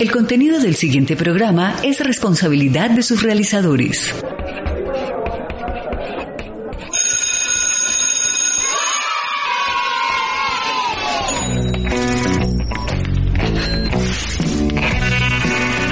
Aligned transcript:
El 0.00 0.12
contenido 0.12 0.60
del 0.60 0.76
siguiente 0.76 1.16
programa 1.16 1.74
es 1.82 1.98
responsabilidad 1.98 2.88
de 2.90 3.02
sus 3.02 3.20
realizadores. 3.20 4.14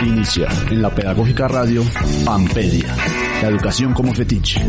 Inicia 0.04 0.46
en 0.70 0.82
la 0.82 0.94
Pedagógica 0.94 1.48
Radio 1.48 1.82
Pampedia, 2.24 2.96
la 3.42 3.48
educación 3.48 3.92
como 3.92 4.14
fetiche. 4.14 4.64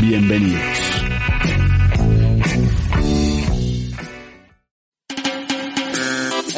Bienvenidos. 0.00 0.91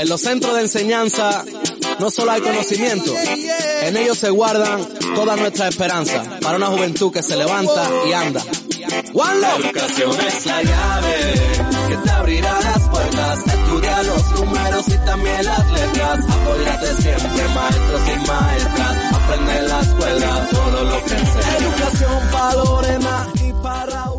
En 0.05 0.11
los 0.11 0.21
centros 0.21 0.55
de 0.55 0.61
enseñanza 0.61 1.43
no 1.99 2.11
solo 2.11 2.33
hay 2.33 2.43
conocimiento, 2.43 3.11
en 3.85 3.97
ellos 3.97 4.19
se 4.19 4.29
guardan 4.29 4.87
toda 5.15 5.35
nuestra 5.35 5.67
esperanza 5.69 6.23
para 6.43 6.59
una 6.59 6.67
juventud 6.67 7.11
que 7.11 7.23
se 7.23 7.35
levanta 7.35 7.91
y 8.07 8.13
anda. 8.13 8.43
La 9.15 9.57
educación 9.57 10.11
es 10.29 10.45
la 10.45 10.63
llave 10.63 11.35
que 11.89 11.97
te 11.97 12.11
abrirá 12.11 12.61
las 12.61 12.89
puertas. 12.91 13.39
Estudia 13.47 14.03
los 14.03 14.31
números 14.33 14.89
y 14.89 15.07
también 15.07 15.45
las 15.47 15.73
letras. 15.73 16.19
Apóyate 16.29 17.03
siempre, 17.03 17.49
maestros 17.55 18.03
y 18.07 18.29
maestras. 18.29 19.15
Aprende 19.15 19.59
en 19.59 19.69
la 19.69 19.81
escuela 19.81 20.49
todo 20.51 20.85
lo 20.85 21.05
que 21.07 21.15
enseña. 21.15 21.57
Educación 21.57 22.31
para 22.31 22.55
Lorena 22.57 23.29
y 23.37 23.53
para. 23.55 24.14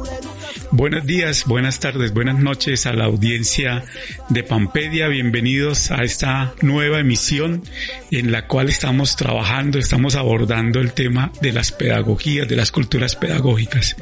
Buenos 0.77 1.05
días, 1.05 1.45
buenas 1.45 1.79
tardes, 1.79 2.11
buenas 2.11 2.37
noches 2.37 2.85
a 2.85 2.91
la 2.91 3.05
audiencia 3.05 3.85
de 4.27 4.43
Pampedia. 4.43 5.07
Bienvenidos 5.07 5.89
a 5.89 6.03
esta 6.03 6.53
nueva 6.61 6.99
emisión 6.99 7.63
en 8.11 8.33
la 8.33 8.45
cual 8.47 8.67
estamos 8.67 9.15
trabajando, 9.15 9.79
estamos 9.79 10.15
abordando 10.15 10.81
el 10.81 10.91
tema 10.91 11.31
de 11.39 11.53
las 11.53 11.71
pedagogías, 11.71 12.49
de 12.49 12.57
las 12.57 12.73
culturas 12.73 13.15
pedagógicas. 13.15 13.95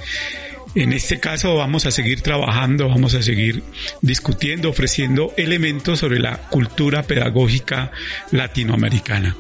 En 0.74 0.94
este 0.94 1.20
caso 1.20 1.56
vamos 1.58 1.86
a 1.86 1.92
seguir 1.92 2.22
trabajando, 2.22 2.90
vamos 2.90 3.14
a 3.14 3.22
seguir 3.22 3.62
discutiendo, 4.02 4.72
ofreciendo 4.72 5.32
elementos 5.38 6.00
sobre 6.00 6.18
la 6.18 6.38
cultura 6.38 7.04
pedagógica 7.04 7.92
latinoamericana. 8.32 9.36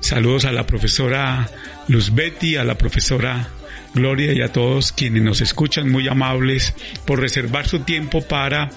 Saludos 0.00 0.44
a 0.44 0.52
la 0.52 0.66
profesora 0.66 1.48
Luz 1.88 2.14
Betty, 2.14 2.56
a 2.56 2.64
la 2.64 2.76
profesora 2.76 3.48
Gloria 3.96 4.34
y 4.34 4.42
a 4.42 4.52
todos 4.52 4.92
quienes 4.92 5.22
nos 5.22 5.40
escuchan 5.40 5.90
muy 5.90 6.06
amables 6.06 6.74
por 7.06 7.18
reservar 7.18 7.66
su 7.66 7.80
tiempo 7.80 8.20
para 8.20 8.70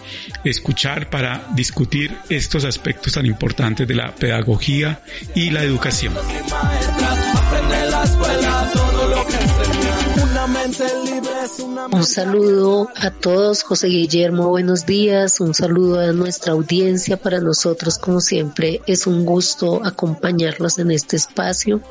escuchar, 0.45 1.09
para 1.09 1.45
discutir 1.55 2.15
estos 2.29 2.63
aspectos 2.63 3.13
tan 3.13 3.25
importantes 3.25 3.85
de 3.85 3.95
la 3.95 4.15
pedagogía 4.15 5.01
y 5.35 5.49
la 5.49 5.61
educación. 5.63 6.13
Un 11.91 12.05
saludo 12.05 12.89
a 12.95 13.11
todos, 13.11 13.63
José 13.63 13.87
Guillermo, 13.87 14.47
buenos 14.49 14.85
días, 14.85 15.41
un 15.41 15.53
saludo 15.53 15.99
a 15.99 16.13
nuestra 16.13 16.53
audiencia, 16.53 17.17
para 17.17 17.39
nosotros 17.41 17.97
como 17.97 18.21
siempre 18.21 18.81
es 18.87 19.05
un 19.05 19.25
gusto 19.25 19.81
acompañarlos 19.83 20.79
en 20.79 20.91
este 20.91 21.17
espacio. 21.17 21.81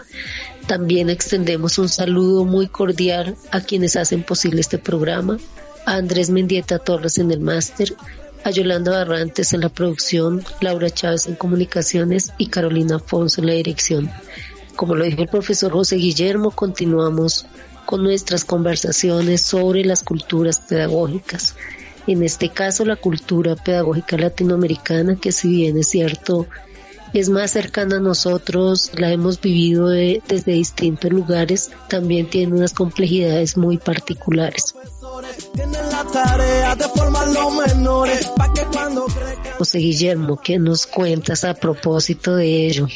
También 0.69 1.09
extendemos 1.09 1.79
un 1.79 1.89
saludo 1.89 2.45
muy 2.45 2.69
cordial 2.69 3.37
a 3.51 3.63
quienes 3.63 3.97
hacen 3.97 4.23
posible 4.23 4.61
este 4.61 4.77
programa, 4.77 5.39
a 5.87 5.95
Andrés 5.95 6.29
Mendieta 6.29 6.79
Torres 6.79 7.17
en 7.17 7.31
el 7.31 7.41
máster, 7.41 7.95
a 8.45 8.51
Yolanda 8.51 8.93
Barrantes 8.93 9.55
en 9.55 9.63
la 9.63 9.71
producción, 9.71 10.45
Laura 10.61 10.91
Chávez 10.91 11.27
en 11.27 11.37
comunicaciones 11.37 12.35
y 12.37 12.49
Carolina 12.49 12.97
Afonso 12.97 13.41
en 13.41 13.47
la 13.47 13.55
dirección. 13.55 14.11
Como 14.77 14.95
lo 14.95 15.07
dijo 15.07 15.23
el 15.23 15.29
profesor 15.29 15.73
José 15.73 15.97
Guillermo, 15.97 16.51
continuamos 16.51 17.47
con 17.87 18.03
nuestras 18.03 18.45
conversaciones 18.45 19.41
sobre 19.41 19.87
las 19.87 20.03
culturas 20.03 20.61
pedagógicas. 20.61 21.55
En 22.07 22.23
este 22.23 22.51
caso, 22.51 22.85
la 22.85 22.97
cultura 22.97 23.57
pedagógica 23.57 24.19
latinoamericana, 24.19 25.17
que 25.17 25.33
si 25.33 25.49
bien 25.49 25.79
es 25.79 25.89
cierto, 25.89 26.47
es 27.13 27.29
más 27.29 27.53
cercana 27.53 27.97
a 27.97 28.01
nosotros, 28.01 28.91
la 28.99 29.13
hemos 29.13 29.41
vivido 29.41 29.89
desde 29.89 30.53
distintos 30.53 31.11
lugares, 31.11 31.71
también 31.89 32.29
tiene 32.29 32.55
unas 32.55 32.73
complejidades 32.73 33.57
muy 33.57 33.79
particulares. 33.79 34.75
José 39.59 39.79
Guillermo, 39.79 40.41
¿qué 40.41 40.59
nos 40.59 40.87
cuentas 40.87 41.43
a 41.45 41.55
propósito 41.55 42.37
de 42.37 42.67
ello? 42.67 42.87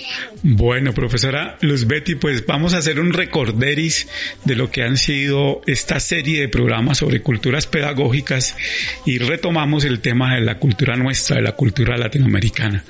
Bueno, 0.42 0.92
profesora 0.92 1.56
Luz 1.60 1.86
Betty, 1.86 2.14
pues 2.14 2.46
vamos 2.46 2.74
a 2.74 2.78
hacer 2.78 3.00
un 3.00 3.12
recorderis 3.12 4.08
de 4.44 4.54
lo 4.54 4.70
que 4.70 4.84
han 4.84 4.96
sido 4.96 5.60
esta 5.66 5.98
serie 5.98 6.40
de 6.40 6.48
programas 6.48 6.98
sobre 6.98 7.20
culturas 7.20 7.66
pedagógicas 7.66 8.56
y 9.04 9.18
retomamos 9.18 9.84
el 9.84 10.00
tema 10.00 10.36
de 10.36 10.42
la 10.42 10.58
cultura 10.58 10.96
nuestra, 10.96 11.36
de 11.36 11.42
la 11.42 11.56
cultura 11.56 11.96
latinoamericana. 11.96 12.84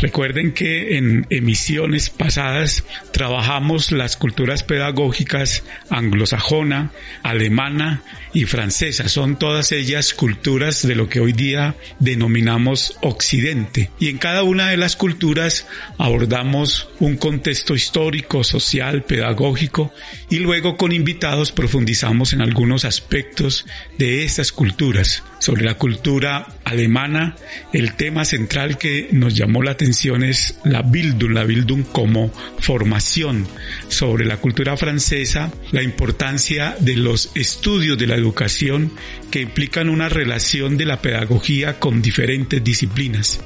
Recuerden 0.00 0.52
que 0.52 0.96
en 0.98 1.26
emisiones 1.30 2.10
pasadas 2.10 2.84
trabajamos 3.12 3.92
las 3.92 4.16
culturas 4.16 4.62
pedagógicas 4.64 5.62
anglosajona, 5.90 6.90
alemana 7.22 8.02
y 8.32 8.46
francesa. 8.46 8.61
Son 8.70 9.38
todas 9.38 9.72
ellas 9.72 10.14
culturas 10.14 10.86
de 10.86 10.94
lo 10.94 11.08
que 11.08 11.20
hoy 11.20 11.32
día 11.32 11.74
denominamos 11.98 12.96
Occidente. 13.02 13.90
Y 13.98 14.08
en 14.08 14.18
cada 14.18 14.44
una 14.44 14.68
de 14.68 14.76
las 14.76 14.94
culturas 14.94 15.66
abordamos 15.98 16.88
un 17.00 17.16
contexto 17.16 17.74
histórico, 17.74 18.44
social, 18.44 19.02
pedagógico 19.02 19.92
y 20.30 20.38
luego 20.38 20.76
con 20.76 20.92
invitados 20.92 21.50
profundizamos 21.50 22.32
en 22.32 22.40
algunos 22.40 22.84
aspectos 22.84 23.66
de 23.98 24.24
estas 24.24 24.52
culturas. 24.52 25.24
Sobre 25.42 25.64
la 25.64 25.74
cultura 25.74 26.46
alemana, 26.62 27.34
el 27.72 27.94
tema 27.94 28.24
central 28.24 28.78
que 28.78 29.08
nos 29.10 29.34
llamó 29.34 29.64
la 29.64 29.72
atención 29.72 30.22
es 30.22 30.54
la 30.62 30.82
Bildung, 30.82 31.32
la 31.32 31.42
Bildung 31.42 31.82
como 31.82 32.32
formación. 32.60 33.48
Sobre 33.88 34.24
la 34.24 34.36
cultura 34.36 34.76
francesa, 34.76 35.50
la 35.72 35.82
importancia 35.82 36.76
de 36.78 36.94
los 36.94 37.32
estudios 37.34 37.98
de 37.98 38.06
la 38.06 38.14
educación 38.14 38.92
que 39.32 39.40
implican 39.40 39.88
una 39.88 40.08
relación 40.08 40.76
de 40.76 40.84
la 40.84 41.02
pedagogía 41.02 41.80
con 41.80 42.02
diferentes 42.02 42.62
disciplinas 42.62 43.40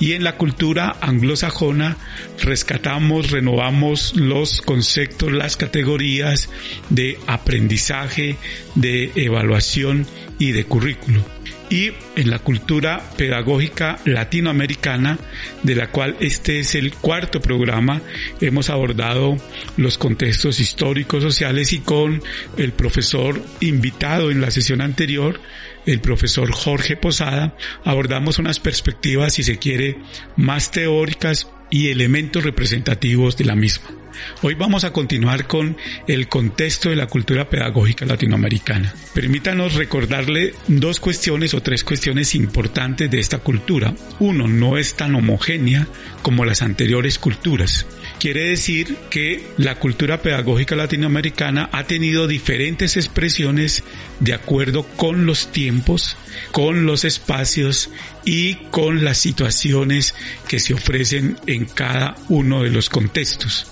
y 0.00 0.12
en 0.12 0.24
la 0.24 0.36
cultura 0.36 0.96
anglosajona 1.00 1.96
rescatamos, 2.40 3.30
renovamos 3.30 4.14
los 4.14 4.62
conceptos, 4.62 5.32
las 5.32 5.56
categorías 5.56 6.50
de 6.90 7.18
aprendizaje, 7.26 8.36
de 8.74 9.10
evaluación 9.16 10.06
y 10.38 10.52
de 10.52 10.64
currículo 10.64 11.24
y 11.70 11.92
en 12.16 12.30
la 12.30 12.38
cultura 12.38 13.02
pedagógica 13.16 13.98
latinoamericana, 14.04 15.18
de 15.62 15.74
la 15.74 15.90
cual 15.90 16.16
este 16.20 16.60
es 16.60 16.74
el 16.74 16.94
cuarto 16.94 17.40
programa, 17.40 18.00
hemos 18.40 18.70
abordado 18.70 19.36
los 19.76 19.98
contextos 19.98 20.60
históricos, 20.60 21.22
sociales 21.22 21.72
y 21.72 21.80
con 21.80 22.22
el 22.56 22.72
profesor 22.72 23.40
invitado 23.60 24.30
en 24.30 24.40
la 24.40 24.50
sesión 24.50 24.80
anterior, 24.80 25.40
el 25.86 26.00
profesor 26.00 26.50
Jorge 26.52 26.96
Posada, 26.96 27.56
abordamos 27.84 28.38
unas 28.38 28.60
perspectivas, 28.60 29.34
si 29.34 29.42
se 29.42 29.58
quiere, 29.58 29.98
más 30.36 30.70
teóricas 30.70 31.48
y 31.70 31.88
elementos 31.88 32.44
representativos 32.44 33.36
de 33.36 33.44
la 33.44 33.56
misma. 33.56 33.90
Hoy 34.42 34.54
vamos 34.54 34.84
a 34.84 34.92
continuar 34.92 35.46
con 35.46 35.76
el 36.06 36.28
contexto 36.28 36.90
de 36.90 36.96
la 36.96 37.06
cultura 37.06 37.48
pedagógica 37.48 38.04
latinoamericana. 38.04 38.92
Permítanos 39.14 39.74
recordarle 39.74 40.54
dos 40.66 41.00
cuestiones 41.00 41.54
o 41.54 41.62
tres 41.62 41.84
cuestiones 41.84 42.34
importantes 42.34 43.10
de 43.10 43.20
esta 43.20 43.38
cultura. 43.38 43.94
Uno, 44.18 44.48
no 44.48 44.76
es 44.76 44.94
tan 44.94 45.14
homogénea 45.14 45.86
como 46.22 46.44
las 46.44 46.62
anteriores 46.62 47.18
culturas. 47.18 47.86
Quiere 48.18 48.48
decir 48.48 48.96
que 49.10 49.46
la 49.58 49.76
cultura 49.76 50.22
pedagógica 50.22 50.74
latinoamericana 50.74 51.70
ha 51.72 51.84
tenido 51.84 52.26
diferentes 52.26 52.96
expresiones 52.96 53.84
de 54.18 54.34
acuerdo 54.34 54.82
con 54.82 55.24
los 55.24 55.52
tiempos, 55.52 56.16
con 56.50 56.84
los 56.84 57.04
espacios 57.04 57.90
y 58.24 58.56
con 58.70 59.04
las 59.04 59.18
situaciones 59.18 60.16
que 60.48 60.58
se 60.58 60.74
ofrecen 60.74 61.38
en 61.46 61.66
cada 61.66 62.16
uno 62.28 62.64
de 62.64 62.70
los 62.70 62.90
contextos. 62.90 63.68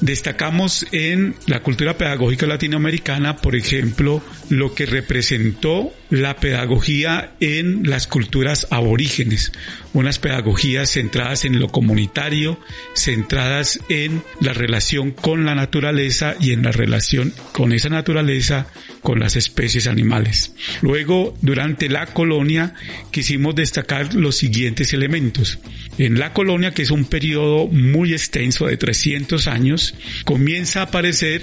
Destacamos 0.00 0.86
en 0.92 1.34
la 1.46 1.60
cultura 1.60 1.98
pedagógica 1.98 2.46
latinoamericana, 2.46 3.36
por 3.36 3.56
ejemplo, 3.56 4.22
lo 4.48 4.72
que 4.74 4.86
representó 4.86 5.92
la 6.08 6.36
pedagogía 6.36 7.32
en 7.40 7.88
las 7.88 8.06
culturas 8.06 8.68
aborígenes, 8.70 9.52
unas 9.92 10.20
pedagogías 10.20 10.92
centradas 10.92 11.44
en 11.44 11.58
lo 11.58 11.68
comunitario, 11.68 12.60
centradas 12.94 13.80
en 13.88 14.22
la 14.40 14.52
relación 14.52 15.10
con 15.10 15.44
la 15.44 15.56
naturaleza 15.56 16.36
y 16.40 16.52
en 16.52 16.62
la 16.62 16.72
relación 16.72 17.32
con 17.52 17.72
esa 17.72 17.88
naturaleza 17.88 18.66
con 19.02 19.20
las 19.20 19.36
especies 19.36 19.86
animales. 19.86 20.54
Luego, 20.82 21.34
durante 21.40 21.88
la 21.88 22.06
colonia, 22.06 22.74
quisimos 23.10 23.54
destacar 23.54 24.14
los 24.14 24.36
siguientes 24.36 24.92
elementos. 24.92 25.58
En 25.98 26.18
la 26.18 26.32
colonia, 26.32 26.72
que 26.72 26.82
es 26.82 26.90
un 26.90 27.04
periodo 27.04 27.66
muy 27.66 28.12
extenso 28.12 28.66
de 28.66 28.76
300 28.76 29.46
años, 29.48 29.94
comienza 30.24 30.80
a 30.80 30.84
aparecer 30.84 31.42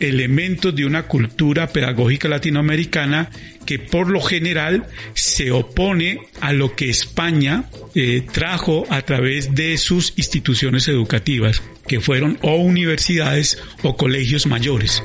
elementos 0.00 0.74
de 0.74 0.86
una 0.86 1.04
cultura 1.04 1.68
pedagógica 1.68 2.28
latinoamericana 2.28 3.30
que 3.64 3.78
por 3.78 4.10
lo 4.10 4.20
general 4.20 4.86
se 5.14 5.50
opone 5.50 6.20
a 6.40 6.52
lo 6.52 6.74
que 6.74 6.90
España 6.90 7.64
eh, 7.94 8.22
trajo 8.30 8.84
a 8.90 9.02
través 9.02 9.54
de 9.54 9.78
sus 9.78 10.12
instituciones 10.16 10.88
educativas, 10.88 11.62
que 11.86 12.00
fueron 12.00 12.38
o 12.42 12.56
universidades 12.56 13.58
o 13.82 13.96
colegios 13.96 14.46
mayores. 14.46 15.02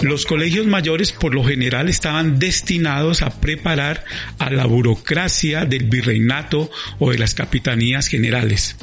Los 0.00 0.26
colegios 0.26 0.66
mayores 0.66 1.10
por 1.10 1.34
lo 1.34 1.42
general 1.42 1.88
estaban 1.88 2.38
destinados 2.38 3.22
a 3.22 3.40
preparar 3.40 4.04
a 4.38 4.48
la 4.48 4.64
burocracia 4.64 5.64
del 5.64 5.84
virreinato 5.84 6.70
o 7.00 7.10
de 7.10 7.18
las 7.18 7.34
capitanías 7.34 8.06
generales. 8.06 8.76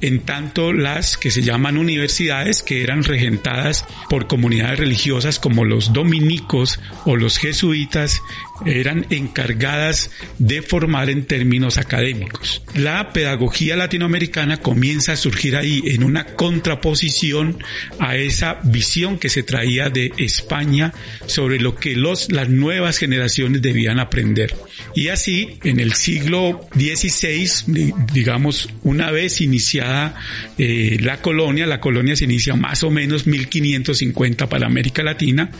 En 0.00 0.20
tanto 0.20 0.72
las 0.72 1.16
que 1.16 1.30
se 1.30 1.42
llaman 1.42 1.78
universidades, 1.78 2.62
que 2.62 2.82
eran 2.82 3.04
regentadas 3.04 3.86
por 4.10 4.26
comunidades 4.26 4.80
religiosas 4.80 5.38
como 5.38 5.64
los 5.64 5.92
dominicos 5.92 6.80
o 7.04 7.16
los 7.16 7.38
jesuitas, 7.38 8.20
eran 8.64 9.06
encargadas 9.10 10.10
de 10.38 10.62
formar 10.62 11.10
en 11.10 11.26
términos 11.26 11.78
académicos. 11.78 12.62
La 12.74 13.12
pedagogía 13.12 13.76
latinoamericana 13.76 14.58
comienza 14.58 15.12
a 15.12 15.16
surgir 15.16 15.56
ahí 15.56 15.82
en 15.86 16.04
una 16.04 16.24
contraposición 16.24 17.58
a 17.98 18.16
esa 18.16 18.60
visión 18.64 19.18
que 19.18 19.28
se 19.28 19.42
traía 19.42 19.90
de 19.90 20.12
España 20.16 20.92
sobre 21.26 21.58
lo 21.58 21.74
que 21.74 21.96
los, 21.96 22.30
las 22.32 22.48
nuevas 22.48 22.98
generaciones 22.98 23.62
debían 23.62 23.98
aprender. 23.98 24.54
Y 24.94 25.08
así, 25.08 25.58
en 25.64 25.80
el 25.80 25.94
siglo 25.94 26.66
XVI, 26.74 27.92
digamos, 28.12 28.68
una 28.82 29.10
vez 29.10 29.40
iniciada 29.40 30.14
eh, 30.58 30.98
la 31.00 31.20
colonia, 31.20 31.66
la 31.66 31.80
colonia 31.80 32.16
se 32.16 32.24
inicia 32.24 32.54
más 32.54 32.82
o 32.82 32.90
menos 32.90 33.26
1550 33.26 34.48
para 34.48 34.66
América 34.66 35.02
Latina, 35.02 35.50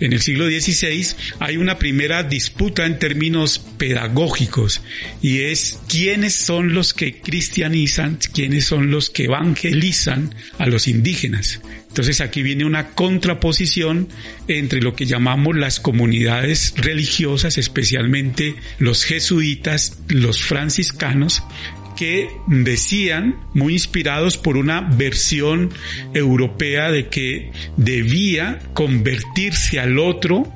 en 0.00 0.12
el 0.12 0.20
siglo 0.20 0.46
XVI 0.46 1.06
hay 1.40 1.56
una 1.56 1.78
primera 1.78 2.22
disputa 2.46 2.86
en 2.86 3.00
términos 3.00 3.58
pedagógicos 3.58 4.80
y 5.20 5.40
es 5.40 5.80
quiénes 5.88 6.36
son 6.36 6.74
los 6.74 6.94
que 6.94 7.20
cristianizan, 7.20 8.20
quiénes 8.32 8.66
son 8.66 8.92
los 8.92 9.10
que 9.10 9.24
evangelizan 9.24 10.32
a 10.56 10.66
los 10.66 10.86
indígenas. 10.86 11.60
Entonces 11.88 12.20
aquí 12.20 12.42
viene 12.42 12.64
una 12.64 12.90
contraposición 12.90 14.08
entre 14.46 14.80
lo 14.80 14.94
que 14.94 15.06
llamamos 15.06 15.56
las 15.56 15.80
comunidades 15.80 16.74
religiosas, 16.76 17.58
especialmente 17.58 18.54
los 18.78 19.02
jesuitas, 19.02 19.98
los 20.06 20.40
franciscanos, 20.40 21.42
que 21.96 22.28
decían, 22.46 23.40
muy 23.54 23.72
inspirados 23.72 24.36
por 24.36 24.56
una 24.56 24.82
versión 24.82 25.70
europea 26.14 26.92
de 26.92 27.08
que 27.08 27.50
debía 27.76 28.60
convertirse 28.74 29.80
al 29.80 29.98
otro 29.98 30.52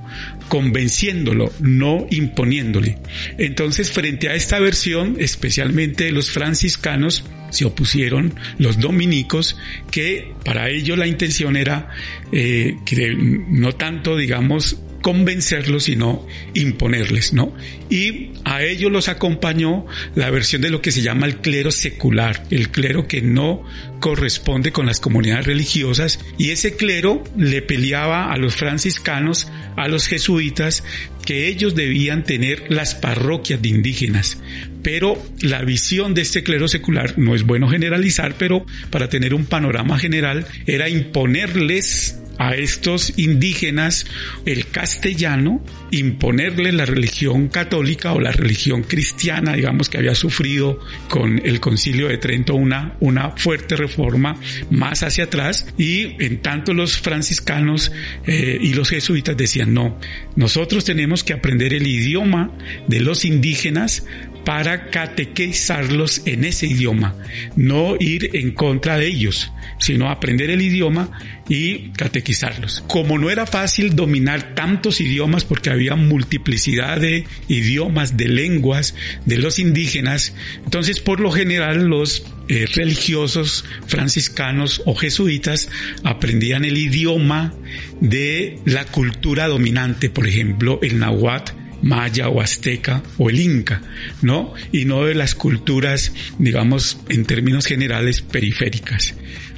convenciéndolo, 0.51 1.53
no 1.61 2.09
imponiéndole. 2.11 2.99
Entonces, 3.39 3.91
frente 3.93 4.29
a 4.29 4.35
esta 4.35 4.59
versión, 4.59 5.17
especialmente 5.21 6.11
los 6.11 6.33
franciscanos, 6.33 7.25
se 7.51 7.65
opusieron 7.65 8.35
los 8.59 8.81
dominicos, 8.81 9.57
que 9.93 10.35
para 10.45 10.69
ellos 10.69 10.99
la 10.99 11.07
intención 11.07 11.57
era 11.57 11.89
eh, 12.33 12.77
que 12.85 13.15
no 13.15 13.73
tanto, 13.73 14.17
digamos, 14.17 14.77
convencerlos, 15.03 15.85
sino 15.85 16.27
imponerles, 16.55 17.33
¿no? 17.33 17.55
Y 17.89 18.31
a 18.45 18.63
ellos 18.63 18.93
los 18.93 19.09
acompañó 19.09 19.87
la 20.15 20.31
versión 20.31 20.63
de 20.63 20.71
lo 20.71 20.83
que 20.83 20.93
se 20.93 21.03
llama 21.03 21.27
el 21.27 21.37
clero 21.37 21.71
secular, 21.71 22.45
el 22.51 22.71
clero 22.71 23.09
que 23.09 23.23
no 23.23 23.65
corresponde 24.01 24.73
con 24.73 24.87
las 24.87 25.01
comunidades 25.01 25.47
religiosas, 25.47 26.21
y 26.39 26.51
ese 26.51 26.77
clero 26.77 27.25
le 27.37 27.63
peleaba 27.63 28.33
a 28.33 28.37
los 28.37 28.57
franciscanos, 28.57 29.51
a 29.77 29.89
los 29.89 30.07
jesuitas, 30.07 30.85
que 31.25 31.49
ellos 31.49 31.75
debían 31.75 32.25
tener 32.25 32.65
las 32.71 32.95
parroquias 32.95 33.61
de 33.61 33.69
indígenas. 33.69 34.39
Pero 34.83 35.23
la 35.43 35.63
visión 35.63 36.15
de 36.15 36.23
este 36.23 36.43
clero 36.43 36.69
secular, 36.69 37.19
no 37.19 37.35
es 37.35 37.45
bueno 37.45 37.69
generalizar, 37.69 38.35
pero 38.39 38.65
para 38.91 39.09
tener 39.09 39.35
un 39.35 39.45
panorama 39.45 39.99
general, 39.99 40.47
era 40.67 40.89
imponerles 40.89 42.20
a 42.41 42.55
estos 42.55 43.13
indígenas 43.19 44.07
el 44.47 44.69
castellano, 44.69 45.63
imponerle 45.91 46.73
la 46.73 46.87
religión 46.87 47.49
católica 47.49 48.15
o 48.15 48.21
la 48.21 48.33
religión 48.33 48.83
cristiana, 48.83 49.53
digamos 49.53 49.91
que 49.91 49.99
había 49.99 50.15
sufrido 50.15 50.81
con 51.11 51.43
el 51.45 51.61
concilio 51.61 52.09
de 52.09 52.17
Trento 52.17 52.55
una, 52.55 52.97
una 53.01 53.33
fuerte 53.33 53.77
reforma 53.77 54.41
más 54.71 55.03
hacia 55.03 55.25
atrás. 55.25 55.67
Y 55.77 56.17
en 56.25 56.41
tanto 56.41 56.73
los 56.73 56.99
franciscanos 56.99 57.93
eh, 58.27 58.59
y 58.59 58.73
los 58.73 58.89
jesuitas 58.89 59.37
decían 59.37 59.75
no, 59.75 60.01
nosotros 60.35 60.87
tenemos 60.87 61.23
que 61.23 61.35
aprender 61.35 61.75
el 61.75 61.87
idioma 61.87 62.53
de 62.89 63.01
los 63.01 63.27
indígenas 63.27 64.07
para 64.45 64.91
catequizarlos 64.91 66.23
en 66.27 66.45
ese 66.45 66.67
idioma, 66.67 67.15
no 67.57 67.97
ir 67.99 68.31
en 68.35 68.53
contra 68.53 68.99
de 68.99 69.07
ellos, 69.07 69.53
sino 69.79 70.11
aprender 70.11 70.51
el 70.51 70.63
idioma 70.63 71.11
y 71.49 71.91
catequizarlos. 71.91 72.85
Como 72.87 73.19
no 73.19 73.31
era 73.31 73.47
fácil 73.47 73.97
dominar 73.97 74.55
tantos 74.55 75.01
idiomas 75.01 75.45
porque 75.45 75.71
había 75.71 75.97
multiplicidad 75.97 77.01
de 77.01 77.25
idiomas, 77.49 78.17
de 78.17 78.29
lenguas 78.29 78.95
de 79.27 79.39
los 79.39 79.59
indígenas, 79.59 80.35
entonces 80.65 81.01
por 81.01 81.21
lo 81.21 81.31
general 81.31 81.87
los 81.87 82.25
eh, 82.49 82.67
religiosos 82.75 83.65
franciscanos 83.87 84.83
o 84.87 84.95
jesuitas 84.95 85.69
aprendían 86.05 86.65
el 86.65 86.77
idioma 86.77 87.55
de 88.01 88.59
la 88.65 88.85
cultura 88.87 89.49
dominante, 89.49 90.11
por 90.11 90.27
ejemplo, 90.27 90.79
el 90.83 90.99
náhuatl 90.99 91.61
maya 91.83 92.29
o 92.29 92.41
azteca 92.41 93.03
o 93.19 93.31
el 93.31 93.41
inca, 93.41 93.83
¿no? 94.23 94.55
Y 94.73 94.85
no 94.85 95.05
de 95.05 95.15
las 95.15 95.35
culturas, 95.35 96.13
digamos, 96.39 96.99
en 97.09 97.25
términos 97.25 97.67
generales, 97.67 98.23
periféricas. 98.23 99.15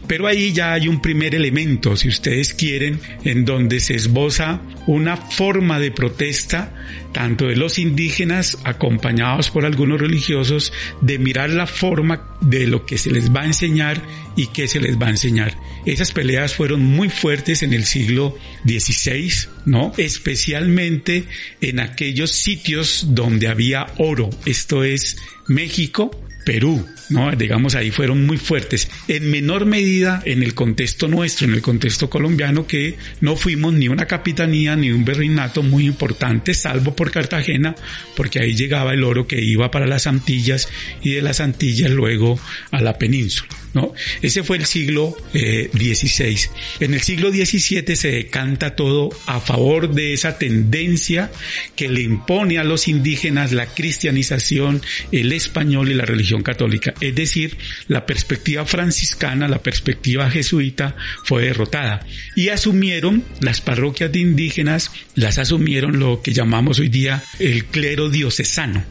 Pero 0.06 0.26
ahí 0.26 0.52
ya 0.52 0.72
hay 0.72 0.88
un 0.88 1.00
primer 1.00 1.34
elemento, 1.34 1.96
si 1.96 2.08
ustedes 2.08 2.54
quieren, 2.54 3.00
en 3.24 3.44
donde 3.44 3.80
se 3.80 3.94
esboza 3.94 4.60
una 4.86 5.16
forma 5.16 5.78
de 5.78 5.92
protesta, 5.92 6.74
tanto 7.12 7.46
de 7.46 7.56
los 7.56 7.78
indígenas, 7.78 8.58
acompañados 8.64 9.50
por 9.50 9.64
algunos 9.64 10.00
religiosos, 10.00 10.72
de 11.00 11.18
mirar 11.18 11.50
la 11.50 11.66
forma 11.66 12.36
de 12.40 12.66
lo 12.66 12.84
que 12.84 12.98
se 12.98 13.10
les 13.10 13.34
va 13.34 13.42
a 13.42 13.46
enseñar 13.46 14.02
y 14.36 14.48
qué 14.48 14.66
se 14.66 14.80
les 14.80 15.00
va 15.00 15.06
a 15.06 15.10
enseñar. 15.10 15.56
Esas 15.84 16.12
peleas 16.12 16.54
fueron 16.54 16.82
muy 16.84 17.08
fuertes 17.08 17.62
en 17.62 17.72
el 17.72 17.84
siglo 17.84 18.38
XVI, 18.64 19.32
¿no? 19.66 19.92
Especialmente 19.96 21.24
en 21.60 21.80
aquellos 21.80 22.32
sitios 22.32 23.06
donde 23.08 23.48
había 23.48 23.86
oro, 23.98 24.30
esto 24.46 24.84
es 24.84 25.16
México, 25.48 26.10
Perú, 26.44 26.86
¿no? 27.12 27.30
Digamos, 27.32 27.74
ahí 27.74 27.90
fueron 27.90 28.26
muy 28.26 28.38
fuertes. 28.38 28.88
En 29.08 29.30
menor 29.30 29.66
medida 29.66 30.22
en 30.24 30.42
el 30.42 30.54
contexto 30.54 31.08
nuestro, 31.08 31.46
en 31.46 31.54
el 31.54 31.62
contexto 31.62 32.08
colombiano, 32.10 32.66
que 32.66 32.96
no 33.20 33.36
fuimos 33.36 33.74
ni 33.74 33.88
una 33.88 34.06
capitanía 34.06 34.74
ni 34.76 34.90
un 34.90 35.04
berrinato 35.04 35.62
muy 35.62 35.86
importante, 35.86 36.54
salvo 36.54 36.96
por 36.96 37.10
Cartagena, 37.10 37.74
porque 38.16 38.40
ahí 38.40 38.54
llegaba 38.54 38.92
el 38.94 39.04
oro 39.04 39.26
que 39.26 39.40
iba 39.40 39.70
para 39.70 39.86
las 39.86 40.06
Antillas 40.06 40.68
y 41.02 41.12
de 41.12 41.22
las 41.22 41.40
Antillas 41.40 41.90
luego 41.90 42.38
a 42.70 42.80
la 42.80 42.98
península. 42.98 43.48
¿no? 43.74 43.94
Ese 44.20 44.42
fue 44.42 44.58
el 44.58 44.66
siglo 44.66 45.16
XVI. 45.32 46.24
Eh, 46.24 46.50
en 46.80 46.94
el 46.94 47.00
siglo 47.00 47.30
XVII 47.30 47.96
se 47.96 48.10
decanta 48.10 48.76
todo 48.76 49.10
a 49.26 49.40
favor 49.40 49.92
de 49.94 50.12
esa 50.12 50.38
tendencia 50.38 51.30
que 51.76 51.88
le 51.88 52.02
impone 52.02 52.58
a 52.58 52.64
los 52.64 52.88
indígenas 52.88 53.52
la 53.52 53.66
cristianización, 53.66 54.82
el 55.10 55.32
español 55.32 55.90
y 55.90 55.94
la 55.94 56.04
religión 56.04 56.42
católica. 56.42 56.94
Es 57.02 57.16
decir, 57.16 57.58
la 57.88 58.06
perspectiva 58.06 58.64
franciscana, 58.64 59.48
la 59.48 59.60
perspectiva 59.60 60.30
jesuita 60.30 60.94
fue 61.24 61.42
derrotada. 61.46 62.06
Y 62.36 62.50
asumieron 62.50 63.24
las 63.40 63.60
parroquias 63.60 64.14
indígenas, 64.14 64.92
las 65.16 65.38
asumieron 65.38 65.98
lo 65.98 66.22
que 66.22 66.32
llamamos 66.32 66.78
hoy 66.78 66.88
día 66.88 67.20
el 67.40 67.64
clero 67.64 68.08
diocesano. 68.08 68.84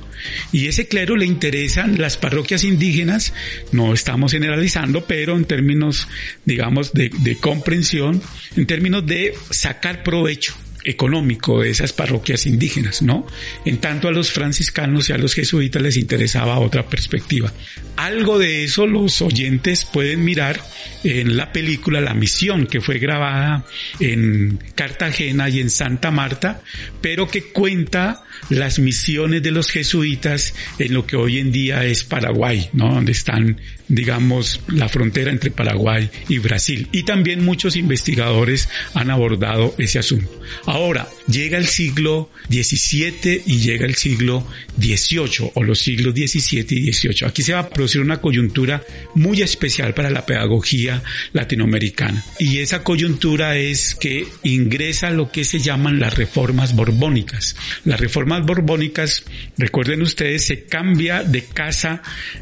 Y 0.52 0.68
ese 0.68 0.90
clero 0.90 1.16
le 1.16 1.26
interesan 1.26 2.00
las 2.02 2.18
parroquias 2.18 2.66
indígenas, 2.66 3.34
no 3.72 3.94
estamos 3.94 4.34
generalizando, 4.34 5.06
pero 5.06 5.38
en 5.38 5.46
términos, 5.46 6.10
digamos, 6.44 6.92
de 6.92 7.38
comprensión, 7.40 8.22
en 8.58 8.66
términos 8.66 9.06
de 9.06 9.34
sacar 9.52 10.04
provecho 10.04 10.54
económico 10.84 11.62
de 11.62 11.70
esas 11.70 11.94
parroquias 11.94 12.46
indígenas, 12.46 13.02
¿no? 13.02 13.26
En 13.66 13.78
tanto 13.78 14.08
a 14.08 14.12
los 14.12 14.32
franciscanos 14.32 15.10
y 15.10 15.14
a 15.14 15.18
los 15.18 15.34
jesuitas 15.34 15.82
les 15.82 15.98
interesaba 15.98 16.60
otra 16.60 16.88
perspectiva. 16.88 17.54
Algo 17.96 18.40
de 18.40 18.64
eso 18.64 18.88
los 18.88 19.22
oyentes 19.22 19.86
pueden 19.86 20.24
mirar 20.24 20.62
en 21.04 21.38
la 21.38 21.52
película 21.52 22.02
La 22.02 22.14
Misión, 22.14 22.68
que 22.68 22.82
fue 22.82 23.00
grabada 23.00 23.66
en 24.00 24.60
Cartagena 24.76 25.50
y 25.50 25.60
en 25.60 25.70
Santa 25.70 26.12
Marta, 26.12 26.62
pero 27.02 27.28
que 27.28 27.44
cuenta 27.52 28.24
las 28.50 28.80
misiones 28.80 29.44
de 29.44 29.52
los 29.52 29.70
jesuitas 29.70 30.54
en 30.80 30.94
lo 30.94 31.06
que 31.06 31.16
hoy 31.16 31.40
en 31.40 31.52
día 31.52 31.86
es 31.86 32.04
Paraguay, 32.04 32.70
¿no? 32.74 32.96
Donde 32.96 33.12
están 33.12 33.60
digamos, 33.92 34.62
la 34.70 34.88
frontera 34.88 35.32
entre 35.32 35.52
Paraguay 35.52 36.10
y 36.30 36.40
Brasil. 36.40 36.88
Y 36.94 37.04
también 37.04 37.44
muchos 37.44 37.76
investigadores 37.76 38.70
han 38.94 39.12
abordado 39.12 39.76
ese 39.78 40.00
asunto. 40.00 40.32
Ahora, 40.66 41.10
llega 41.28 41.58
el 41.58 41.68
siglo 41.68 42.30
XVII 42.50 43.44
y 43.46 43.60
llega 43.60 43.86
el 43.86 43.96
siglo 43.96 44.48
XVIII 44.80 45.52
o 45.56 45.64
los 45.64 45.80
siglos 45.80 46.14
XVII 46.14 46.66
y 46.70 46.94
XVIII. 46.94 47.28
Aquí 47.28 47.44
se 47.44 47.54
va 47.54 47.60
a 47.60 47.70
producir 47.70 48.00
una 48.00 48.22
coyuntura 48.22 48.82
muy 49.16 49.42
especial 49.42 49.94
para 49.94 50.10
la 50.10 50.26
pedagogía 50.26 51.04
latinoamericana. 51.34 52.24
Y 52.40 52.60
esa 52.60 52.84
coyuntura 52.84 53.58
es 53.58 53.96
que 53.96 54.26
ingresa 54.44 55.10
lo 55.10 55.32
que 55.32 55.44
se 55.44 55.60
llaman 55.60 56.00
las 56.00 56.16
reformas 56.16 56.76
borbónicas. 56.76 57.58
Las 57.84 58.00
reformas 58.00 58.46
borbónicas, 58.46 59.26
recuerden 59.58 60.02
ustedes, 60.02 60.46
se 60.46 60.64
cambia 60.64 61.24
de 61.24 61.44
casa 61.44 62.02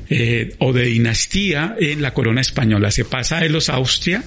eh, 0.09 0.55
o 0.59 0.73
de 0.73 0.85
dinastía 0.85 1.38
en 1.79 2.01
la 2.01 2.13
corona 2.13 2.41
española. 2.41 2.91
Se 2.91 3.05
pasa 3.05 3.39
de 3.39 3.49
los 3.49 3.69
Austria, 3.69 4.23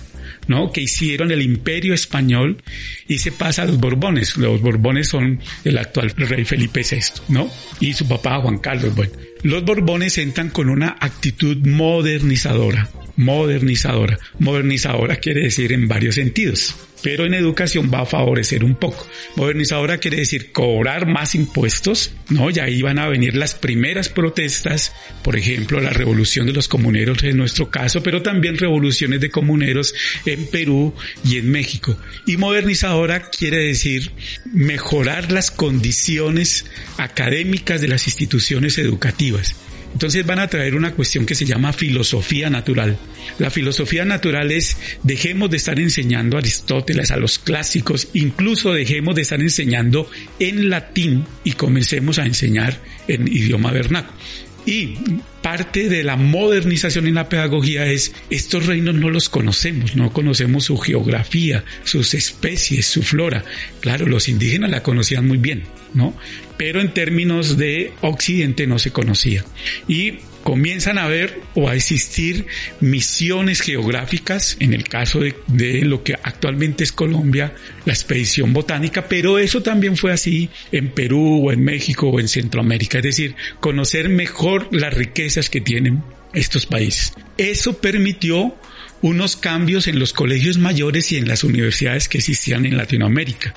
¿no? 0.49 0.73
Que 0.73 0.81
hicieron 0.81 1.31
el 1.31 1.43
imperio 1.43 1.95
español 1.95 2.63
y 3.09 3.19
se 3.19 3.33
pasa 3.33 3.63
a 3.63 3.67
los 3.67 3.79
Borbones. 3.79 4.37
Los 4.37 4.61
Borbones 4.61 5.09
son 5.09 5.41
el 5.65 5.79
actual 5.79 6.11
rey 6.17 6.45
Felipe 6.45 6.83
VI, 6.89 7.23
¿no? 7.29 7.51
Y 7.81 7.93
su 7.93 8.09
papá 8.09 8.41
Juan 8.41 8.59
Carlos. 8.59 8.95
Bueno, 8.95 9.13
los 9.43 9.65
Borbones 9.65 10.19
entran 10.19 10.51
con 10.51 10.69
una 10.69 10.97
actitud 11.01 11.57
modernizadora. 11.67 12.91
Modernizadora. 13.17 14.19
Modernizadora 14.39 15.17
quiere 15.17 15.43
decir 15.43 15.73
en 15.73 15.87
varios 15.87 16.15
sentidos 16.15 16.75
pero 17.03 17.27
en 17.27 17.35
educación 17.35 17.91
va 17.93 18.01
a 18.01 18.07
favorecer 18.07 18.65
un 18.65 18.75
poco. 18.75 19.07
Modernizadora 19.37 19.99
quiere 19.99 20.19
decir 20.19 20.53
cobrar 20.53 21.07
más 21.07 21.35
impuestos, 21.35 22.13
¿no? 22.29 22.51
Ya 22.51 22.65
ahí 22.65 22.83
van 22.83 22.99
a 22.99 23.09
venir 23.09 23.37
las 23.37 23.55
primeras 23.55 24.09
protestas, 24.09 24.95
por 25.23 25.37
ejemplo, 25.37 25.81
la 25.81 25.91
revolución 25.91 26.47
de 26.47 26.53
los 26.53 26.69
comuneros 26.69 27.23
en 27.23 27.37
nuestro 27.37 27.71
caso, 27.71 28.03
pero 28.03 28.23
también 28.23 28.59
revoluciones 28.59 29.21
de 29.21 29.31
comuneros 29.31 29.95
en 30.27 30.47
Perú 30.47 30.95
y 31.25 31.39
en 31.39 31.51
México. 31.51 31.97
Y 32.27 32.37
modernizadora 32.37 33.31
quiere 33.31 33.59
decir 33.59 34.13
mejorar 34.53 35.33
las 35.33 35.51
condiciones 35.51 36.67
académicas 36.99 37.81
de 37.81 37.89
las 37.89 38.07
instituciones 38.07 38.79
educativas. 38.79 39.57
Entonces 39.93 40.25
van 40.27 40.39
a 40.39 40.49
traer 40.49 40.75
una 40.75 40.93
cuestión 40.93 41.27
que 41.27 41.35
se 41.35 41.45
llama 41.45 41.73
filosofía 41.73 42.51
natural. 42.51 42.97
La 43.39 43.51
filosofía 43.51 44.05
natural 44.05 44.51
es 44.51 44.77
dejemos 45.03 45.51
de 45.51 45.59
estar 45.59 45.79
enseñando 45.79 46.37
a 46.37 46.41
Aristóteles, 46.41 47.11
a 47.11 47.17
los 47.17 47.39
clásicos, 47.39 48.09
incluso 48.15 48.73
dejemos 48.73 49.15
de 49.15 49.23
estar 49.23 49.41
enseñando 49.41 50.11
en 50.39 50.71
latín 50.71 51.25
y 51.45 51.53
comencemos 51.53 52.19
a 52.19 52.27
enseñar 52.27 52.81
en 53.09 53.29
idioma 53.29 53.73
vernáculo. 53.73 54.17
Y 54.65 54.95
parte 55.43 55.89
de 55.89 56.05
la 56.05 56.17
modernización 56.17 57.09
en 57.09 57.15
la 57.15 57.29
pedagogía 57.29 57.87
es 57.87 58.15
estos 58.31 58.67
reinos 58.67 58.95
no 58.95 59.11
los 59.11 59.29
conocemos, 59.29 59.97
no 59.97 60.13
conocemos 60.13 60.65
su 60.65 60.79
geografía, 60.79 61.65
sus 61.83 62.15
especies, 62.15 62.87
su 62.87 63.03
flora. 63.03 63.45
Claro, 63.81 64.07
los 64.07 64.29
indígenas 64.29 64.71
la 64.71 64.85
conocían 64.85 65.27
muy 65.27 65.39
bien, 65.39 65.65
¿no? 65.95 66.15
Pero 66.57 66.81
en 66.81 66.95
términos 66.95 67.57
de 67.57 67.93
Occidente 68.01 68.67
no 68.67 68.79
se 68.79 68.91
conocía. 68.91 69.45
Y 69.89 70.19
comienzan 70.43 70.99
a 70.99 71.07
ver 71.07 71.41
o 71.55 71.69
a 71.69 71.75
existir 71.75 72.47
misiones 72.81 73.61
geográficas, 73.61 74.57
en 74.61 74.75
el 74.75 74.85
caso 74.85 75.21
de, 75.21 75.35
de, 75.47 75.83
lo 75.83 76.03
que 76.03 76.15
actualmente 76.15 76.85
es 76.85 76.93
Colombia, 76.93 77.55
la 77.85 77.93
expedición 77.93 78.53
botánica, 78.53 79.09
pero 79.09 79.39
eso 79.39 79.63
también 79.63 79.97
fue 79.97 80.13
así 80.13 80.51
en 80.73 80.91
Perú 80.91 81.49
o 81.49 81.53
en 81.53 81.63
México 81.63 82.09
o 82.09 82.21
en 82.21 82.29
Centroamérica, 82.29 82.99
es 82.99 83.05
decir, 83.05 83.37
conocer 83.61 84.09
mejor 84.09 84.69
las 84.73 84.93
riquezas 84.93 85.49
que 85.49 85.61
tienen 85.61 86.03
estos 86.33 86.67
países. 86.67 87.13
Eso 87.39 87.79
permitió 87.79 88.57
unos 89.01 89.37
cambios 89.37 89.89
en 89.89 89.99
los 89.99 90.13
colegios 90.13 90.59
mayores 90.59 91.11
y 91.13 91.17
en 91.17 91.27
las 91.27 91.43
universidades 91.43 92.09
que 92.09 92.19
existían 92.19 92.65
en 92.67 92.77
Latinoamérica 92.77 93.53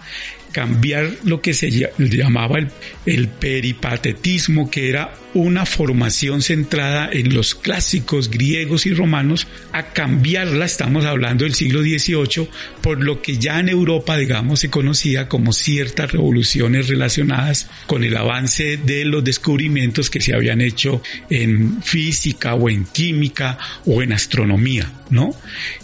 cambiar 0.56 1.12
lo 1.26 1.42
que 1.42 1.54
se 1.54 1.70
llamaba 1.98 2.60
el, 3.06 3.28
peripatetismo, 3.28 4.72
que 4.72 4.88
era 4.88 5.14
una 5.34 5.66
formación 5.66 6.42
centrada 6.42 7.10
en 7.12 7.34
los 7.34 7.56
clásicos 7.56 8.30
griegos 8.30 8.86
y 8.86 8.94
romanos, 8.94 9.48
a 9.74 9.88
cambiarla, 9.88 10.64
estamos 10.64 11.04
hablando 11.04 11.44
del 11.44 11.56
siglo 11.56 11.82
XVIII, 11.82 12.48
por 12.82 13.04
lo 13.04 13.22
que 13.22 13.38
ya 13.38 13.60
en 13.60 13.68
Europa, 13.68 14.16
digamos, 14.16 14.62
se 14.62 14.70
conocía 14.70 15.28
como 15.28 15.52
ciertas 15.52 16.14
revoluciones 16.14 16.88
relacionadas 16.88 17.70
con 17.86 18.06
el 18.06 18.16
avance 18.16 18.78
de 18.78 19.04
los 19.04 19.26
descubrimientos 19.26 20.10
que 20.10 20.22
se 20.22 20.34
habían 20.34 20.62
hecho 20.62 21.02
en 21.30 21.84
física 21.84 22.56
o 22.56 22.70
en 22.70 22.86
química 22.86 23.58
o 23.86 24.02
en 24.02 24.14
astronomía, 24.14 24.90
¿no? 25.10 25.36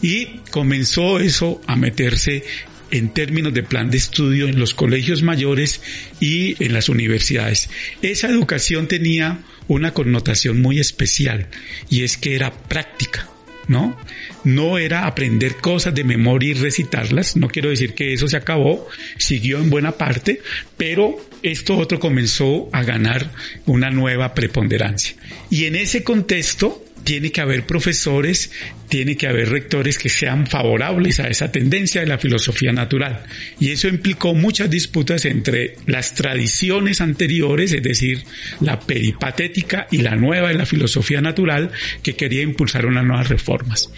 Y 0.01 0.39
comenzó 0.49 1.19
eso 1.19 1.59
a 1.67 1.75
meterse 1.75 2.45
en 2.91 3.09
términos 3.09 3.53
de 3.53 3.63
plan 3.63 3.89
de 3.89 3.97
estudio 3.97 4.47
en 4.47 4.59
los 4.59 4.73
colegios 4.73 5.23
mayores 5.23 5.81
y 6.19 6.61
en 6.63 6.73
las 6.73 6.89
universidades. 6.89 7.69
Esa 8.01 8.29
educación 8.29 8.87
tenía 8.87 9.39
una 9.67 9.93
connotación 9.93 10.61
muy 10.61 10.79
especial 10.79 11.47
y 11.89 12.03
es 12.03 12.17
que 12.17 12.35
era 12.35 12.51
práctica. 12.51 13.27
¿no? 13.67 13.97
No 14.43 14.77
era 14.77 15.05
aprender 15.05 15.55
cosas 15.57 15.95
de 15.95 16.03
memoria 16.03 16.49
y 16.49 16.53
recitarlas, 16.55 17.37
no 17.37 17.47
quiero 17.47 17.69
decir 17.69 17.93
que 17.93 18.11
eso 18.11 18.27
se 18.27 18.35
acabó, 18.35 18.87
siguió 19.17 19.59
en 19.59 19.69
buena 19.69 19.93
parte, 19.93 20.41
pero 20.75 21.15
esto 21.41 21.77
otro 21.77 21.99
comenzó 21.99 22.69
a 22.73 22.83
ganar 22.83 23.31
una 23.65 23.89
nueva 23.89 24.33
preponderancia. 24.33 25.15
Y 25.49 25.65
en 25.65 25.75
ese 25.75 26.03
contexto, 26.03 26.83
tiene 27.03 27.31
que 27.31 27.41
haber 27.41 27.65
profesores, 27.65 28.51
tiene 28.89 29.15
que 29.15 29.27
haber 29.27 29.49
rectores 29.49 29.97
que 29.97 30.09
sean 30.09 30.47
favorables 30.47 31.19
a 31.19 31.27
esa 31.27 31.51
tendencia 31.51 32.01
de 32.01 32.07
la 32.07 32.17
filosofía 32.17 32.71
natural. 32.71 33.23
Y 33.59 33.71
eso 33.71 33.87
implicó 33.87 34.33
muchas 34.33 34.69
disputas 34.69 35.25
entre 35.25 35.75
las 35.85 36.15
tradiciones 36.15 37.01
anteriores, 37.01 37.71
es 37.73 37.83
decir, 37.83 38.23
la 38.59 38.79
peripatética 38.79 39.87
y 39.91 39.97
la 39.97 40.15
nueva 40.15 40.49
de 40.49 40.55
la 40.55 40.65
filosofía 40.65 41.21
natural, 41.21 41.71
que 42.03 42.15
quería 42.15 42.41
impulsar 42.41 42.85
unas 42.85 43.05
nuevas 43.05 43.29
reformas. 43.29 43.89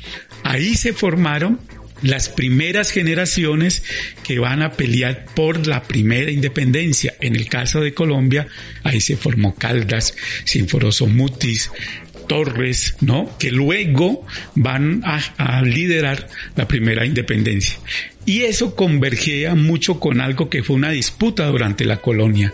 Ahí 0.44 0.76
se 0.76 0.94
formaron 0.94 1.60
las 2.04 2.30
primeras 2.30 2.92
generaciones 2.92 3.84
que 4.24 4.38
van 4.38 4.62
a 4.62 4.74
pelear 4.74 5.26
por 5.34 5.66
la 5.66 5.84
primera 5.84 6.30
independencia. 6.30 7.16
En 7.22 7.36
el 7.36 7.48
caso 7.48 7.80
de 7.80 7.94
Colombia, 7.94 8.48
ahí 8.84 9.00
se 9.00 9.16
formó 9.16 9.56
Caldas, 9.56 10.14
Sinforoso 10.44 11.08
Mutis, 11.08 11.72
Torres, 12.28 12.96
¿no? 13.02 13.30
Que 13.38 13.52
luego 13.52 14.26
van 14.56 15.04
a, 15.06 15.62
liderar 15.62 16.28
la 16.56 16.68
primera 16.68 17.06
independencia. 17.06 17.80
Y 18.26 18.44
eso 18.44 18.76
convergía 18.76 19.56
mucho 19.56 20.00
con 20.00 20.22
algo 20.22 20.50
que 20.50 20.64
fue 20.64 20.76
una 20.76 20.92
disputa 20.92 21.46
durante 21.48 21.86
la 21.86 21.98
colonia, 21.98 22.54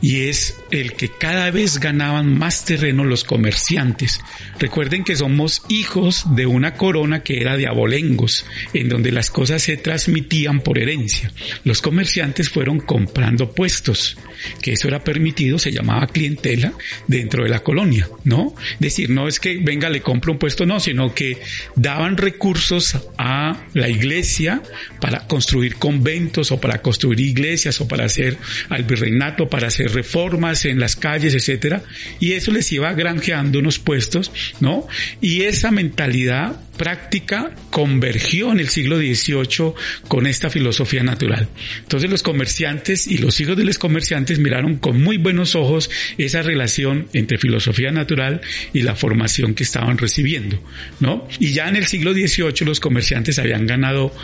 y 0.00 0.22
es 0.22 0.56
el 0.70 0.94
que 0.94 1.08
cada 1.08 1.50
vez 1.50 1.78
ganaban 1.78 2.38
más 2.38 2.64
terreno 2.64 3.04
los 3.04 3.24
comerciantes. 3.24 4.20
Recuerden 4.58 5.04
que 5.04 5.16
somos 5.16 5.62
hijos 5.68 6.34
de 6.34 6.46
una 6.46 6.74
corona 6.74 7.22
que 7.22 7.40
era 7.40 7.56
de 7.56 7.66
abolengos, 7.66 8.46
en 8.72 8.88
donde 8.88 9.12
las 9.12 9.30
cosas 9.30 9.62
se 9.62 9.76
transmitían 9.76 10.60
por 10.60 10.78
herencia. 10.78 11.32
Los 11.64 11.82
comerciantes 11.82 12.48
fueron 12.48 12.80
comprando 12.80 13.52
puestos, 13.52 14.16
que 14.62 14.72
eso 14.72 14.88
era 14.88 15.04
permitido, 15.04 15.58
se 15.58 15.72
llamaba 15.72 16.06
clientela 16.06 16.72
dentro 17.06 17.44
de 17.44 17.50
la 17.50 17.60
colonia, 17.60 18.08
¿no? 18.24 18.54
Es 18.74 18.80
decir, 18.80 19.10
no 19.10 19.28
es 19.28 19.40
que 19.40 19.58
venga 19.58 19.90
le 19.90 20.00
compro 20.00 20.32
un 20.32 20.38
puesto, 20.38 20.66
no, 20.66 20.80
sino 20.80 21.14
que 21.14 21.38
daban 21.76 22.16
recursos 22.16 22.96
a 23.18 23.64
la 23.74 23.88
iglesia 23.88 24.62
para 25.00 25.26
construir 25.26 25.76
conventos 25.76 26.52
o 26.52 26.60
para 26.60 26.80
construir 26.82 27.20
iglesias 27.20 27.80
o 27.80 27.88
para 27.88 28.04
hacer 28.04 28.36
al 28.68 28.84
virreinato, 28.84 29.48
para 29.48 29.68
hacer 29.68 29.89
reformas 29.92 30.64
en 30.64 30.80
las 30.80 30.96
calles, 30.96 31.34
etcétera, 31.34 31.82
y 32.18 32.32
eso 32.32 32.52
les 32.52 32.70
iba 32.72 32.92
granjeando 32.92 33.58
unos 33.58 33.78
puestos, 33.78 34.32
¿no? 34.60 34.86
Y 35.20 35.42
esa 35.42 35.70
mentalidad 35.70 36.60
práctica 36.80 37.50
convergió 37.68 38.52
en 38.52 38.58
el 38.58 38.70
siglo 38.70 38.96
XVIII 38.96 39.74
con 40.08 40.26
esta 40.26 40.48
filosofía 40.48 41.02
natural. 41.02 41.46
Entonces 41.80 42.08
los 42.08 42.22
comerciantes 42.22 43.06
y 43.06 43.18
los 43.18 43.38
hijos 43.38 43.58
de 43.58 43.64
los 43.64 43.78
comerciantes 43.78 44.38
miraron 44.38 44.76
con 44.76 45.02
muy 45.02 45.18
buenos 45.18 45.54
ojos 45.54 45.90
esa 46.16 46.40
relación 46.40 47.08
entre 47.12 47.36
filosofía 47.36 47.92
natural 47.92 48.40
y 48.72 48.80
la 48.80 48.94
formación 48.94 49.52
que 49.52 49.62
estaban 49.62 49.98
recibiendo, 49.98 50.58
¿no? 51.00 51.28
Y 51.38 51.52
ya 51.52 51.68
en 51.68 51.76
el 51.76 51.86
siglo 51.86 52.14
XVIII 52.14 52.64
los 52.64 52.80
comerciantes 52.80 53.38
habían 53.38 53.66
ganado 53.66 54.14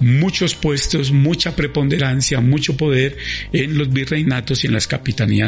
muchos 0.00 0.54
puestos, 0.54 1.12
mucha 1.12 1.54
preponderancia, 1.54 2.40
mucho 2.40 2.78
poder 2.78 3.18
en 3.52 3.76
los 3.76 3.92
virreinatos 3.92 4.64
y 4.64 4.68
en 4.68 4.72
las 4.72 4.86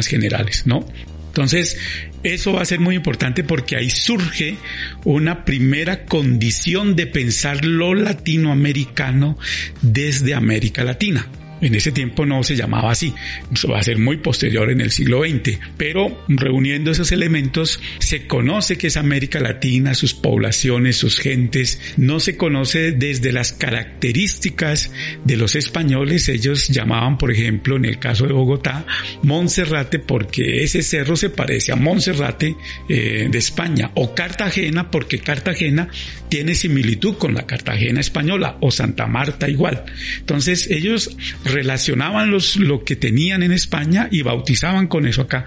generales, 0.07 0.63
¿no? 0.65 0.85
Entonces, 1.27 1.77
eso 2.23 2.53
va 2.53 2.63
a 2.63 2.65
ser 2.65 2.79
muy 2.79 2.95
importante 2.95 3.43
porque 3.43 3.75
ahí 3.75 3.89
surge 3.89 4.57
una 5.05 5.45
primera 5.45 6.05
condición 6.05 6.95
de 6.95 7.07
pensar 7.07 7.63
lo 7.63 7.93
latinoamericano 7.93 9.37
desde 9.81 10.33
América 10.33 10.83
Latina. 10.83 11.27
En 11.61 11.75
ese 11.75 11.91
tiempo 11.91 12.25
no 12.25 12.43
se 12.43 12.55
llamaba 12.55 12.91
así. 12.91 13.13
Eso 13.53 13.69
va 13.69 13.79
a 13.79 13.83
ser 13.83 13.97
muy 13.97 14.17
posterior 14.17 14.69
en 14.69 14.81
el 14.81 14.91
siglo 14.91 15.23
XX. 15.23 15.59
Pero 15.77 16.23
reuniendo 16.27 16.91
esos 16.91 17.11
elementos, 17.11 17.79
se 17.99 18.27
conoce 18.27 18.77
que 18.77 18.87
es 18.87 18.97
América 18.97 19.39
Latina, 19.39 19.93
sus 19.93 20.13
poblaciones, 20.13 20.97
sus 20.97 21.19
gentes. 21.19 21.79
No 21.97 22.19
se 22.19 22.37
conoce 22.37 22.91
desde 22.91 23.31
las 23.31 23.51
características 23.51 24.91
de 25.23 25.37
los 25.37 25.55
españoles. 25.55 26.29
Ellos 26.29 26.67
llamaban, 26.69 27.17
por 27.17 27.31
ejemplo, 27.31 27.75
en 27.75 27.85
el 27.85 27.99
caso 27.99 28.25
de 28.25 28.33
Bogotá, 28.33 28.85
Monserrate 29.23 29.99
porque 29.99 30.63
ese 30.63 30.81
cerro 30.81 31.15
se 31.15 31.29
parece 31.29 31.71
a 31.71 31.75
Monserrate 31.75 32.55
eh, 32.87 33.27
de 33.29 33.37
España. 33.37 33.91
O 33.95 34.13
Cartagena 34.15 34.89
porque 34.91 35.19
Cartagena 35.19 35.89
tiene 36.29 36.55
similitud 36.55 37.15
con 37.15 37.33
la 37.33 37.45
Cartagena 37.45 37.99
española. 37.99 38.57
O 38.61 38.71
Santa 38.71 39.07
Marta 39.07 39.49
igual. 39.49 39.83
Entonces 40.19 40.69
ellos 40.69 41.15
relacionaban 41.51 42.31
los, 42.31 42.57
lo 42.57 42.83
que 42.83 42.95
tenían 42.95 43.43
en 43.43 43.51
España 43.51 44.07
y 44.11 44.21
bautizaban 44.21 44.87
con 44.87 45.05
eso 45.05 45.21
acá, 45.21 45.45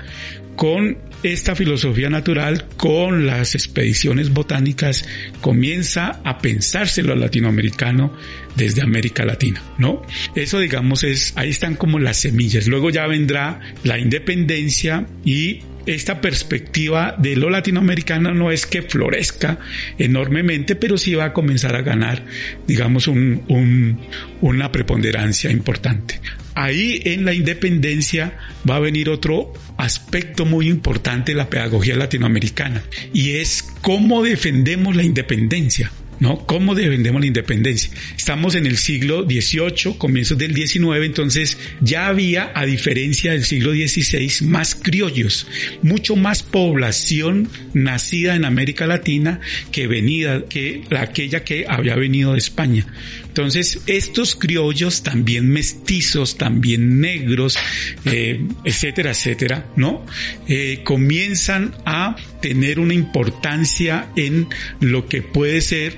con 0.57 0.99
esta 1.23 1.55
filosofía 1.55 2.11
natural, 2.11 2.67
con 2.77 3.27
las 3.27 3.55
expediciones 3.55 4.31
botánicas, 4.31 5.05
comienza 5.41 6.21
a 6.25 6.39
pensárselo 6.39 7.13
al 7.13 7.21
latinoamericano 7.21 8.13
desde 8.57 8.83
América 8.83 9.25
Latina, 9.25 9.63
¿no? 9.79 10.03
Eso 10.35 10.59
digamos 10.59 11.05
es, 11.05 11.33
ahí 11.37 11.51
están 11.51 11.77
como 11.77 11.99
las 11.99 12.19
semillas. 12.19 12.67
Luego 12.67 12.91
ya 12.91 13.07
vendrá 13.07 13.61
la 13.85 13.99
independencia 13.99 15.07
y 15.25 15.61
esta 15.87 16.21
perspectiva 16.21 17.15
de 17.19 17.37
lo 17.37 17.51
latinoamericano 17.51 18.35
no 18.35 18.51
es 18.51 18.67
que 18.67 18.83
florezca 18.83 19.59
enormemente, 19.99 20.77
pero 20.77 20.97
sí 20.99 21.15
va 21.15 21.27
a 21.27 21.33
comenzar 21.33 21.75
a 21.77 21.83
ganar, 21.83 22.25
digamos, 22.67 23.09
un, 23.09 24.01
una 24.41 24.73
preponderancia 24.73 25.51
importante. 25.51 26.21
Ahí 26.55 27.01
en 27.05 27.25
la 27.25 27.33
independencia 27.33 28.37
va 28.69 28.77
a 28.77 28.81
venir 28.81 29.09
otro 29.09 29.55
aspecto 29.79 30.45
muy 30.45 30.69
importante 30.69 31.33
de 31.33 31.39
la 31.39 31.49
pedagogía 31.49 31.97
latinoamericana 31.97 32.83
y 33.13 33.37
es 33.37 33.63
cómo 33.81 34.23
defendemos 34.23 34.95
la 34.95 35.03
independencia. 35.03 35.91
¿No? 36.23 36.47
¿Cómo 36.47 36.77
defendemos 36.77 37.21
la 37.21 37.27
independencia? 37.27 37.91
Estamos 38.17 38.55
en 38.55 38.67
el 38.67 38.77
siglo 38.77 39.25
XVIII, 39.25 39.99
comienzos 39.99 40.39
del 40.39 40.55
XIX, 40.55 41.05
entonces 41.05 41.59
ya 41.81 42.07
había, 42.07 42.53
a 42.55 42.65
diferencia 42.65 43.33
del 43.33 43.45
siglo 43.45 43.73
XVI, 43.73 44.47
más 44.47 44.77
criollos, 44.77 45.49
mucho 45.83 46.15
más 46.15 46.45
población 46.45 47.49
nacida 47.75 48.37
en 48.37 48.45
América 48.45 48.87
Latina 48.87 49.41
que 49.73 49.89
venida, 49.89 50.45
que 50.49 50.85
aquella 50.97 51.43
que 51.43 51.67
había 51.69 51.97
venido 51.97 52.35
de 52.35 52.39
España. 52.39 52.87
Entonces, 53.33 53.81
estos 53.87 54.37
criollos, 54.37 55.03
también 55.03 55.49
mestizos, 55.49 56.37
también 56.37 57.01
negros, 57.01 57.57
eh, 58.05 58.47
etcétera, 58.63 59.13
etcétera, 59.13 59.73
¿no? 59.75 60.05
Eh, 60.49 60.83
comienzan 60.85 61.75
a 61.87 62.15
tener 62.43 62.79
una 62.79 62.93
importancia 62.93 64.11
en 64.17 64.49
lo 64.81 65.07
que 65.09 65.23
puede 65.23 65.63
ser 65.63 65.97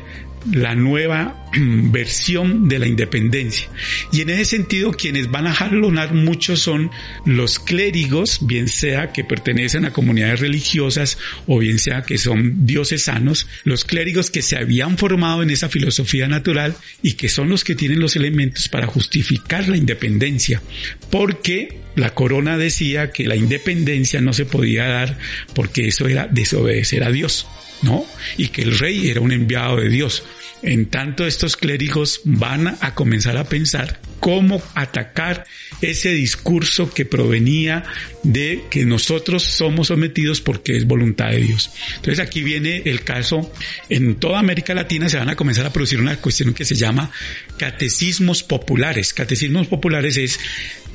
la 0.53 0.75
nueva 0.75 1.49
versión 1.57 2.69
de 2.69 2.79
la 2.79 2.87
independencia. 2.87 3.69
Y 4.13 4.21
en 4.21 4.31
ese 4.31 4.45
sentido, 4.45 4.93
quienes 4.93 5.31
van 5.31 5.47
a 5.47 5.55
jalonar 5.55 6.15
mucho 6.15 6.57
son 6.57 6.91
los 7.25 7.59
clérigos, 7.59 8.47
bien 8.47 8.69
sea 8.69 9.13
que 9.13 9.25
pertenecen 9.25 9.85
a 9.85 9.93
comunidades 9.93 10.41
religiosas 10.41 11.19
o 11.47 11.59
bien 11.59 11.79
sea 11.79 12.03
que 12.03 12.19
son 12.19 12.67
diocesanos, 12.67 13.47
los 13.65 13.85
clérigos 13.85 14.31
que 14.31 14.43
se 14.43 14.57
habían 14.57 14.99
formado 14.99 15.43
en 15.43 15.51
esa 15.51 15.69
filosofía 15.69 16.29
natural 16.29 16.77
y 17.03 17.15
que 17.15 17.29
son 17.29 17.49
los 17.49 17.65
que 17.65 17.75
tienen 17.75 18.01
los 18.01 18.17
elementos 18.17 18.69
para 18.69 18.87
justificar 18.87 19.69
la 19.69 19.77
independencia. 19.77 20.63
Porque 21.11 21.81
la 21.97 22.15
corona 22.15 22.59
decía 22.59 23.11
que 23.11 23.27
la 23.27 23.37
independencia 23.37 24.21
no 24.21 24.33
se 24.33 24.47
podía 24.47 24.87
dar 24.87 25.19
porque 25.55 25.87
eso 25.87 26.09
era 26.09 26.27
desobedecer 26.27 27.05
a 27.05 27.11
Dios. 27.11 27.47
¿No? 27.83 28.05
Y 28.37 28.49
que 28.49 28.63
el 28.63 28.79
rey 28.79 29.09
era 29.09 29.21
un 29.21 29.33
enviado 29.33 29.77
de 29.77 29.89
Dios. 29.89 30.25
En 30.63 30.87
tanto, 30.87 31.27
estos 31.27 31.57
clérigos 31.57 32.23
van 32.25 32.79
a 32.81 32.95
comenzar 32.95 33.37
a 33.37 33.45
pensar 33.45 34.01
cómo 34.19 34.63
atacar 34.75 35.45
ese 35.83 36.13
discurso 36.13 36.91
que 36.91 37.05
provenía 37.05 37.85
de 38.23 38.65
que 38.71 38.87
nosotros 38.87 39.43
somos 39.43 39.89
sometidos 39.89 40.41
porque 40.41 40.75
es 40.75 40.87
voluntad 40.87 41.29
de 41.31 41.43
Dios. 41.43 41.71
Entonces 41.97 42.21
aquí 42.21 42.43
viene 42.43 42.81
el 42.87 43.03
caso, 43.03 43.53
en 43.91 44.15
toda 44.15 44.39
América 44.39 44.73
Latina 44.73 45.11
se 45.11 45.19
van 45.19 45.29
a 45.29 45.37
comenzar 45.37 45.67
a 45.67 45.73
producir 45.75 46.01
una 46.01 46.17
cuestión 46.17 46.55
que 46.55 46.65
se 46.65 46.75
llama 46.75 47.11
catecismos 47.59 48.43
populares. 48.43 49.13
Catecismos 49.13 49.67
populares 49.67 50.17
es 50.17 50.41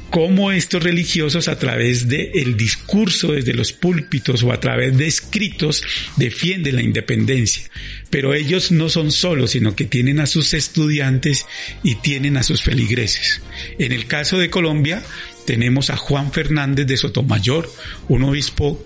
cómo 0.10 0.52
estos 0.52 0.84
religiosos 0.84 1.48
a 1.48 1.58
través 1.60 2.08
del 2.08 2.32
el 2.34 2.58
discurso 2.58 3.34
desde 3.34 3.54
los 3.54 3.74
púlpitos 3.74 4.44
o 4.44 4.52
a 4.52 4.60
través 4.60 4.98
de 4.98 5.08
escritos 5.08 5.84
defienden 6.16 6.76
la 6.76 6.82
independencia. 6.82 7.70
Pero 8.10 8.34
ellos 8.34 8.72
no 8.72 8.90
son 8.90 9.12
solos, 9.12 9.52
sino 9.52 9.76
que 9.76 9.86
tienen 9.86 10.20
a 10.20 10.26
sus 10.26 10.54
estudiantes 10.54 11.46
y 11.84 11.96
tienen 11.96 12.38
a 12.38 12.44
sus 12.44 12.62
feligreses. 12.64 13.42
En 13.78 13.92
el 13.92 14.08
caso 14.08 14.38
de 14.38 14.50
Colombia, 14.50 15.04
tenemos 15.46 15.90
a 15.90 15.98
Juan 15.98 16.32
Fernández 16.32 16.88
de 16.88 16.98
Sotomayor, 16.98 17.72
un 18.08 18.24
obispo 18.24 18.86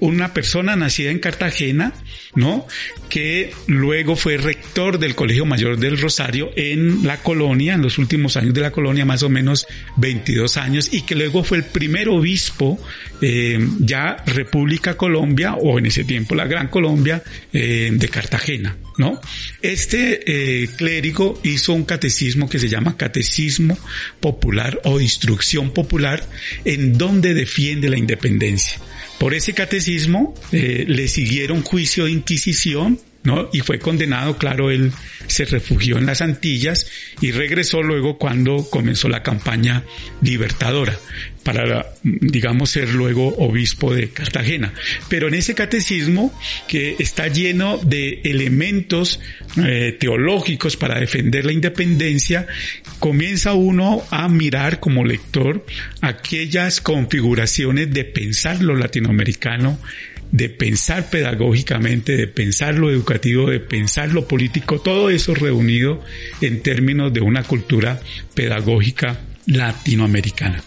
una 0.00 0.34
persona 0.34 0.76
nacida 0.76 1.10
en 1.10 1.20
Cartagena, 1.20 1.92
¿no? 2.34 2.66
Que 3.08 3.52
luego 3.66 4.16
fue 4.16 4.38
rector 4.38 4.98
del 4.98 5.14
Colegio 5.14 5.44
Mayor 5.44 5.78
del 5.78 6.00
Rosario 6.00 6.50
en 6.56 7.06
la 7.06 7.18
colonia, 7.18 7.74
en 7.74 7.82
los 7.82 7.98
últimos 7.98 8.36
años 8.36 8.54
de 8.54 8.62
la 8.62 8.70
colonia, 8.70 9.04
más 9.04 9.22
o 9.22 9.28
menos 9.28 9.66
22 9.96 10.56
años, 10.56 10.92
y 10.92 11.02
que 11.02 11.14
luego 11.14 11.44
fue 11.44 11.58
el 11.58 11.64
primer 11.64 12.08
obispo 12.08 12.78
eh, 13.20 13.58
ya 13.80 14.16
República 14.26 14.96
Colombia, 14.96 15.54
o 15.54 15.78
en 15.78 15.86
ese 15.86 16.04
tiempo 16.04 16.34
la 16.34 16.46
Gran 16.46 16.68
Colombia, 16.68 17.22
eh, 17.52 17.90
de 17.92 18.08
Cartagena, 18.08 18.76
¿no? 18.96 19.20
Este 19.60 20.62
eh, 20.62 20.68
clérigo 20.76 21.38
hizo 21.42 21.74
un 21.74 21.84
catecismo 21.84 22.48
que 22.48 22.58
se 22.58 22.68
llama 22.68 22.96
Catecismo 22.96 23.78
Popular 24.20 24.80
o 24.84 25.00
Instrucción 25.00 25.72
Popular, 25.72 26.26
en 26.64 26.96
donde 26.96 27.34
defiende 27.34 27.90
la 27.90 27.98
independencia. 27.98 28.80
Por 29.22 29.34
ese 29.34 29.54
catecismo 29.54 30.34
eh, 30.50 30.84
le 30.88 31.06
siguieron 31.06 31.62
juicio 31.62 32.06
de 32.06 32.10
inquisición, 32.10 32.98
¿no? 33.22 33.50
Y 33.52 33.60
fue 33.60 33.78
condenado, 33.78 34.36
claro, 34.36 34.72
él 34.72 34.90
se 35.28 35.44
refugió 35.44 35.96
en 35.96 36.06
las 36.06 36.22
Antillas 36.22 36.88
y 37.20 37.30
regresó 37.30 37.84
luego 37.84 38.18
cuando 38.18 38.68
comenzó 38.68 39.08
la 39.08 39.22
campaña 39.22 39.84
libertadora 40.22 40.98
para, 41.42 41.86
digamos, 42.02 42.70
ser 42.70 42.90
luego 42.90 43.28
obispo 43.38 43.94
de 43.94 44.10
Cartagena. 44.10 44.72
Pero 45.08 45.28
en 45.28 45.34
ese 45.34 45.54
catecismo, 45.54 46.32
que 46.68 46.96
está 46.98 47.28
lleno 47.28 47.78
de 47.78 48.20
elementos 48.24 49.20
eh, 49.56 49.96
teológicos 49.98 50.76
para 50.76 51.00
defender 51.00 51.44
la 51.44 51.52
independencia, 51.52 52.46
comienza 52.98 53.54
uno 53.54 54.02
a 54.10 54.28
mirar 54.28 54.80
como 54.80 55.04
lector 55.04 55.64
aquellas 56.00 56.80
configuraciones 56.80 57.92
de 57.92 58.04
pensar 58.04 58.62
lo 58.62 58.76
latinoamericano 58.76 59.78
de 60.32 60.48
pensar 60.48 61.10
pedagógicamente, 61.10 62.16
de 62.16 62.26
pensar 62.26 62.74
lo 62.74 62.90
educativo, 62.90 63.50
de 63.50 63.60
pensar 63.60 64.08
lo 64.08 64.26
político, 64.26 64.80
todo 64.80 65.10
eso 65.10 65.34
reunido 65.34 66.02
en 66.40 66.62
términos 66.62 67.12
de 67.12 67.20
una 67.20 67.44
cultura 67.44 68.00
pedagógica 68.34 69.20
latinoamericana. 69.46 70.64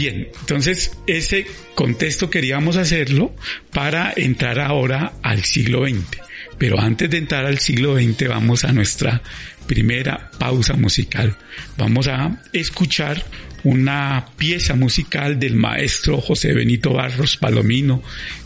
Bien, 0.00 0.28
entonces 0.38 0.92
ese 1.08 1.44
contexto 1.74 2.30
queríamos 2.30 2.76
hacerlo 2.76 3.34
para 3.72 4.12
entrar 4.14 4.60
ahora 4.60 5.14
al 5.24 5.42
siglo 5.42 5.88
XX. 5.88 6.18
Pero 6.56 6.78
antes 6.78 7.10
de 7.10 7.18
entrar 7.18 7.44
al 7.46 7.58
siglo 7.58 7.96
XX 7.96 8.28
vamos 8.28 8.62
a 8.62 8.70
nuestra 8.70 9.20
primera 9.66 10.30
pausa 10.38 10.74
musical. 10.74 11.36
Vamos 11.76 12.06
a 12.06 12.44
escuchar 12.52 13.24
una 13.64 14.24
pieza 14.36 14.76
musical 14.76 15.40
del 15.40 15.56
maestro 15.56 16.20
José 16.20 16.52
Benito 16.52 16.92
Barros 16.92 17.36
Palomino 17.36 18.00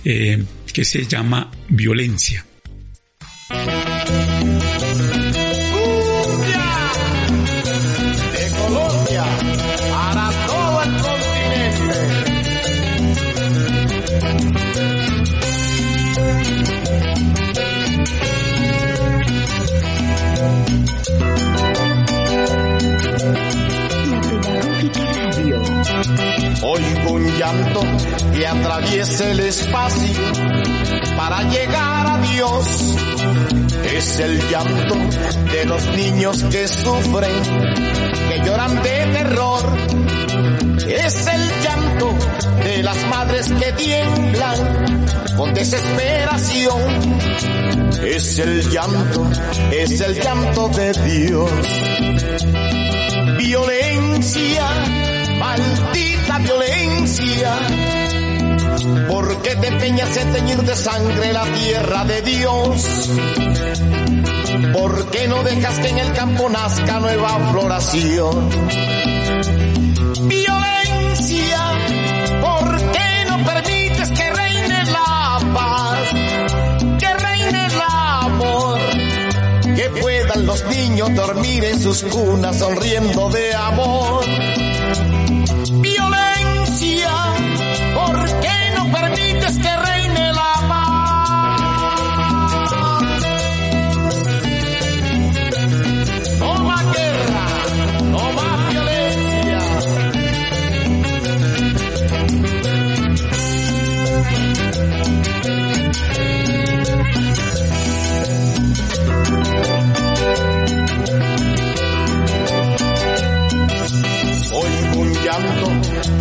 eh, 0.07 0.43
que 0.73 0.87
se 0.87 1.05
llama 1.05 1.51
Violencia. 1.69 2.47
Que 28.42 28.48
atraviesa 28.48 29.31
el 29.31 29.38
espacio 29.38 30.20
para 31.16 31.44
llegar 31.44 32.07
a 32.09 32.18
Dios. 32.18 32.66
Es 33.94 34.18
el 34.18 34.50
llanto 34.50 34.96
de 35.52 35.64
los 35.64 35.87
niños 35.96 36.42
que 36.50 36.66
sufren, 36.66 37.31
que 38.28 38.42
lloran 38.44 38.83
de 38.83 39.07
terror. 39.12 39.62
Es 40.88 41.26
el 41.28 41.62
llanto 41.62 42.12
de 42.64 42.83
las 42.83 43.07
madres 43.07 43.52
que 43.52 43.72
tiemblan 43.74 44.96
con 45.37 45.55
desesperación. 45.55 46.83
Es 48.05 48.40
el 48.40 48.68
llanto, 48.70 49.31
es 49.70 50.00
el 50.00 50.20
llanto 50.20 50.68
de 50.68 50.92
Dios. 50.94 51.50
Violencia 53.38 54.66
maldita 55.38 56.38
violencia. 56.38 58.02
¿Por 59.09 59.42
qué 59.42 59.55
te 59.57 59.68
empeñas 59.68 60.16
en 60.16 60.33
teñir 60.33 60.62
de 60.62 60.75
sangre 60.75 61.33
la 61.33 61.45
tierra 61.45 62.05
de 62.05 62.23
Dios? 62.23 63.11
¿Por 64.73 65.11
qué 65.11 65.29
no 65.29 65.42
dejas 65.45 65.79
que 65.79 65.88
en 65.88 65.99
el 65.99 66.12
campo 66.12 66.49
nazca 66.49 66.99
nueva 66.99 67.51
floración? 67.53 68.51
Violencia, 70.23 71.61
¿por 72.40 72.77
qué 72.92 73.25
no 73.29 73.45
permites 73.45 74.11
que 74.11 74.31
reine 74.31 74.85
la 74.87 75.38
paz? 75.55 76.09
Que 76.99 77.14
reine 77.14 77.66
el 77.66 77.81
amor. 77.88 78.81
Que 79.77 79.90
puedan 80.01 80.47
los 80.47 80.64
niños 80.66 81.14
dormir 81.14 81.64
en 81.64 81.81
sus 81.81 82.03
cunas 82.03 82.59
sonriendo 82.59 83.31
de 83.31 83.55
amor 83.55 84.52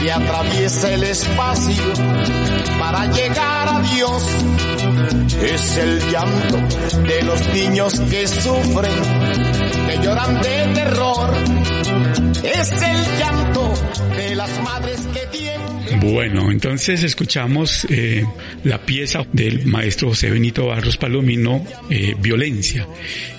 que 0.01 0.11
atraviesa 0.11 0.91
el 0.91 1.03
espacio 1.03 1.83
para 2.79 3.05
llegar 3.07 3.67
a 3.67 3.79
Dios. 3.81 4.23
Es 5.41 5.77
el 5.77 6.11
llanto 6.11 6.57
de 7.03 7.21
los 7.23 7.47
niños 7.53 7.99
que 8.09 8.27
sufren, 8.27 8.91
que 9.87 9.97
lloran 10.03 10.41
de 10.41 10.67
terror. 10.73 11.33
Es 12.43 12.71
el 12.71 13.19
llanto 13.19 13.73
de 14.15 14.35
las 14.35 14.63
madres 14.63 15.01
que. 15.13 15.20
Bueno, 15.99 16.51
entonces 16.51 17.04
escuchamos 17.04 17.86
eh, 17.89 18.25
la 18.63 18.80
pieza 18.86 19.25
del 19.34 19.65
maestro 19.65 20.10
José 20.10 20.30
Benito 20.30 20.67
Barros 20.67 20.97
Palomino, 20.97 21.65
eh, 21.89 22.15
Violencia. 22.19 22.88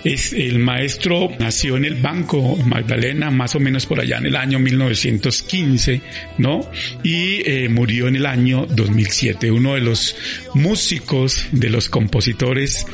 Es, 0.05 0.33
el 0.33 0.59
maestro 0.59 1.31
nació 1.39 1.77
en 1.77 1.85
el 1.85 1.95
Banco 1.95 2.57
Magdalena, 2.57 3.31
más 3.31 3.55
o 3.55 3.61
menos 3.61 3.87
por 3.87 4.01
allá 4.01 4.19
en 4.19 4.27
el 4.27 4.37
año 4.37 4.59
1915, 4.59 6.03
¿no? 6.39 6.61
Y 7.03 7.43
eh, 7.49 7.69
murió 7.69 8.09
en 8.09 8.17
el 8.17 8.27
año 8.27 8.67
2007. 8.67 9.51
Uno 9.51 9.75
de 9.75 9.81
los 9.81 10.15
músicos, 10.55 11.47
de 11.53 11.71
los 11.71 11.89
compositores 11.89 12.87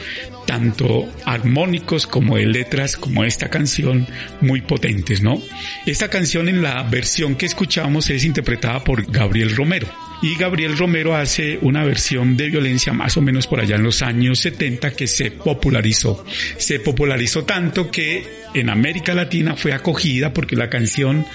tanto 0.48 1.06
armónicos 1.26 2.06
como 2.06 2.38
de 2.38 2.46
letras, 2.46 2.96
como 2.96 3.22
esta 3.22 3.50
canción, 3.50 4.06
muy 4.40 4.62
potentes, 4.62 5.20
¿no? 5.20 5.42
Esta 5.84 6.08
canción 6.08 6.48
en 6.48 6.62
la 6.62 6.82
versión 6.84 7.36
que 7.36 7.44
escuchamos 7.44 8.08
es 8.08 8.24
interpretada 8.24 8.82
por 8.82 9.04
Gabriel 9.12 9.54
Romero. 9.54 9.88
Y 10.22 10.36
Gabriel 10.36 10.78
Romero 10.78 11.14
hace 11.14 11.58
una 11.60 11.84
versión 11.84 12.38
de 12.38 12.48
violencia 12.48 12.94
más 12.94 13.18
o 13.18 13.20
menos 13.20 13.46
por 13.46 13.60
allá 13.60 13.76
en 13.76 13.82
los 13.82 14.00
años 14.00 14.40
70 14.40 14.92
que 14.92 15.06
se 15.06 15.32
popularizó. 15.32 16.24
Se 16.56 16.80
popularizó 16.80 17.44
tanto 17.44 17.90
que 17.90 18.26
en 18.54 18.70
América 18.70 19.12
Latina 19.12 19.54
fue 19.54 19.74
acogida 19.74 20.32
porque 20.32 20.56
la 20.56 20.70
canción, 20.70 21.26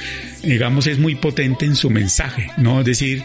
digamos, 0.41 0.88
es 0.88 0.97
muy 0.97 1.13
potente 1.13 1.65
en 1.65 1.76
su 1.76 1.91
mensaje, 1.91 2.49
¿no? 2.58 2.80
Es 2.80 2.86
decir, 2.88 3.23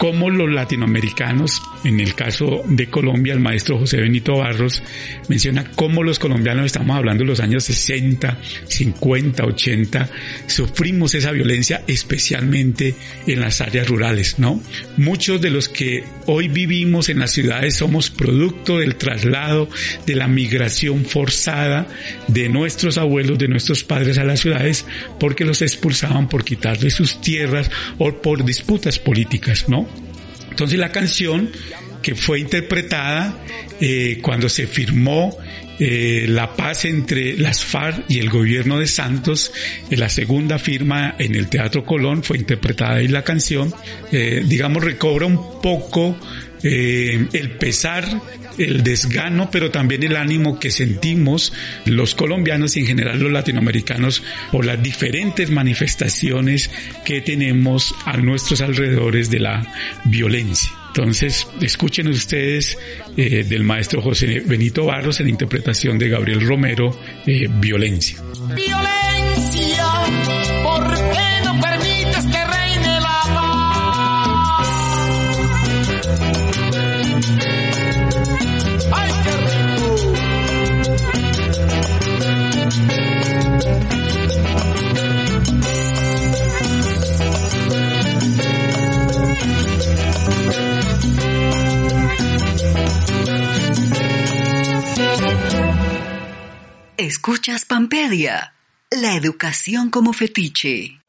cómo 0.00 0.30
los 0.30 0.50
latinoamericanos, 0.50 1.60
en 1.84 2.00
el 2.00 2.14
caso 2.14 2.62
de 2.64 2.88
Colombia, 2.88 3.34
el 3.34 3.40
maestro 3.40 3.78
José 3.78 3.98
Benito 3.98 4.38
Barros 4.38 4.82
menciona 5.28 5.70
cómo 5.74 6.02
los 6.02 6.18
colombianos, 6.18 6.64
estamos 6.64 6.96
hablando 6.96 7.22
de 7.22 7.28
los 7.28 7.40
años 7.40 7.64
60, 7.64 8.38
50, 8.66 9.44
80, 9.44 10.08
sufrimos 10.46 11.14
esa 11.14 11.32
violencia 11.32 11.82
especialmente 11.86 12.94
en 13.26 13.40
las 13.40 13.60
áreas 13.60 13.88
rurales, 13.88 14.38
¿no? 14.38 14.62
Muchos 14.96 15.42
de 15.42 15.50
los 15.50 15.68
que 15.68 16.02
hoy 16.32 16.46
vivimos 16.46 17.08
en 17.08 17.18
las 17.18 17.32
ciudades 17.32 17.74
somos 17.74 18.08
producto 18.08 18.78
del 18.78 18.94
traslado, 18.94 19.68
de 20.06 20.14
la 20.14 20.28
migración 20.28 21.04
forzada 21.04 21.88
de 22.28 22.48
nuestros 22.48 22.98
abuelos, 22.98 23.38
de 23.38 23.48
nuestros 23.48 23.82
padres 23.82 24.16
a 24.16 24.24
las 24.24 24.40
ciudades, 24.40 24.86
porque 25.18 25.44
los 25.44 25.60
expulsaban 25.60 26.28
por 26.28 26.44
quitarles 26.44 26.94
sus 26.94 27.20
tierras 27.20 27.70
o 27.98 28.12
por 28.12 28.44
disputas 28.44 28.98
políticas, 29.00 29.68
¿no? 29.68 29.88
Entonces 30.50 30.78
la 30.78 30.92
canción 30.92 31.50
que 32.00 32.14
fue 32.14 32.38
interpretada 32.38 33.36
eh, 33.80 34.20
cuando 34.22 34.48
se 34.48 34.66
firmó 34.66 35.36
eh, 35.82 36.26
la 36.28 36.54
paz 36.54 36.84
entre 36.84 37.38
las 37.38 37.64
FARC 37.64 38.04
y 38.08 38.18
el 38.18 38.28
gobierno 38.28 38.78
de 38.78 38.86
Santos, 38.86 39.50
en 39.90 39.98
la 39.98 40.10
segunda 40.10 40.58
firma 40.58 41.14
en 41.18 41.34
el 41.34 41.48
Teatro 41.48 41.84
Colón 41.84 42.22
fue 42.22 42.36
interpretada 42.36 43.02
y 43.02 43.08
la 43.08 43.24
canción, 43.24 43.72
eh, 44.12 44.44
digamos, 44.46 44.84
recobra 44.84 45.24
un 45.24 45.60
poco 45.62 46.18
eh, 46.62 47.26
el 47.32 47.52
pesar, 47.52 48.04
el 48.58 48.82
desgano, 48.82 49.48
pero 49.50 49.70
también 49.70 50.02
el 50.02 50.16
ánimo 50.16 50.60
que 50.60 50.70
sentimos 50.70 51.54
los 51.86 52.14
colombianos 52.14 52.76
y 52.76 52.80
en 52.80 52.86
general 52.86 53.18
los 53.18 53.32
latinoamericanos 53.32 54.22
por 54.52 54.66
las 54.66 54.82
diferentes 54.82 55.50
manifestaciones 55.50 56.70
que 57.06 57.22
tenemos 57.22 57.94
a 58.04 58.18
nuestros 58.18 58.60
alrededores 58.60 59.30
de 59.30 59.40
la 59.40 59.66
violencia. 60.04 60.79
Entonces, 60.94 61.46
escuchen 61.60 62.08
ustedes 62.08 62.76
eh, 63.16 63.44
del 63.44 63.62
maestro 63.62 64.02
José 64.02 64.40
Benito 64.44 64.86
Barros 64.86 65.20
en 65.20 65.28
interpretación 65.28 65.98
de 65.98 66.08
Gabriel 66.08 66.44
Romero, 66.44 66.90
eh, 67.26 67.46
Violencia. 67.48 68.20
Violencia, 68.56 69.79
Escuchas 97.00 97.64
Pampedia, 97.64 98.52
la 98.90 99.16
educación 99.16 99.88
como 99.88 100.12
fetiche. 100.12 101.00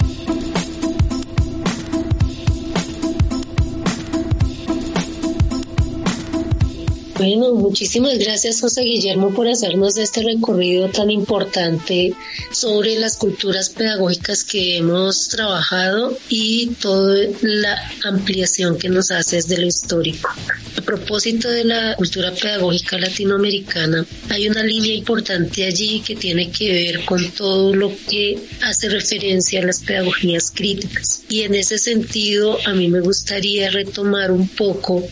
Bueno, 7.17 7.55
muchísimas 7.55 8.17
gracias 8.19 8.61
José 8.61 8.83
Guillermo 8.83 9.31
por 9.31 9.49
hacernos 9.49 9.97
este 9.97 10.23
recorrido 10.23 10.87
tan 10.87 11.11
importante 11.11 12.13
sobre 12.51 12.95
las 12.95 13.17
culturas 13.17 13.69
pedagógicas 13.69 14.45
que 14.45 14.77
hemos 14.77 15.27
trabajado 15.27 16.17
y 16.29 16.67
toda 16.81 17.27
la 17.41 17.91
ampliación 18.05 18.77
que 18.77 18.87
nos 18.87 19.11
haces 19.11 19.49
de 19.49 19.57
lo 19.57 19.67
histórico. 19.67 20.29
A 20.77 20.81
propósito 20.81 21.49
de 21.49 21.65
la 21.65 21.95
cultura 21.95 22.31
pedagógica 22.31 22.97
latinoamericana, 22.97 24.05
hay 24.29 24.47
una 24.47 24.63
línea 24.63 24.95
importante 24.95 25.65
allí 25.65 25.99
que 25.99 26.15
tiene 26.15 26.49
que 26.49 26.71
ver 26.71 27.05
con 27.05 27.29
todo 27.31 27.75
lo 27.75 27.91
que 28.09 28.37
hace 28.61 28.87
referencia 28.87 29.61
a 29.61 29.65
las 29.65 29.81
pedagogías 29.81 30.51
críticas. 30.51 31.23
Y 31.27 31.41
en 31.41 31.55
ese 31.55 31.77
sentido, 31.77 32.57
a 32.65 32.73
mí 32.73 32.87
me 32.87 33.01
gustaría 33.01 33.69
retomar 33.69 34.31
un 34.31 34.47
poco 34.47 35.05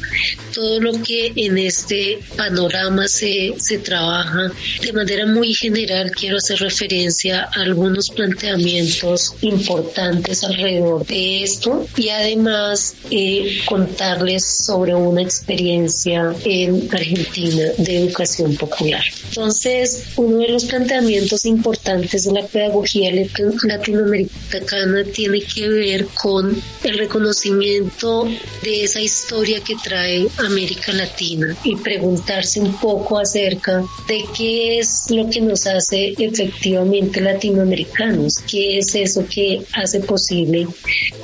todo 0.53 0.79
lo 0.79 0.93
que 1.03 1.33
en 1.35 1.57
este 1.57 2.19
panorama 2.37 3.07
se, 3.07 3.53
se 3.57 3.79
trabaja. 3.79 4.51
De 4.81 4.93
manera 4.93 5.25
muy 5.25 5.53
general 5.53 6.11
quiero 6.11 6.37
hacer 6.37 6.59
referencia 6.59 7.49
a 7.53 7.61
algunos 7.61 8.09
planteamientos 8.09 9.35
importantes 9.41 10.43
alrededor 10.43 11.05
de 11.05 11.43
esto 11.43 11.85
y 11.97 12.09
además 12.09 12.95
eh, 13.11 13.59
contarles 13.65 14.45
sobre 14.45 14.95
una 14.95 15.21
experiencia 15.21 15.48
en 15.49 16.89
Argentina 16.91 17.63
de 17.77 17.97
educación 17.97 18.55
popular. 18.55 19.03
Entonces, 19.29 20.05
uno 20.15 20.37
de 20.39 20.49
los 20.49 20.65
planteamientos 20.65 21.45
importantes 21.45 22.25
de 22.25 22.33
la 22.33 22.45
pedagogía 22.45 23.11
latinoamericana 23.11 25.03
tiene 25.13 25.41
que 25.41 25.67
ver 25.67 26.05
con 26.07 26.61
el 26.83 26.97
reconocimiento 26.97 28.27
de 28.63 28.83
esa 28.83 29.01
historia 29.01 29.59
que 29.61 29.75
trae 29.83 30.27
América 30.37 30.93
Latina 30.93 31.55
y 31.63 31.75
preguntarse 31.75 32.59
un 32.59 32.73
poco 32.79 33.19
acerca 33.19 33.83
de 34.07 34.25
qué 34.37 34.79
es 34.79 35.09
lo 35.09 35.29
que 35.29 35.41
nos 35.41 35.65
hace 35.67 36.13
efectivamente 36.17 37.21
latinoamericanos, 37.21 38.39
qué 38.39 38.77
es 38.79 38.95
eso 38.95 39.25
que 39.27 39.61
hace 39.73 39.99
posible 40.01 40.67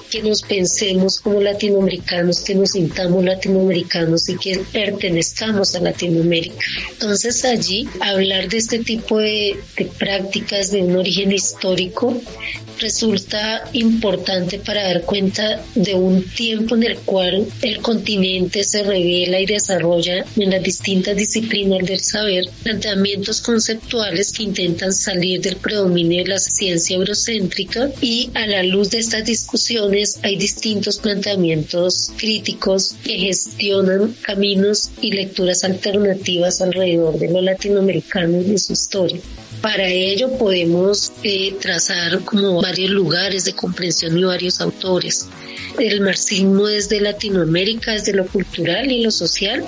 que 0.09 0.21
nos 0.21 0.41
pensemos 0.43 1.19
como 1.19 1.41
latinoamericanos, 1.41 2.41
que 2.41 2.55
nos 2.55 2.71
sintamos 2.71 3.23
latinoamericanos 3.23 4.14
y 4.29 4.37
que 4.37 4.59
pertenezcamos 4.71 5.75
a 5.75 5.79
Latinoamérica. 5.79 6.55
Entonces 6.91 7.45
allí 7.45 7.87
hablar 7.99 8.47
de 8.49 8.57
este 8.57 8.79
tipo 8.79 9.17
de, 9.17 9.57
prácticas 9.97 10.71
de 10.71 10.81
un 10.81 10.95
origen 10.95 11.31
histórico 11.31 12.21
resulta 12.79 13.69
importante 13.73 14.59
para 14.59 14.83
dar 14.83 15.01
cuenta 15.01 15.63
de 15.75 15.95
un 15.95 16.23
tiempo 16.23 16.75
en 16.75 16.83
el 16.83 16.97
cual 16.99 17.47
el 17.61 17.79
continente 17.79 18.63
se 18.63 18.83
revela 18.83 19.39
y 19.39 19.45
desarrolla 19.45 20.25
en 20.35 20.49
las 20.49 20.63
distintas 20.63 21.15
disciplinas 21.15 21.85
del 21.85 21.99
saber 21.99 22.49
planteamientos 22.63 23.41
conceptuales 23.41 24.31
que 24.31 24.43
intentan 24.43 24.93
salir 24.93 25.41
del 25.41 25.57
predominio 25.57 26.23
de 26.23 26.29
la 26.29 26.39
ciencia 26.39 26.95
eurocéntrica 26.95 27.89
y 28.01 28.29
a 28.33 28.45
la 28.47 28.63
luz 28.63 28.91
de 28.91 28.99
estas 28.99 29.25
discusiones 29.25 30.19
hay 30.23 30.37
distintos 30.37 30.97
planteamientos 30.97 32.11
críticos 32.17 32.95
que 33.03 33.17
gestionan 33.17 34.15
caminos 34.21 34.91
y 35.01 35.11
lecturas 35.11 35.63
alternativas 35.63 36.61
alrededor 36.61 37.17
de 37.17 37.31
lo 37.31 37.41
latinoamericano 37.41 38.41
y 38.41 38.43
de 38.43 38.57
su 38.57 38.73
historia. 38.73 39.19
Para 39.65 39.87
ello 39.89 40.37
podemos 40.37 41.11
eh, 41.23 41.55
trazar 41.59 42.19
como 42.23 42.61
varios 42.61 42.91
lugares 42.91 43.45
de 43.45 43.53
comprensión 43.53 44.15
y 44.15 44.23
varios 44.23 44.61
autores. 44.61 45.27
El 45.79 46.01
marxismo 46.01 46.67
desde 46.67 47.01
Latinoamérica, 47.01 47.93
desde 47.93 48.13
lo 48.13 48.27
cultural 48.27 48.91
y 48.91 49.01
lo 49.01 49.09
social, 49.09 49.65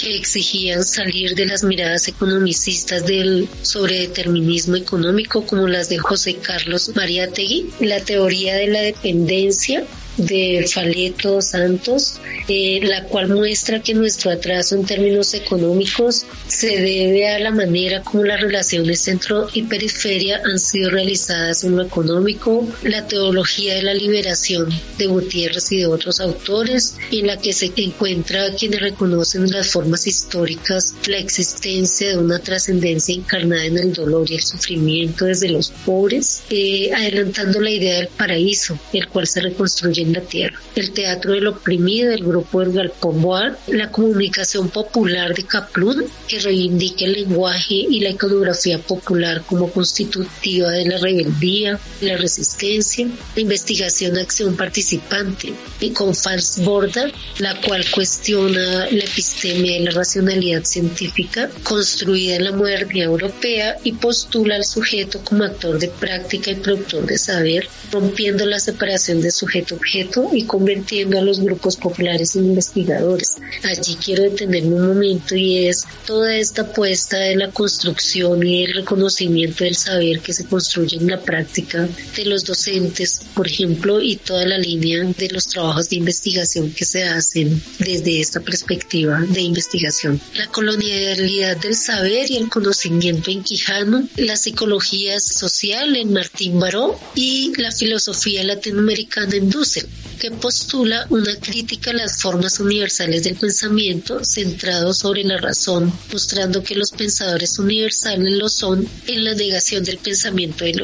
que 0.00 0.16
exigían 0.16 0.84
salir 0.84 1.34
de 1.34 1.46
las 1.46 1.64
miradas 1.64 2.06
economicistas 2.06 3.04
del 3.04 3.48
sobredeterminismo 3.62 4.76
económico 4.76 5.44
como 5.44 5.66
las 5.66 5.88
de 5.88 5.98
José 5.98 6.36
Carlos 6.36 6.92
Mariátegui, 6.94 7.70
la 7.80 7.98
teoría 7.98 8.54
de 8.54 8.68
la 8.68 8.82
dependencia 8.82 9.84
de 10.16 10.64
Faleto 10.72 11.42
Santos, 11.42 12.20
eh, 12.52 12.80
la 12.82 13.04
cual 13.04 13.28
muestra 13.28 13.80
que 13.80 13.94
nuestro 13.94 14.32
atraso 14.32 14.74
en 14.74 14.84
términos 14.84 15.34
económicos 15.34 16.26
se 16.48 16.80
debe 16.80 17.28
a 17.28 17.38
la 17.38 17.52
manera 17.52 18.02
como 18.02 18.24
las 18.24 18.40
relaciones 18.40 19.00
centro 19.00 19.46
y 19.54 19.62
periferia 19.62 20.42
han 20.44 20.58
sido 20.58 20.90
realizadas 20.90 21.62
en 21.62 21.76
lo 21.76 21.84
económico, 21.84 22.66
la 22.82 23.06
teología 23.06 23.76
de 23.76 23.84
la 23.84 23.94
liberación 23.94 24.68
de 24.98 25.06
Gutiérrez 25.06 25.70
y 25.70 25.76
de 25.76 25.86
otros 25.86 26.18
autores, 26.18 26.96
en 27.12 27.28
la 27.28 27.36
que 27.36 27.52
se 27.52 27.72
encuentra 27.76 28.52
quienes 28.56 28.80
reconocen 28.80 29.48
las 29.48 29.68
formas 29.68 30.08
históricas, 30.08 30.94
la 31.06 31.18
existencia 31.18 32.08
de 32.08 32.18
una 32.18 32.40
trascendencia 32.40 33.14
encarnada 33.14 33.64
en 33.64 33.78
el 33.78 33.92
dolor 33.92 34.28
y 34.28 34.34
el 34.34 34.42
sufrimiento 34.42 35.26
desde 35.26 35.50
los 35.50 35.70
pobres, 35.70 36.42
eh, 36.50 36.90
adelantando 36.92 37.60
la 37.60 37.70
idea 37.70 37.98
del 37.98 38.08
paraíso, 38.08 38.76
el 38.92 39.06
cual 39.06 39.28
se 39.28 39.40
reconstruye 39.40 40.02
en 40.02 40.14
la 40.14 40.22
tierra. 40.22 40.60
El 40.74 40.90
teatro 40.90 41.32
del 41.32 41.46
oprimido 41.46 42.10
del 42.10 42.24
grupo 42.24 42.39
del 42.52 42.72
Galpón 42.72 43.56
la 43.68 43.90
comunicación 43.90 44.68
popular 44.68 45.34
de 45.34 45.44
Kaplun, 45.44 46.04
que 46.28 46.38
reivindica 46.38 47.04
el 47.04 47.12
lenguaje 47.12 47.74
y 47.74 48.00
la 48.00 48.10
iconografía 48.10 48.78
popular 48.78 49.42
como 49.46 49.70
constitutiva 49.70 50.70
de 50.70 50.86
la 50.86 50.98
rebeldía, 50.98 51.78
la 52.00 52.16
resistencia, 52.16 53.08
la 53.34 53.42
investigación 53.42 54.16
acción 54.18 54.56
participante, 54.56 55.52
y 55.80 55.90
con 55.90 56.14
Fals 56.14 56.60
Borda, 56.62 57.10
la 57.38 57.60
cual 57.60 57.84
cuestiona 57.90 58.86
la 58.90 59.04
epistemia 59.04 59.78
y 59.78 59.84
la 59.84 59.90
racionalidad 59.90 60.64
científica 60.64 61.50
construida 61.62 62.36
en 62.36 62.44
la 62.44 62.52
modernidad 62.52 63.08
europea 63.08 63.76
y 63.84 63.92
postula 63.92 64.56
al 64.56 64.64
sujeto 64.64 65.20
como 65.24 65.44
actor 65.44 65.78
de 65.78 65.88
práctica 65.88 66.50
y 66.50 66.56
productor 66.56 67.06
de 67.06 67.18
saber, 67.18 67.68
rompiendo 67.90 68.46
la 68.46 68.60
separación 68.60 69.20
de 69.20 69.30
sujeto-objeto 69.30 70.30
y 70.32 70.44
convirtiendo 70.44 71.18
a 71.18 71.22
los 71.22 71.40
grupos 71.40 71.76
populares 71.76 72.29
en 72.36 72.46
investigadores. 72.46 73.36
Allí 73.64 73.96
quiero 73.96 74.24
detenerme 74.24 74.74
un 74.74 74.88
momento 74.88 75.34
y 75.36 75.66
es 75.66 75.84
toda 76.06 76.34
esta 76.36 76.62
apuesta 76.62 77.16
de 77.16 77.36
la 77.36 77.50
construcción 77.50 78.46
y 78.46 78.64
el 78.64 78.74
reconocimiento 78.74 79.64
del 79.64 79.76
saber 79.76 80.20
que 80.20 80.32
se 80.32 80.46
construye 80.46 80.96
en 80.96 81.08
la 81.08 81.20
práctica 81.20 81.88
de 82.16 82.24
los 82.24 82.44
docentes, 82.44 83.20
por 83.34 83.46
ejemplo, 83.46 84.00
y 84.00 84.16
toda 84.16 84.46
la 84.46 84.58
línea 84.58 85.04
de 85.04 85.28
los 85.30 85.46
trabajos 85.46 85.88
de 85.88 85.96
investigación 85.96 86.72
que 86.72 86.84
se 86.84 87.04
hacen 87.04 87.62
desde 87.78 88.20
esta 88.20 88.40
perspectiva 88.40 89.20
de 89.20 89.40
investigación. 89.40 90.20
La 90.34 90.46
colonialidad 90.48 91.56
del 91.56 91.74
saber 91.74 92.30
y 92.30 92.36
el 92.36 92.48
conocimiento 92.48 93.30
en 93.30 93.42
Quijano, 93.42 94.08
la 94.16 94.36
psicología 94.36 95.18
social 95.20 95.96
en 95.96 96.12
Martín 96.12 96.58
Baró 96.58 96.98
y 97.14 97.52
la 97.56 97.70
filosofía 97.72 98.44
latinoamericana 98.44 99.36
en 99.36 99.50
Dussel, 99.50 99.86
que 100.18 100.30
postula 100.30 101.06
una 101.10 101.34
crítica 101.36 101.90
a 101.90 101.94
las 101.94 102.09
formas 102.18 102.60
universales 102.60 103.24
del 103.24 103.36
pensamiento 103.36 104.24
centrado 104.24 104.92
sobre 104.94 105.24
la 105.24 105.38
razón, 105.38 105.92
mostrando 106.12 106.62
que 106.62 106.74
los 106.74 106.90
pensadores 106.90 107.58
universales 107.58 108.34
lo 108.34 108.48
son 108.48 108.86
en 109.06 109.24
la 109.24 109.34
negación 109.34 109.84
del 109.84 109.98
pensamiento 109.98 110.64
de 110.64 110.74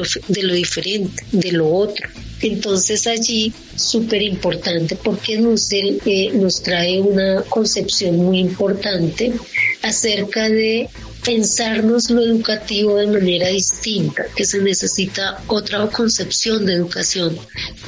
lo, 0.43 0.53
diferente, 0.53 1.23
de 1.31 1.51
lo 1.51 1.67
otro. 1.69 2.07
Entonces 2.41 3.07
allí, 3.07 3.51
súper 3.75 4.21
importante, 4.21 4.95
porque 4.95 5.37
Dussel 5.37 5.99
eh, 6.05 6.31
nos 6.33 6.61
trae 6.61 7.01
una 7.01 7.41
concepción 7.43 8.17
muy 8.17 8.39
importante 8.39 9.33
acerca 9.81 10.47
de 10.49 10.89
pensarnos 11.27 12.09
lo 12.09 12.21
educativo 12.21 12.95
de 12.95 13.07
manera 13.07 13.49
distinta, 13.49 14.23
que 14.33 14.45
se 14.45 14.61
necesita 14.61 15.43
otra 15.47 15.85
concepción 15.87 16.65
de 16.65 16.75
educación, 16.75 17.37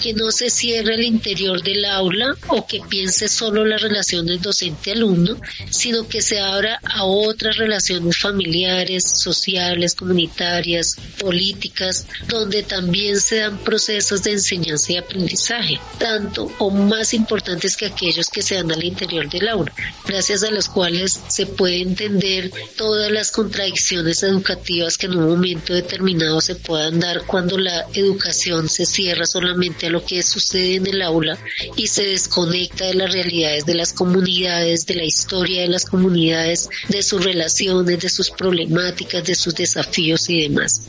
que 0.04 0.14
no 0.14 0.30
se 0.32 0.50
cierre 0.50 0.96
al 0.96 1.06
interior 1.06 1.64
del 1.64 1.86
aula 1.86 2.36
o 2.50 2.68
que 2.68 2.82
piense 2.90 3.30
solo 3.30 3.64
las 3.64 3.82
relaciones 3.82 4.42
docente-alumno, 4.42 5.40
sino 5.70 6.06
que 6.06 6.22
se 6.22 6.42
abra 6.42 6.82
a 6.84 7.06
otras 7.06 7.56
relaciones 7.56 8.18
familiares, 8.18 9.06
sociales, 9.06 9.96
comunitarias, 9.96 10.98
políticas, 11.18 12.08
donde 12.28 12.64
también 12.64 13.22
se 13.22 13.38
dan 13.38 13.58
procesos 13.60 14.22
de 14.24 14.34
enseñanza 14.34 14.92
y 14.92 14.98
aprendizaje, 14.98 15.80
tanto 15.98 16.52
o 16.58 16.72
más 16.72 17.14
importantes 17.14 17.78
que 17.78 17.86
aquellos 17.86 18.30
que 18.30 18.42
se 18.42 18.56
dan 18.56 18.70
al 18.70 18.84
interior 18.84 19.30
del 19.30 19.48
aula, 19.48 19.74
gracias 20.06 20.44
a 20.44 20.52
los 20.52 20.68
cuales 20.68 21.18
se 21.30 21.46
puede 21.46 21.82
entender 21.82 22.52
todas 22.76 23.10
las 23.10 23.29
las 23.30 23.36
contradicciones 23.36 24.24
educativas 24.24 24.98
que 24.98 25.06
en 25.06 25.16
un 25.16 25.30
momento 25.30 25.72
determinado 25.72 26.42
se 26.42 26.56
puedan 26.56 27.00
dar 27.00 27.28
cuando 27.28 27.60
la 27.60 27.86
educación 27.94 28.68
se 28.68 28.88
cierra 28.88 29.28
solamente 29.28 29.86
a 29.86 29.92
lo 29.92 30.04
que 30.04 30.24
sucede 30.24 30.76
en 30.76 30.88
el 30.88 31.04
aula 31.04 31.38
y 31.76 31.86
se 31.86 32.06
desconecta 32.06 32.88
de 32.88 32.96
las 32.96 33.14
realidades 33.14 33.68
de 33.68 33.76
las 33.76 33.94
comunidades, 33.94 34.88
de 34.88 34.96
la 34.96 35.04
historia 35.04 35.62
de 35.62 35.68
las 35.68 35.86
comunidades, 35.86 36.70
de 36.88 37.04
sus 37.04 37.24
relaciones, 37.24 38.00
de 38.00 38.10
sus 38.10 38.32
problemáticas, 38.32 39.24
de 39.24 39.36
sus 39.36 39.54
desafíos 39.54 40.28
y 40.30 40.42
demás. 40.42 40.82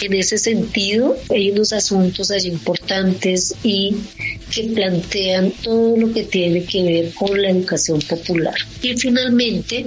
En 0.00 0.14
ese 0.14 0.38
sentido, 0.38 1.18
hay 1.28 1.50
unos 1.50 1.74
asuntos 1.74 2.30
allí 2.30 2.48
importantes 2.48 3.54
y 3.62 3.94
que 4.50 4.70
plantean 4.74 5.50
todo 5.62 5.96
lo 5.98 6.12
que 6.12 6.24
tiene 6.24 6.64
que 6.64 6.82
ver 6.82 7.14
con 7.14 7.42
la 7.42 7.50
educación 7.50 8.00
popular. 8.00 8.54
Y 8.80 8.96
finalmente, 8.96 9.86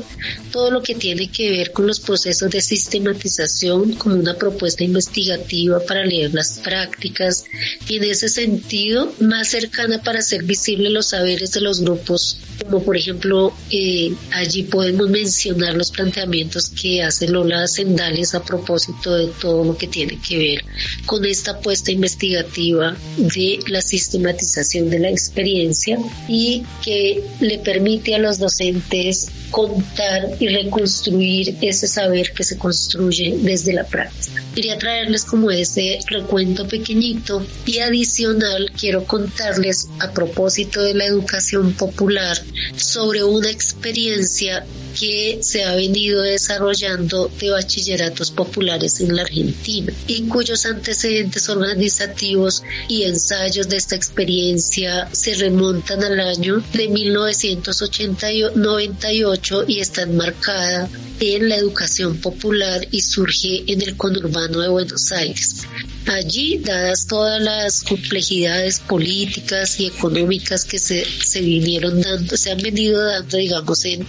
todo 0.52 0.70
lo 0.70 0.84
que 0.84 0.94
tiene 0.94 1.30
que 1.30 1.50
ver 1.52 1.72
con 1.72 1.87
los 1.88 2.00
procesos 2.00 2.52
de 2.52 2.62
sistematización 2.62 3.94
como 3.94 4.16
una 4.16 4.36
propuesta 4.36 4.84
investigativa 4.84 5.80
para 5.80 6.06
leer 6.06 6.34
las 6.34 6.60
prácticas. 6.60 7.46
Y 7.88 7.98
en 7.98 8.04
ese 8.04 8.30
sentido 8.30 9.14
más 9.20 9.48
cercana 9.50 10.02
para 10.04 10.20
hacer 10.20 10.44
visibles 10.44 10.92
los 10.92 11.08
saberes 11.08 11.52
de 11.52 11.62
los 11.62 11.82
grupos, 11.82 12.38
como 12.64 12.84
por 12.84 12.98
ejemplo 12.98 13.54
eh, 13.72 14.14
allí 14.32 14.64
podemos 14.64 15.10
mencionar 15.10 15.76
los 15.76 15.92
planteamientos 15.92 16.70
que 16.70 17.04
hace 17.04 17.28
Lola 17.28 17.68
Sendales 17.68 18.36
a 18.36 18.44
propósito 18.44 19.16
de 19.16 19.28
todo 19.28 19.64
lo 19.64 19.78
que 19.78 19.88
tiene 19.88 20.20
que 20.20 20.38
ver 20.38 20.66
con 21.06 21.26
esta 21.26 21.52
apuesta 21.52 21.92
investigativa 21.92 22.96
de 23.18 23.60
la 23.68 23.82
sistematización 23.82 24.90
de 24.90 25.00
la 25.00 25.10
experiencia 25.10 25.98
y 26.28 26.64
que 26.84 27.24
le 27.40 27.60
permite 27.60 28.16
a 28.16 28.20
los 28.20 28.40
docentes 28.40 29.28
contar 29.52 30.36
y 30.40 30.48
reconstruir 30.48 31.56
ese 31.70 31.88
saber 31.88 32.32
que 32.34 32.44
se 32.44 32.58
construye 32.58 33.38
desde 33.40 33.74
la 33.74 33.84
práctica. 33.84 34.44
Quería 34.56 34.78
traerles 34.78 35.24
como 35.24 35.52
ese 35.52 36.00
recuento 36.08 36.68
pequeñito 36.68 37.46
y 37.66 37.80
adicional 37.80 38.72
quiero 38.78 39.04
contarles 39.06 39.88
a 40.00 40.12
propósito 40.12 40.82
de 40.82 40.94
la 40.94 41.06
educación 41.06 41.74
popular 41.74 42.38
sobre 42.76 43.24
una 43.24 43.50
experiencia 43.50 44.66
que 45.00 45.40
se 45.42 45.64
ha 45.64 45.74
venido 45.76 46.22
desarrollando 46.22 47.32
de 47.40 47.52
bachilleratos 47.52 48.32
populares 48.32 49.00
en 49.00 49.16
la 49.16 49.22
Argentina 49.24 49.94
y 50.08 50.24
cuyos 50.24 50.66
antecedentes 50.66 51.48
organizativos 51.50 52.64
y 52.88 53.04
ensayos 53.04 53.70
de 53.70 53.78
esta 53.78 53.96
experiencia 53.96 55.08
se 55.12 55.36
remontan 55.36 56.04
al 56.04 56.20
año 56.20 56.64
de 56.74 56.88
1998 56.88 59.66
y 59.68 59.80
está 59.80 60.02
enmarcada 60.04 60.90
en 61.20 61.50
la 61.50 61.56
educación 61.56 62.18
popular 62.18 62.88
y 62.92 63.02
surge 63.02 63.64
en 63.68 63.82
el 63.82 63.98
conurbano 63.98 64.60
de 64.60 64.70
Buenos 64.70 65.12
Aires. 65.12 65.66
Allí, 66.08 66.60
dadas 66.60 67.06
todas 67.06 67.42
las 67.42 67.84
complejidades 67.84 68.80
políticas 68.80 69.78
y 69.80 69.88
económicas 69.88 70.64
que 70.64 70.80
se, 70.80 71.04
se 71.04 71.42
vinieron 71.42 72.02
dando, 72.02 72.38
se 72.38 72.52
han 72.52 72.60
venido 72.60 73.04
dando, 73.04 73.36
digamos, 73.36 73.84
en, 73.84 74.08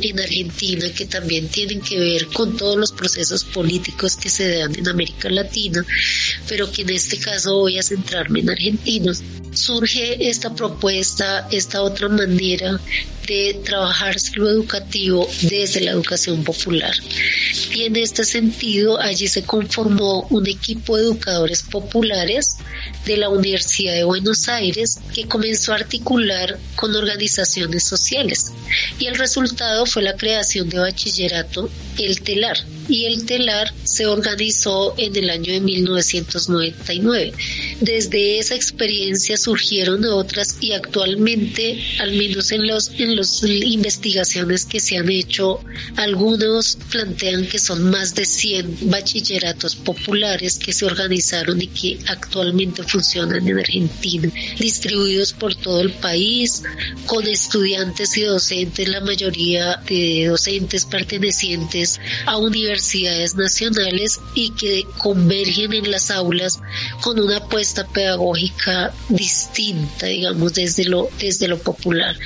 en 0.00 0.20
Argentina, 0.20 0.29
que 0.94 1.06
también 1.06 1.48
tienen 1.48 1.80
que 1.80 1.98
ver 1.98 2.26
con 2.26 2.56
todos 2.56 2.76
los 2.76 2.92
procesos 2.92 3.44
políticos 3.44 4.16
que 4.16 4.30
se 4.30 4.58
dan 4.58 4.76
en 4.76 4.88
América 4.88 5.28
Latina, 5.28 5.84
pero 6.48 6.70
que 6.70 6.82
en 6.82 6.90
este 6.90 7.18
caso 7.18 7.58
voy 7.58 7.78
a 7.78 7.82
centrarme 7.82 8.40
en 8.40 8.50
Argentina, 8.50 9.12
surge 9.52 10.28
esta 10.28 10.54
propuesta, 10.54 11.48
esta 11.50 11.82
otra 11.82 12.08
manera 12.08 12.80
de 13.26 13.60
trabajar 13.64 14.16
lo 14.34 14.48
educativo 14.48 15.28
desde 15.42 15.80
la 15.80 15.92
educación 15.92 16.42
popular. 16.42 16.92
Y 17.72 17.84
en 17.84 17.96
este 17.96 18.24
sentido, 18.24 19.00
allí 19.00 19.28
se 19.28 19.42
conformó 19.44 20.26
un 20.30 20.48
equipo 20.48 20.96
de 20.96 21.04
educadores 21.04 21.62
populares 21.62 22.56
de 23.06 23.16
la 23.16 23.28
Universidad 23.28 23.94
de 23.94 24.04
Buenos 24.04 24.48
Aires 24.48 24.98
que 25.14 25.28
comenzó 25.28 25.72
a 25.72 25.76
articular 25.76 26.58
con 26.74 26.94
organizaciones 26.94 27.84
sociales. 27.84 28.52
Y 28.98 29.06
el 29.06 29.16
resultado 29.16 29.86
fue 29.86 30.02
la 30.02 30.16
creación 30.20 30.68
de 30.68 30.78
bachillerato 30.78 31.70
El 31.98 32.20
Telar. 32.20 32.58
Y 32.88 33.06
el 33.06 33.24
Telar 33.24 33.72
se 33.84 34.06
organizó 34.06 34.94
en 34.98 35.16
el 35.16 35.30
año 35.30 35.52
de 35.52 35.60
1999. 35.60 37.32
Desde 37.80 38.38
esa 38.38 38.54
experiencia 38.54 39.38
surgieron 39.38 40.04
otras 40.04 40.58
y 40.60 40.72
actualmente, 40.72 41.82
al 42.00 42.12
menos 42.12 42.50
en 42.50 42.66
los 42.66 42.90
en 42.98 43.16
las 43.16 43.42
investigaciones 43.42 44.66
que 44.66 44.80
se 44.80 44.98
han 44.98 45.08
hecho, 45.08 45.60
algunos 45.96 46.76
plantean 46.90 47.46
que 47.46 47.58
son 47.58 47.90
más 47.90 48.14
de 48.14 48.26
100 48.26 48.90
bachilleratos 48.90 49.76
populares 49.76 50.58
que 50.58 50.72
se 50.72 50.84
organizaron 50.84 51.62
y 51.62 51.68
que 51.68 51.98
actualmente 52.06 52.82
funcionan 52.82 53.48
en 53.48 53.58
Argentina, 53.58 54.30
distribuidos 54.58 55.32
por 55.32 55.54
todo 55.54 55.80
el 55.80 55.92
país, 55.92 56.62
con 57.06 57.26
estudiantes 57.26 58.16
y 58.18 58.22
docentes, 58.22 58.88
la 58.88 59.00
mayoría 59.00 59.76
de 59.88 60.09
docentes 60.26 60.84
pertenecientes 60.84 62.00
a 62.26 62.38
universidades 62.38 63.34
nacionales 63.34 64.20
y 64.34 64.50
que 64.50 64.86
convergen 64.98 65.72
en 65.72 65.90
las 65.90 66.10
aulas 66.10 66.60
con 67.00 67.18
una 67.18 67.38
apuesta 67.38 67.86
pedagógica 67.86 68.92
distinta, 69.08 70.06
digamos, 70.06 70.54
desde 70.54 70.84
lo, 70.84 71.08
desde 71.18 71.48
lo 71.48 71.58
popular. 71.58 72.16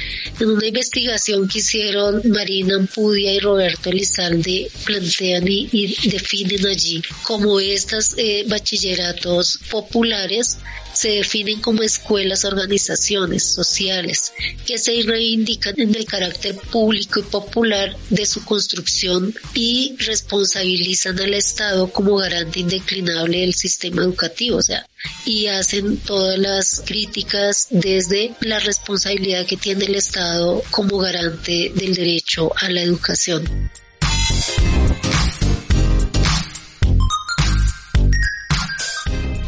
En 0.41 0.51
una 0.51 0.67
investigación 0.67 1.49
que 1.49 1.59
hicieron 1.59 2.23
Marina 2.27 2.77
Ampudia 2.77 3.33
y 3.33 3.41
Roberto 3.41 3.91
Elizalde 3.91 4.71
plantean 4.85 5.45
y, 5.47 5.97
definen 6.09 6.67
allí 6.67 7.03
como 7.23 7.61
estas 7.61 8.15
eh, 8.17 8.45
bachilleratos 8.49 9.59
populares 9.71 10.59
se 10.95 11.09
definen 11.11 11.61
como 11.61 11.83
escuelas, 11.83 12.45
organizaciones 12.45 13.45
sociales 13.45 14.33
que 14.67 14.79
se 14.79 15.03
reivindican 15.03 15.75
en 15.79 15.95
el 15.95 16.07
carácter 16.07 16.57
público 16.57 17.21
y 17.21 17.25
popular 17.25 17.97
de 18.11 18.27
su 18.27 18.45
construcción 18.45 19.35
y 19.55 19.97
responsabilizan 19.99 21.19
al 21.21 21.35
Estado 21.35 21.91
como 21.91 22.17
garante 22.17 22.61
indeclinable 22.61 23.41
del 23.41 23.55
sistema 23.55 24.03
educativo, 24.03 24.59
o 24.59 24.63
sea, 24.63 24.87
y 25.25 25.47
hacen 25.47 25.99
todas 25.99 26.39
las 26.39 26.83
críticas 26.87 27.69
desde 27.71 28.35
la 28.41 28.59
responsabilidad 28.61 29.47
que 29.47 29.57
tiene 29.57 29.85
el 29.87 29.97
Estado 29.97 30.63
como 30.71 30.99
garante 30.99 31.73
del 31.75 31.95
derecho 31.95 32.53
a 32.57 32.71
la 32.71 32.83
educación. 32.83 33.71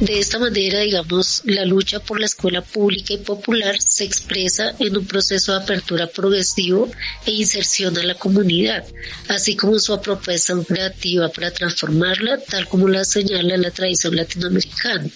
De 0.06 0.20
esta 0.20 0.38
manera, 0.38 0.82
digamos, 0.82 1.42
la 1.46 1.64
lucha 1.64 1.98
por 1.98 2.20
la 2.20 2.26
escuela 2.26 2.62
pública 2.62 3.14
y 3.14 3.18
popular 3.18 3.82
se 3.82 4.04
expresa 4.04 4.72
en 4.78 4.96
un 4.96 5.04
proceso 5.04 5.50
de 5.50 5.58
apertura 5.64 6.06
progresivo 6.06 6.88
e 7.26 7.32
inserción 7.32 7.98
a 7.98 8.04
la 8.04 8.14
comunidad, 8.14 8.86
así 9.26 9.56
como 9.56 9.80
su 9.80 9.92
apropiación 9.92 10.62
creativa 10.62 11.28
para 11.30 11.50
transformarla, 11.50 12.38
tal 12.38 12.68
como 12.68 12.86
la 12.86 13.04
señala 13.04 13.56
la 13.56 13.72
tradición 13.72 14.14
latinoamericana, 14.14 15.08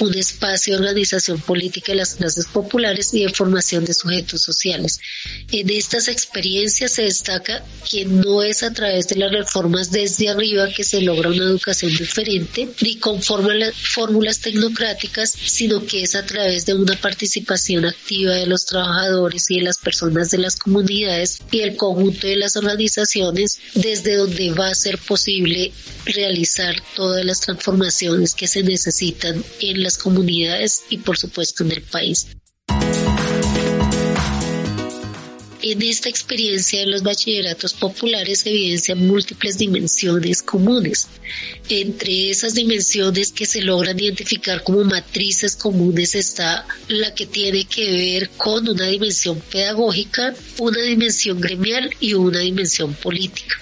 un 0.00 0.14
espacio 0.18 0.74
de 0.74 0.88
organización 0.88 1.40
política 1.40 1.92
de 1.92 1.98
las 1.98 2.16
clases 2.16 2.46
populares 2.46 3.14
y 3.14 3.22
de 3.22 3.32
formación 3.32 3.84
de 3.84 3.94
sujetos 3.94 4.42
sociales. 4.42 4.98
En 5.52 5.70
estas 5.70 6.08
experiencias 6.08 6.90
se 6.90 7.02
destaca 7.02 7.64
que 7.88 8.06
no 8.06 8.42
es 8.42 8.64
a 8.64 8.72
través 8.72 9.06
de 9.06 9.16
las 9.16 9.30
reformas 9.30 9.92
desde 9.92 10.30
arriba 10.30 10.68
que 10.68 10.82
se 10.82 11.00
logra 11.00 11.28
una 11.28 11.44
educación 11.44 11.96
diferente, 11.96 12.68
ni 12.80 12.96
conforme 12.96 13.52
a 13.52 13.54
fórmula 14.38 14.62
tecnocráticas, 14.62 15.30
sino 15.30 15.84
que 15.84 16.02
es 16.02 16.14
a 16.14 16.24
través 16.24 16.66
de 16.66 16.74
una 16.74 16.96
participación 16.96 17.84
activa 17.84 18.34
de 18.34 18.46
los 18.46 18.64
trabajadores 18.64 19.50
y 19.50 19.56
de 19.56 19.62
las 19.62 19.78
personas 19.78 20.30
de 20.30 20.38
las 20.38 20.56
comunidades 20.56 21.38
y 21.50 21.60
el 21.60 21.76
conjunto 21.76 22.26
de 22.26 22.36
las 22.36 22.56
organizaciones 22.56 23.58
desde 23.74 24.16
donde 24.16 24.52
va 24.52 24.68
a 24.68 24.74
ser 24.74 24.98
posible 24.98 25.72
realizar 26.04 26.76
todas 26.94 27.24
las 27.24 27.40
transformaciones 27.40 28.34
que 28.34 28.48
se 28.48 28.62
necesitan 28.62 29.42
en 29.60 29.82
las 29.82 29.98
comunidades 29.98 30.82
y 30.90 30.98
por 30.98 31.18
supuesto 31.18 31.64
en 31.64 31.72
el 31.72 31.82
país. 31.82 32.26
En 35.64 35.80
esta 35.80 36.08
experiencia 36.08 36.80
de 36.80 36.86
los 36.86 37.04
bachilleratos 37.04 37.72
populares 37.74 38.44
evidencian 38.46 39.06
múltiples 39.06 39.58
dimensiones 39.58 40.42
comunes. 40.42 41.06
Entre 41.68 42.30
esas 42.30 42.54
dimensiones 42.54 43.30
que 43.30 43.46
se 43.46 43.62
logran 43.62 44.00
identificar 44.00 44.64
como 44.64 44.82
matrices 44.82 45.54
comunes 45.54 46.16
está 46.16 46.66
la 46.88 47.14
que 47.14 47.26
tiene 47.26 47.64
que 47.64 47.92
ver 47.92 48.30
con 48.30 48.68
una 48.68 48.86
dimensión 48.88 49.38
pedagógica, 49.38 50.34
una 50.58 50.82
dimensión 50.82 51.40
gremial 51.40 51.94
y 52.00 52.14
una 52.14 52.40
dimensión 52.40 52.94
política. 52.94 53.54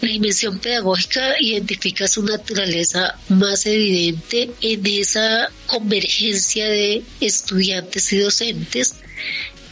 La 0.00 0.08
dimensión 0.08 0.58
pedagógica 0.58 1.34
identifica 1.38 2.08
su 2.08 2.22
naturaleza 2.22 3.18
más 3.28 3.66
evidente 3.66 4.52
en 4.62 4.86
esa 4.86 5.50
convergencia 5.66 6.66
de 6.66 7.02
estudiantes 7.20 8.10
y 8.14 8.18
docentes 8.20 8.94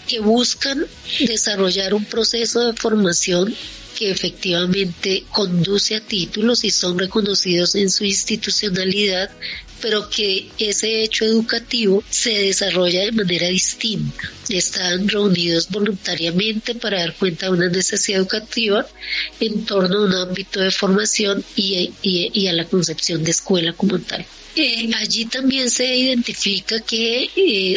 que 0.07 0.21
buscan 0.21 0.87
desarrollar 1.21 1.95
un 1.95 2.05
proceso 2.05 2.61
de 2.67 2.73
formación 2.75 3.55
que 3.95 4.11
efectivamente 4.11 5.25
conduce 5.31 5.97
a 5.97 6.01
títulos 6.01 6.65
y 6.65 6.71
son 6.71 6.99
reconocidos 6.99 7.75
en 7.75 7.91
su 7.91 8.05
institucionalidad, 8.05 9.31
pero 9.81 10.09
que 10.09 10.49
ese 10.59 11.03
hecho 11.03 11.27
educativo 11.27 12.03
se 12.09 12.31
desarrolla 12.31 13.05
de 13.05 13.13
manera 13.13 13.49
distinta. 13.49 14.31
Están 14.49 15.07
reunidos 15.09 15.69
voluntariamente 15.69 16.75
para 16.75 17.01
dar 17.01 17.15
cuenta 17.15 17.47
de 17.47 17.53
una 17.53 17.69
necesidad 17.69 18.21
educativa 18.21 18.87
en 19.41 19.67
torno 19.67 19.99
a 19.99 20.05
un 20.07 20.15
ámbito 20.15 20.61
de 20.61 20.71
formación 20.71 21.45
y, 21.55 22.47
a 22.47 22.53
la 22.53 22.65
concepción 22.65 23.25
de 23.25 23.31
escuela 23.33 23.75
como 23.75 23.99
tal. 23.99 24.25
Eh, 24.57 24.89
allí 24.97 25.25
también 25.27 25.69
se 25.69 25.97
identifica 25.97 26.79
que 26.81 27.29
eh, 27.35 27.77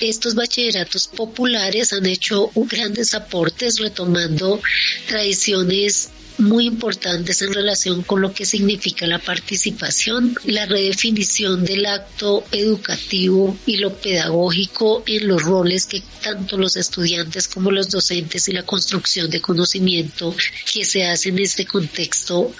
estos 0.00 0.34
bachilleratos 0.34 1.08
populares 1.08 1.92
han 1.92 2.06
hecho 2.06 2.50
grandes 2.54 3.14
aportes 3.14 3.78
retomando 3.78 4.62
tradiciones 5.06 5.29
traiciones 5.30 6.10
muy 6.40 6.66
importantes 6.66 7.42
en 7.42 7.52
relación 7.52 8.02
con 8.02 8.20
lo 8.20 8.32
que 8.32 8.44
significa 8.44 9.06
la 9.06 9.18
participación, 9.18 10.36
la 10.44 10.66
redefinición 10.66 11.64
del 11.64 11.86
acto 11.86 12.44
educativo 12.52 13.56
y 13.66 13.76
lo 13.76 13.94
pedagógico 13.94 15.02
en 15.06 15.28
los 15.28 15.42
roles 15.42 15.86
que 15.86 16.02
tanto 16.22 16.56
los 16.56 16.76
estudiantes 16.76 17.48
como 17.48 17.70
los 17.70 17.90
docentes 17.90 18.48
y 18.48 18.52
la 18.52 18.62
construcción 18.62 19.30
de 19.30 19.40
conocimiento 19.40 20.34
que 20.72 20.84
se 20.84 21.04
hace 21.04 21.30
en 21.30 21.38
este 21.38 21.64
contexto 21.66 22.52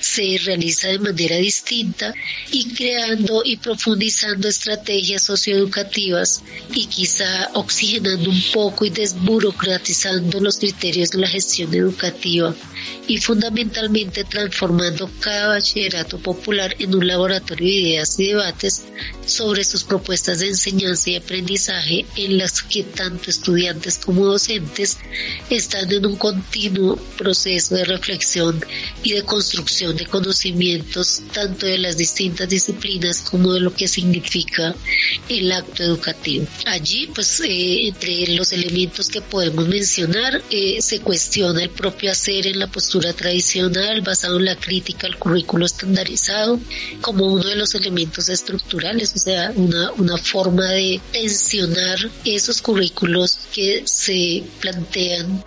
se 0.00 0.38
realiza 0.44 0.88
de 0.88 0.98
manera 0.98 1.36
distinta 1.36 2.14
y 2.50 2.72
creando 2.74 3.42
y 3.44 3.56
profundizando 3.56 4.48
estrategias 4.48 5.24
socioeducativas 5.24 6.42
y 6.74 6.86
quizá 6.86 7.50
oxigenando 7.54 8.30
un 8.30 8.42
poco 8.52 8.84
y 8.84 8.90
desburocratizando 8.90 10.40
los 10.40 10.58
criterios 10.58 11.10
de 11.10 11.18
la 11.18 11.28
gestión 11.28 11.74
educativa 11.74 12.54
y 13.06 13.18
fundamentalmente 13.28 14.24
transformando 14.24 15.10
cada 15.20 15.48
bachillerato 15.48 16.18
popular 16.18 16.74
en 16.78 16.94
un 16.94 17.06
laboratorio 17.06 17.66
de 17.66 17.74
ideas 17.74 18.18
y 18.18 18.28
debates 18.28 18.84
sobre 19.26 19.64
sus 19.64 19.84
propuestas 19.84 20.38
de 20.38 20.48
enseñanza 20.48 21.10
y 21.10 21.16
aprendizaje 21.16 22.06
en 22.16 22.38
las 22.38 22.62
que 22.62 22.84
tanto 22.84 23.28
estudiantes 23.28 23.98
como 23.98 24.24
docentes 24.24 24.96
están 25.50 25.92
en 25.92 26.06
un 26.06 26.16
continuo 26.16 26.96
proceso 27.18 27.74
de 27.74 27.84
reflexión 27.84 28.64
y 29.02 29.12
de 29.12 29.22
construcción 29.24 29.94
de 29.94 30.06
conocimientos 30.06 31.20
tanto 31.30 31.66
de 31.66 31.76
las 31.76 31.98
distintas 31.98 32.48
disciplinas 32.48 33.20
como 33.20 33.52
de 33.52 33.60
lo 33.60 33.74
que 33.74 33.88
significa 33.88 34.74
el 35.28 35.52
acto 35.52 35.82
educativo. 35.82 36.46
Allí, 36.64 37.10
pues, 37.14 37.40
eh, 37.40 37.88
entre 37.88 38.26
los 38.28 38.52
elementos 38.52 39.10
que 39.10 39.20
podemos 39.20 39.68
mencionar, 39.68 40.42
eh, 40.50 40.80
se 40.80 41.00
cuestiona 41.00 41.62
el 41.62 41.68
propio 41.70 42.10
hacer 42.10 42.46
en 42.46 42.58
la 42.58 42.68
postura 42.68 43.07
tradicional 43.12 44.00
basado 44.02 44.38
en 44.38 44.46
la 44.46 44.56
crítica 44.56 45.06
al 45.06 45.18
currículo 45.18 45.66
estandarizado 45.66 46.60
como 47.00 47.26
uno 47.26 47.44
de 47.44 47.56
los 47.56 47.74
elementos 47.74 48.28
estructurales, 48.28 49.14
o 49.14 49.18
sea, 49.18 49.52
una, 49.54 49.92
una 49.92 50.16
forma 50.16 50.66
de 50.70 51.00
tensionar 51.12 51.98
esos 52.24 52.62
currículos 52.62 53.38
que 53.52 53.82
se 53.86 54.44
plantean 54.60 55.44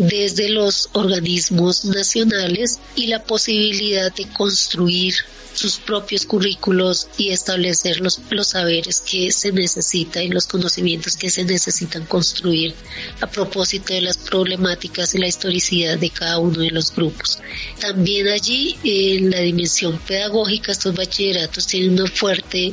desde 0.00 0.48
los 0.48 0.88
organismos 0.92 1.84
nacionales 1.84 2.78
y 2.96 3.08
la 3.08 3.22
posibilidad 3.22 4.10
de 4.14 4.26
construir 4.32 5.14
sus 5.52 5.76
propios 5.76 6.24
currículos 6.24 7.08
y 7.18 7.30
establecer 7.30 8.00
los, 8.00 8.20
los 8.30 8.48
saberes 8.48 9.02
que 9.02 9.30
se 9.30 9.52
necesitan 9.52 10.22
y 10.22 10.28
los 10.28 10.46
conocimientos 10.46 11.16
que 11.16 11.28
se 11.28 11.44
necesitan 11.44 12.06
construir 12.06 12.74
a 13.20 13.26
propósito 13.26 13.92
de 13.92 14.00
las 14.00 14.16
problemáticas 14.16 15.14
y 15.14 15.18
la 15.18 15.26
historicidad 15.26 15.98
de 15.98 16.08
cada 16.08 16.38
uno 16.38 16.60
de 16.60 16.70
los 16.70 16.94
grupos. 16.94 17.40
También 17.78 18.28
allí 18.28 18.78
en 18.84 19.30
la 19.30 19.40
dimensión 19.40 19.98
pedagógica 19.98 20.72
estos 20.72 20.94
bachilleratos 20.94 21.66
tienen 21.66 22.00
un 22.00 22.08
fuerte 22.08 22.72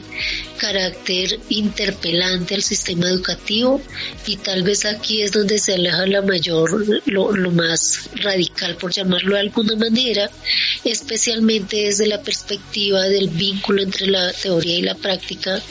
carácter 0.58 1.40
interpelante 1.50 2.56
al 2.56 2.64
sistema 2.64 3.08
educativo 3.08 3.82
y 4.26 4.38
tal 4.38 4.64
vez 4.64 4.86
aquí 4.86 5.22
es 5.22 5.32
donde 5.32 5.60
se 5.60 5.76
aleja 5.76 6.06
la 6.08 6.22
mayor, 6.22 7.02
lo, 7.06 7.36
lo 7.36 7.52
más 7.52 8.10
radical 8.16 8.76
por 8.76 8.92
llamarlo 8.92 9.36
de 9.36 9.42
alguna 9.42 9.76
manera, 9.76 10.30
especialmente 10.84 11.78
desde 11.78 12.08
la 12.08 12.22
perspectiva 12.22 13.04
del 13.04 13.30
vínculo 13.30 13.82
entre 13.82 14.08
la 14.08 14.32
teoría 14.34 14.78
y 14.78 14.82
la 14.82 14.96
práctica, 14.96 15.62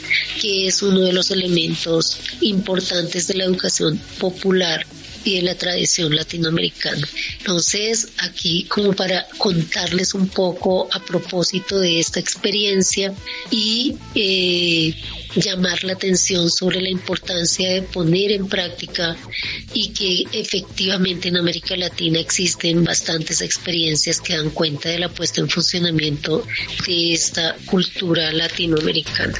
que 0.41 0.67
es 0.67 0.81
uno 0.81 1.01
de 1.01 1.13
los 1.13 1.31
elementos 1.31 2.17
importantes 2.41 3.27
de 3.27 3.35
la 3.35 3.43
educación 3.45 3.99
popular 4.19 4.85
y 5.27 5.35
de 5.35 5.41
la 5.41 5.55
tradición 5.55 6.15
latinoamericana. 6.15 7.05
Entonces, 7.39 8.09
aquí 8.19 8.63
como 8.69 8.93
para 8.93 9.27
contarles 9.37 10.13
un 10.13 10.29
poco 10.29 10.87
a 10.91 11.03
propósito 11.03 11.79
de 11.79 11.99
esta 11.99 12.19
experiencia 12.19 13.13
y 13.51 13.95
eh, 14.15 14.95
llamar 15.35 15.83
la 15.83 15.93
atención 15.93 16.49
sobre 16.49 16.81
la 16.81 16.89
importancia 16.89 17.73
de 17.73 17.81
poner 17.81 18.31
en 18.31 18.47
práctica 18.47 19.17
y 19.73 19.89
que 19.89 20.23
efectivamente 20.31 21.27
en 21.27 21.37
América 21.37 21.75
Latina 21.75 22.19
existen 22.19 22.85
bastantes 22.85 23.41
experiencias 23.41 24.21
que 24.21 24.37
dan 24.37 24.51
cuenta 24.51 24.89
de 24.89 24.99
la 24.99 25.09
puesta 25.09 25.41
en 25.41 25.49
funcionamiento 25.49 26.45
de 26.85 27.13
esta 27.13 27.57
cultura 27.65 28.31
latinoamericana. 28.31 29.37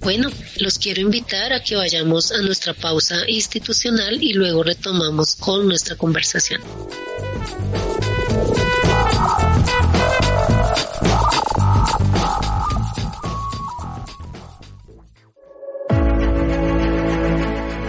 Bueno, 0.00 0.30
los 0.58 0.78
quiero 0.78 1.02
invitar 1.02 1.52
a 1.52 1.62
que 1.62 1.76
vayamos 1.76 2.32
a 2.32 2.40
nuestra 2.40 2.72
pausa 2.72 3.16
institucional 3.28 4.22
y 4.22 4.32
luego 4.32 4.62
retomamos 4.62 5.36
con 5.36 5.68
nuestra 5.68 5.94
conversación. 5.96 6.62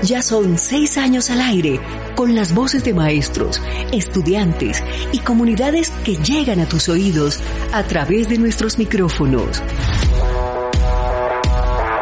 Ya 0.03 0.21
son 0.21 0.57
seis 0.57 0.97
años 0.97 1.29
al 1.29 1.39
aire 1.39 1.79
con 2.15 2.35
las 2.35 2.53
voces 2.53 2.83
de 2.83 2.93
maestros, 2.93 3.61
estudiantes 3.93 4.83
y 5.13 5.19
comunidades 5.19 5.89
que 6.03 6.17
llegan 6.17 6.59
a 6.59 6.67
tus 6.67 6.89
oídos 6.89 7.39
a 7.71 7.83
través 7.83 8.27
de 8.27 8.37
nuestros 8.37 8.77
micrófonos. 8.77 9.61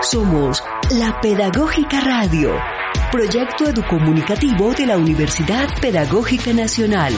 Somos 0.01 0.63
la 0.91 1.19
Pedagógica 1.19 1.99
Radio, 1.99 2.55
proyecto 3.11 3.65
educomunicativo 3.65 4.71
de 4.73 4.85
la 4.85 4.97
Universidad 4.97 5.67
Pedagógica 5.81 6.53
Nacional. 6.53 7.13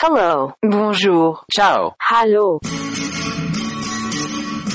Hello. 0.00 0.54
Bonjour. 0.62 1.44
Ciao. 1.52 1.94
Hello. 2.00 2.58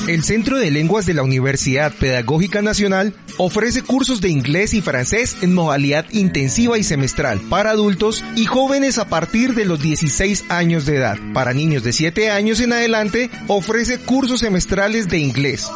El 0.08 0.24
Centro 0.26 0.58
de 0.58 0.70
Lenguas 0.70 1.06
de 1.06 1.14
la 1.14 1.24
Universidad 1.24 1.94
Pedagógica 1.94 2.62
Nacional 2.62 3.14
ofrece 3.38 3.84
cursos 3.84 4.20
de 4.20 4.28
inglés 4.30 4.74
y 4.74 4.82
francés 4.82 5.38
en 5.42 5.54
modalidad 5.54 6.04
intensiva 6.12 6.78
y 6.78 6.84
semestral 6.84 7.40
para 7.50 7.70
adultos 7.70 8.22
y 8.36 8.44
jóvenes 8.44 8.98
a 8.98 9.08
partir 9.08 9.56
de 9.56 9.64
los 9.64 9.82
16 9.82 10.44
años 10.50 10.86
de 10.86 10.98
edad. 10.98 11.18
Para 11.34 11.54
niños 11.54 11.84
de 11.84 11.94
7 11.94 12.32
años 12.32 12.60
en 12.60 12.74
adelante 12.74 13.30
ofrece 13.48 13.98
cursos 13.98 14.42
semestrales 14.42 15.08
de 15.08 15.20
inglés. 15.20 15.70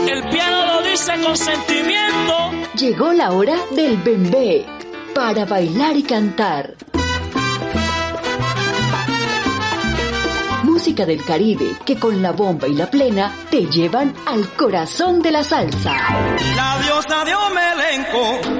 El 0.07 0.29
piano 0.29 0.65
lo 0.67 0.87
dice 0.87 1.13
con 1.25 1.35
sentimiento. 1.35 2.51
Llegó 2.75 3.11
la 3.11 3.31
hora 3.31 3.55
del 3.75 3.97
bembé 3.97 4.67
para 5.15 5.45
bailar 5.45 5.97
y 5.97 6.03
cantar. 6.03 6.75
Música 10.61 11.07
del 11.07 11.23
Caribe 11.23 11.71
que 11.83 11.95
con 11.97 12.21
la 12.21 12.33
bomba 12.33 12.67
y 12.67 12.75
la 12.75 12.87
plena 12.87 13.33
te 13.49 13.65
llevan 13.65 14.13
al 14.27 14.47
corazón 14.49 15.23
de 15.23 15.31
la 15.31 15.43
salsa. 15.43 15.95
La 16.55 16.77
diosa 16.83 17.25
de 17.25 17.33
Omelenco. 17.33 18.58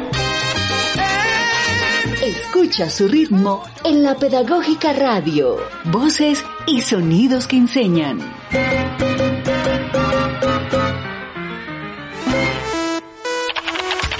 Escucha 2.30 2.92
su 2.92 3.08
ritmo 3.08 3.64
en 3.84 4.04
la 4.04 4.14
Pedagógica 4.14 4.94
Radio. 4.94 5.58
Voces 5.86 6.46
y 6.68 6.82
sonidos 6.82 7.48
que 7.48 7.58
enseñan. 7.58 8.20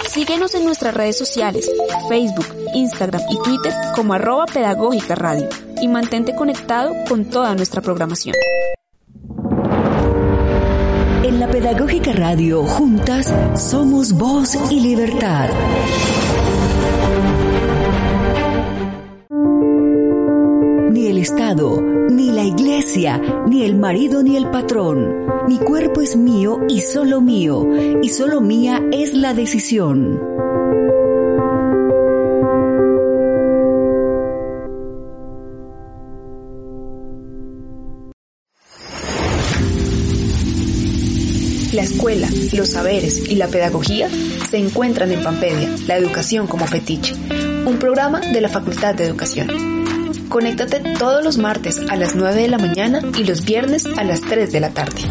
Síguenos 0.10 0.56
en 0.56 0.66
nuestras 0.66 0.96
redes 0.96 1.20
sociales, 1.20 1.70
Facebook, 2.10 2.48
Instagram 2.74 3.22
y 3.30 3.38
Twitter 3.44 3.72
como 3.96 4.16
arroba 4.16 4.48
pedagógica 4.48 5.14
radio 5.14 5.48
y 5.80 5.88
mantente 5.88 6.34
conectado 6.34 6.96
con 7.08 7.26
toda 7.26 7.54
nuestra 7.54 7.84
programación. 7.84 8.36
En 11.22 11.40
la 11.40 11.48
Pedagógica 11.48 12.12
Radio, 12.14 12.64
juntas, 12.64 13.32
somos 13.56 14.14
voz 14.14 14.58
y 14.72 14.80
libertad. 14.80 15.50
Estado, 21.20 21.82
ni 21.82 22.32
la 22.32 22.44
Iglesia, 22.44 23.22
ni 23.48 23.64
el 23.64 23.76
marido 23.76 24.24
ni 24.24 24.38
el 24.38 24.50
patrón. 24.50 25.26
Mi 25.48 25.58
cuerpo 25.58 26.02
es 26.02 26.16
mío 26.16 26.60
y 26.70 26.82
solo 26.82 27.22
mío, 27.22 27.68
y 28.02 28.10
solo 28.10 28.40
mía 28.40 28.82
es 28.92 29.14
la 29.14 29.34
decisión. 29.34 30.20
La 41.74 41.84
escuela, 41.84 42.28
los 42.54 42.70
saberes 42.70 43.30
y 43.30 43.36
la 43.36 43.48
pedagogía 43.48 44.10
se 44.50 44.58
encuentran 44.58 45.12
en 45.12 45.24
Pampedia, 45.24 45.70
la 45.88 45.98
educación 45.98 46.48
como 46.48 46.66
fetiche, 46.66 47.14
un 47.66 47.78
programa 47.78 48.20
de 48.20 48.42
la 48.42 48.50
Facultad 48.50 48.96
de 48.96 49.06
Educación. 49.06 49.79
Conéctate 50.30 50.80
todos 50.98 51.24
los 51.24 51.38
martes 51.40 51.80
a 51.90 51.96
las 51.96 52.16
9 52.16 52.44
de 52.44 52.48
la 52.48 52.60
mañana 52.60 53.02
y 53.18 53.24
los 53.24 53.44
viernes 53.44 53.88
a 53.98 54.04
las 54.04 54.22
3 54.22 54.52
de 54.52 54.60
la 54.60 54.70
tarde. 54.70 55.02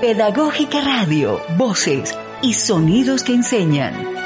Pedagógica 0.00 0.80
Radio, 0.80 1.40
voces 1.56 2.18
y 2.42 2.54
sonidos 2.54 3.22
que 3.22 3.32
enseñan. 3.32 4.16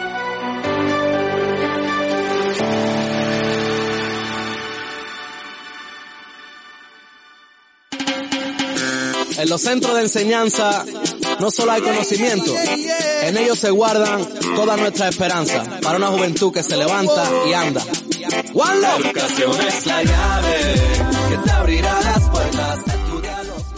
En 9.38 9.48
los 9.48 9.62
centros 9.62 9.94
de 9.94 10.02
enseñanza 10.02 10.84
no 11.40 11.50
solo 11.50 11.72
hay 11.72 11.80
conocimiento, 11.80 12.54
en 13.22 13.36
ellos 13.36 13.58
se 13.58 13.70
guardan 13.70 14.26
toda 14.54 14.76
nuestra 14.76 15.08
esperanza 15.08 15.80
para 15.82 15.96
una 15.96 16.08
juventud 16.08 16.52
que 16.52 16.62
se 16.62 16.76
levanta 16.76 17.30
y 17.48 17.52
anda. 17.52 17.82
One 18.52 18.80
La 18.80 18.96
educación 18.96 19.52
es 19.66 19.86
la 19.86 20.02
llave 20.02 20.56
que 21.30 21.36
te 21.44 21.50
abrirá 21.50 22.00
las 22.02 22.28
puertas. 22.28 22.80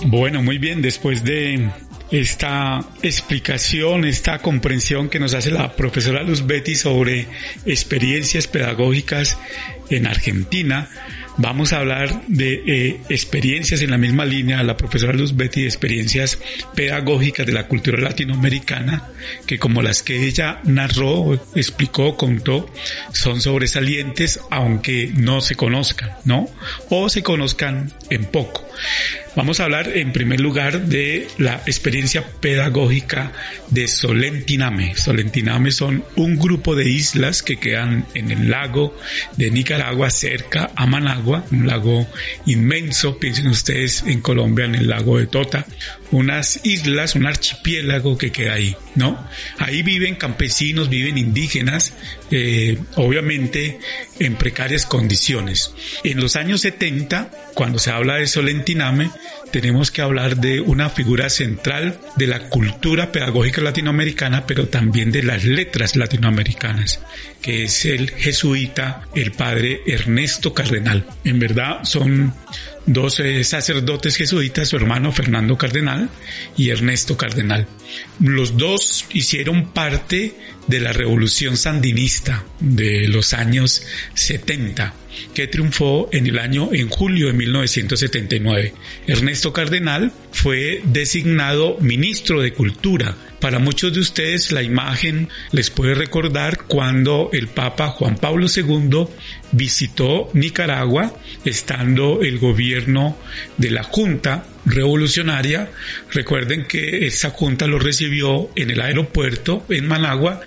Bueno, 0.06 0.42
muy 0.42 0.58
bien, 0.58 0.82
después 0.82 1.22
de 1.24 1.70
esta 2.10 2.84
explicación, 3.02 4.04
esta 4.04 4.40
comprensión 4.40 5.08
que 5.08 5.18
nos 5.18 5.32
hace 5.34 5.50
la 5.50 5.74
profesora 5.74 6.22
Luz 6.22 6.46
Betty 6.46 6.74
sobre 6.74 7.26
experiencias 7.64 8.46
pedagógicas 8.46 9.38
en 9.88 10.06
Argentina, 10.06 10.90
Vamos 11.38 11.72
a 11.72 11.78
hablar 11.78 12.22
de 12.26 12.62
eh, 12.66 13.00
experiencias 13.08 13.80
en 13.82 13.90
la 13.90 13.98
misma 13.98 14.24
línea, 14.24 14.62
la 14.62 14.76
profesora 14.76 15.12
Luz 15.12 15.34
Betty, 15.34 15.62
de 15.62 15.66
experiencias 15.66 16.38
pedagógicas 16.74 17.46
de 17.46 17.52
la 17.52 17.66
cultura 17.68 17.98
latinoamericana, 17.98 19.08
que 19.46 19.58
como 19.58 19.82
las 19.82 20.02
que 20.02 20.26
ella 20.26 20.60
narró, 20.64 21.34
explicó, 21.54 22.16
contó, 22.16 22.68
son 23.12 23.40
sobresalientes, 23.40 24.40
aunque 24.50 25.10
no 25.14 25.40
se 25.40 25.54
conozcan, 25.54 26.10
¿no? 26.24 26.48
O 26.90 27.08
se 27.08 27.22
conozcan 27.22 27.92
en 28.10 28.24
poco. 28.26 28.68
Vamos 29.34 29.60
a 29.60 29.64
hablar 29.64 29.88
en 29.96 30.12
primer 30.12 30.40
lugar 30.40 30.82
de 30.82 31.26
la 31.38 31.62
experiencia 31.64 32.22
pedagógica 32.22 33.32
de 33.70 33.88
Solentiname. 33.88 34.94
Solentiname 34.94 35.70
son 35.70 36.04
un 36.16 36.36
grupo 36.36 36.76
de 36.76 36.90
islas 36.90 37.42
que 37.42 37.56
quedan 37.56 38.04
en 38.12 38.30
el 38.30 38.50
lago 38.50 38.94
de 39.38 39.50
Nicaragua 39.50 40.10
cerca 40.10 40.70
a 40.76 40.84
Managua, 40.84 41.46
un 41.50 41.66
lago 41.66 42.06
inmenso, 42.44 43.18
piensen 43.18 43.46
ustedes 43.46 44.04
en 44.06 44.20
Colombia 44.20 44.66
en 44.66 44.74
el 44.74 44.88
lago 44.88 45.18
de 45.18 45.26
Tota, 45.26 45.66
unas 46.12 46.60
islas, 46.64 47.16
un 47.16 47.26
archipiélago 47.26 48.16
que 48.16 48.30
queda 48.30 48.54
ahí, 48.54 48.76
¿no? 48.94 49.26
Ahí 49.58 49.82
viven 49.82 50.14
campesinos, 50.14 50.88
viven 50.88 51.18
indígenas, 51.18 51.94
eh, 52.30 52.78
obviamente 52.96 53.80
en 54.20 54.36
precarias 54.36 54.86
condiciones. 54.86 55.74
En 56.04 56.20
los 56.20 56.36
años 56.36 56.60
70, 56.60 57.30
cuando 57.54 57.78
se 57.78 57.90
habla 57.90 58.16
de 58.16 58.26
Solentiname, 58.26 59.10
tenemos 59.52 59.90
que 59.90 60.02
hablar 60.02 60.38
de 60.38 60.60
una 60.60 60.88
figura 60.88 61.28
central 61.30 62.00
de 62.16 62.26
la 62.26 62.48
cultura 62.48 63.12
pedagógica 63.12 63.60
latinoamericana, 63.60 64.46
pero 64.46 64.68
también 64.68 65.12
de 65.12 65.22
las 65.22 65.44
letras 65.44 65.94
latinoamericanas, 65.94 67.00
que 67.40 67.64
es 67.64 67.84
el 67.84 68.10
jesuita, 68.10 69.06
el 69.14 69.32
padre 69.32 69.82
Ernesto 69.86 70.54
Cardenal. 70.54 71.06
En 71.24 71.38
verdad 71.38 71.84
son 71.84 72.34
dos 72.86 73.20
eh, 73.20 73.44
sacerdotes 73.44 74.16
jesuitas, 74.16 74.68
su 74.68 74.76
hermano 74.76 75.12
Fernando 75.12 75.56
Cardenal 75.56 76.08
y 76.56 76.70
Ernesto 76.70 77.16
Cardenal. 77.16 77.66
Los 78.20 78.56
dos 78.56 79.04
hicieron 79.12 79.72
parte 79.72 80.34
de 80.66 80.80
la 80.80 80.92
revolución 80.92 81.56
sandinista 81.56 82.44
de 82.60 83.08
los 83.08 83.32
años 83.32 83.82
70 84.14 84.94
que 85.34 85.46
triunfó 85.46 86.08
en 86.12 86.26
el 86.26 86.38
año 86.38 86.70
en 86.72 86.88
julio 86.88 87.26
de 87.26 87.32
1979. 87.34 88.74
Ernesto 89.06 89.52
Cardenal 89.52 90.12
fue 90.32 90.82
designado 90.84 91.76
ministro 91.80 92.40
de 92.40 92.52
Cultura. 92.52 93.16
Para 93.40 93.58
muchos 93.58 93.92
de 93.92 94.00
ustedes 94.00 94.52
la 94.52 94.62
imagen 94.62 95.28
les 95.50 95.70
puede 95.70 95.94
recordar 95.94 96.64
cuando 96.66 97.30
el 97.32 97.48
Papa 97.48 97.88
Juan 97.88 98.16
Pablo 98.16 98.46
II 98.54 99.06
visitó 99.52 100.30
Nicaragua 100.32 101.12
estando 101.44 102.22
el 102.22 102.38
gobierno 102.38 103.16
de 103.58 103.70
la 103.70 103.82
Junta 103.82 104.46
Revolucionaria. 104.64 105.70
Recuerden 106.10 106.64
que 106.64 107.06
esa 107.06 107.30
Junta 107.30 107.66
lo 107.66 107.78
recibió 107.78 108.50
en 108.56 108.70
el 108.70 108.80
aeropuerto 108.80 109.64
en 109.68 109.86
Managua 109.86 110.42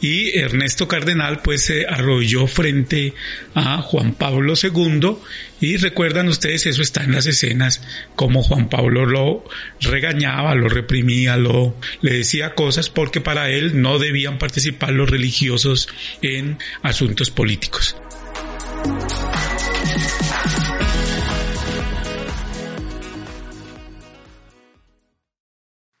y 0.00 0.38
Ernesto 0.38 0.88
Cardenal 0.88 1.40
pues 1.42 1.64
se 1.64 1.86
arrolló 1.86 2.46
frente 2.46 3.14
a 3.54 3.82
Juan 3.82 4.14
Pablo 4.14 4.54
II 4.60 5.16
y 5.60 5.76
recuerdan 5.76 6.28
ustedes 6.28 6.66
eso 6.66 6.82
está 6.82 7.04
en 7.04 7.12
las 7.12 7.26
escenas 7.26 7.82
como 8.16 8.42
Juan 8.42 8.68
Pablo 8.68 9.04
lo 9.04 9.44
regañaba, 9.80 10.54
lo 10.54 10.68
reprimía, 10.68 11.36
lo 11.36 11.76
le 12.00 12.14
decía 12.14 12.54
cosas 12.54 12.88
porque 12.88 13.20
para 13.20 13.50
él 13.50 13.80
no 13.82 13.98
debían 13.98 14.38
participar 14.38 14.92
los 14.92 15.10
religiosos 15.10 15.88
en 16.22 16.58
asuntos 16.82 17.30
políticos. 17.30 17.96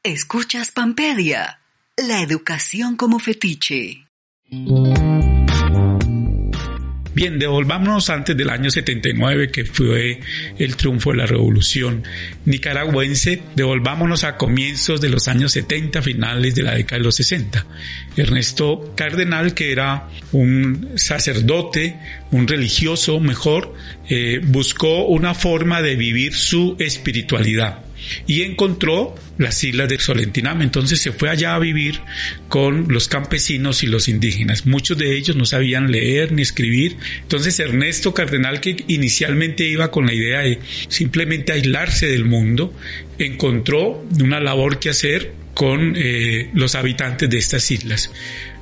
Escuchas 0.02 0.70
Pampedia 0.70 1.60
la 1.98 2.22
educación 2.22 2.96
como 2.96 3.18
fetiche. 3.18 4.06
Bien, 7.12 7.38
devolvámonos 7.38 8.08
antes 8.08 8.34
del 8.34 8.48
año 8.48 8.70
79, 8.70 9.50
que 9.50 9.66
fue 9.66 10.20
el 10.58 10.76
triunfo 10.76 11.10
de 11.10 11.18
la 11.18 11.26
revolución 11.26 12.02
nicaragüense, 12.46 13.42
devolvámonos 13.54 14.24
a 14.24 14.38
comienzos 14.38 15.02
de 15.02 15.10
los 15.10 15.28
años 15.28 15.52
70, 15.52 16.00
finales 16.00 16.54
de 16.54 16.62
la 16.62 16.76
década 16.76 16.96
de 16.96 17.04
los 17.04 17.16
60. 17.16 17.66
Ernesto 18.16 18.94
Cardenal, 18.96 19.52
que 19.52 19.70
era 19.70 20.08
un 20.32 20.92
sacerdote, 20.96 21.98
un 22.30 22.48
religioso 22.48 23.20
mejor, 23.20 23.74
eh, 24.08 24.40
buscó 24.42 25.04
una 25.08 25.34
forma 25.34 25.82
de 25.82 25.96
vivir 25.96 26.32
su 26.32 26.76
espiritualidad 26.78 27.89
y 28.26 28.42
encontró 28.42 29.14
las 29.38 29.62
islas 29.64 29.88
de 29.88 29.98
Solentiname. 29.98 30.64
Entonces 30.64 31.00
se 31.00 31.12
fue 31.12 31.30
allá 31.30 31.54
a 31.54 31.58
vivir 31.58 32.00
con 32.48 32.86
los 32.88 33.08
campesinos 33.08 33.82
y 33.82 33.86
los 33.86 34.08
indígenas. 34.08 34.66
Muchos 34.66 34.98
de 34.98 35.16
ellos 35.16 35.36
no 35.36 35.44
sabían 35.44 35.90
leer 35.90 36.32
ni 36.32 36.42
escribir. 36.42 36.96
Entonces 37.22 37.58
Ernesto 37.60 38.14
Cardenal, 38.14 38.60
que 38.60 38.84
inicialmente 38.88 39.66
iba 39.66 39.90
con 39.90 40.06
la 40.06 40.14
idea 40.14 40.40
de 40.40 40.60
simplemente 40.88 41.52
aislarse 41.52 42.06
del 42.06 42.24
mundo, 42.24 42.74
encontró 43.18 44.04
una 44.20 44.40
labor 44.40 44.78
que 44.78 44.90
hacer 44.90 45.40
con 45.54 45.94
eh, 45.96 46.48
los 46.54 46.74
habitantes 46.74 47.28
de 47.28 47.38
estas 47.38 47.70
islas. 47.70 48.10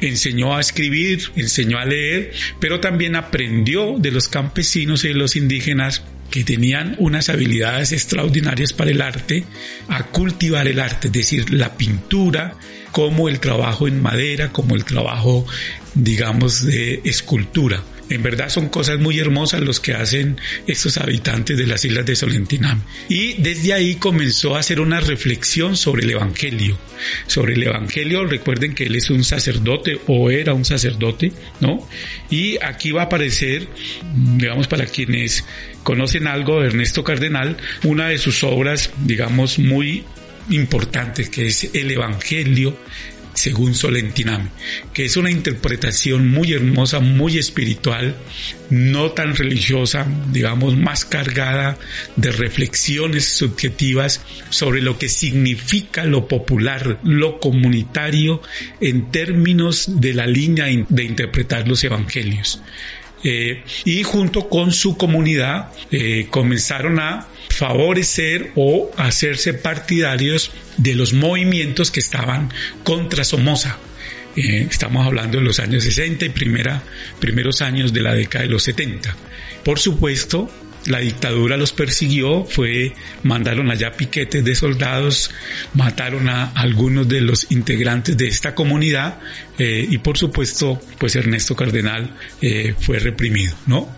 Enseñó 0.01 0.57
a 0.57 0.61
escribir, 0.61 1.30
enseñó 1.36 1.78
a 1.78 1.84
leer, 1.84 2.32
pero 2.61 2.80
también 2.80 3.14
aprendió 3.14 3.97
de 3.99 4.11
los 4.11 4.28
campesinos 4.28 5.05
y 5.05 5.09
de 5.09 5.14
los 5.14 5.36
indígenas 5.36 6.03
que 6.30 6.44
tenían 6.44 6.94
unas 6.98 7.28
habilidades 7.28 7.92
extraordinarias 7.92 8.72
para 8.72 8.90
el 8.90 9.00
arte, 9.00 9.44
a 9.88 10.04
cultivar 10.04 10.68
el 10.68 10.80
arte, 10.80 11.08
es 11.08 11.12
decir, 11.12 11.52
la 11.52 11.76
pintura, 11.76 12.54
como 12.92 13.28
el 13.28 13.40
trabajo 13.40 13.88
en 13.88 14.02
madera, 14.02 14.50
como 14.50 14.74
el 14.74 14.84
trabajo, 14.84 15.46
digamos, 15.94 16.64
de 16.64 17.00
escultura. 17.04 17.82
En 18.11 18.22
verdad 18.22 18.48
son 18.48 18.68
cosas 18.68 18.98
muy 18.98 19.18
hermosas 19.18 19.61
los 19.61 19.80
que 19.80 19.94
hacen 19.94 20.40
estos 20.66 20.96
habitantes 20.98 21.56
de 21.56 21.66
las 21.66 21.84
islas 21.84 22.06
de 22.06 22.16
Solentinam. 22.16 22.82
Y 23.09 23.34
desde 23.34 23.72
ahí 23.74 23.96
comenzó 23.96 24.56
a 24.56 24.61
hacer 24.61 24.80
una 24.80 25.00
reflexión 25.00 25.76
sobre 25.76 26.04
el 26.04 26.11
Evangelio. 26.11 26.78
Sobre 27.26 27.54
el 27.54 27.62
Evangelio, 27.62 28.24
recuerden 28.24 28.74
que 28.74 28.84
él 28.84 28.96
es 28.96 29.11
un 29.11 29.24
sacerdote 29.24 30.00
o 30.06 30.30
era 30.30 30.54
un 30.54 30.64
sacerdote, 30.64 31.32
¿no? 31.61 31.86
Y 32.30 32.56
aquí 32.62 32.90
va 32.90 33.02
a 33.02 33.04
aparecer, 33.04 33.68
digamos, 34.36 34.68
para 34.68 34.86
quienes 34.86 35.44
conocen 35.82 36.26
algo 36.26 36.61
de 36.61 36.68
Ernesto 36.68 37.04
Cardenal, 37.04 37.56
una 37.84 38.09
de 38.09 38.18
sus 38.18 38.42
obras, 38.42 38.90
digamos, 39.04 39.59
muy 39.59 40.04
importantes, 40.50 41.28
que 41.28 41.46
es 41.46 41.70
el 41.74 41.90
Evangelio 41.90 42.76
según 43.39 43.74
Solentinam, 43.74 44.51
que 44.93 45.05
es 45.05 45.16
una 45.16 45.30
interpretación 45.30 46.28
muy 46.28 46.53
hermosa, 46.53 47.01
muy 47.01 47.39
espiritual, 47.39 48.16
no 48.68 49.12
tan 49.12 49.36
religiosa, 49.36 50.07
digamos, 50.32 50.76
más 50.76 51.05
cargada 51.05 51.78
de 52.16 52.32
reflexiones 52.32 53.26
subjetivas 53.26 54.22
sobre 54.51 54.82
lo 54.82 54.99
que 54.99 55.09
significa 55.09 56.05
lo 56.05 56.26
popular, 56.26 56.99
lo 57.05 57.39
comunitario, 57.39 58.43
en 58.80 59.11
términos 59.11 60.01
de 60.01 60.14
la 60.14 60.26
línea 60.26 60.66
de 60.89 61.05
interpretar 61.05 61.68
los 61.68 61.84
evangelios. 61.84 62.61
Eh, 63.24 63.64
y 63.84 64.02
junto 64.04 64.48
con 64.48 64.72
su 64.72 64.96
comunidad 64.96 65.72
eh, 65.90 66.28
comenzaron 66.30 67.00
a 67.00 67.26
favorecer 67.48 68.52
o 68.54 68.90
hacerse 68.96 69.54
partidarios 69.54 70.52
de 70.76 70.94
los 70.94 71.12
movimientos 71.12 71.90
que 71.90 72.00
estaban 72.00 72.52
contra 72.84 73.24
Somoza. 73.24 73.78
Eh, 74.36 74.68
estamos 74.70 75.04
hablando 75.04 75.38
de 75.38 75.44
los 75.44 75.58
años 75.58 75.82
60 75.82 76.26
y 76.26 76.28
primera, 76.28 76.82
primeros 77.18 77.60
años 77.60 77.92
de 77.92 78.02
la 78.02 78.14
década 78.14 78.44
de 78.44 78.50
los 78.50 78.62
70. 78.62 79.16
Por 79.64 79.80
supuesto, 79.80 80.48
la 80.89 80.99
dictadura 80.99 81.57
los 81.57 81.72
persiguió, 81.72 82.45
fue, 82.45 82.95
mandaron 83.22 83.70
allá 83.70 83.93
piquetes 83.93 84.45
de 84.45 84.55
soldados, 84.55 85.30
mataron 85.74 86.28
a 86.28 86.51
algunos 86.53 87.09
de 87.09 87.20
los 87.20 87.51
integrantes 87.51 88.16
de 88.16 88.26
esta 88.26 88.55
comunidad 88.55 89.20
eh, 89.59 89.86
y 89.89 89.99
por 89.99 90.18
supuesto, 90.18 90.80
pues 90.99 91.14
Ernesto 91.16 91.55
Cardenal 91.55 92.16
eh, 92.41 92.74
fue 92.78 92.99
reprimido, 92.99 93.55
¿no? 93.66 93.89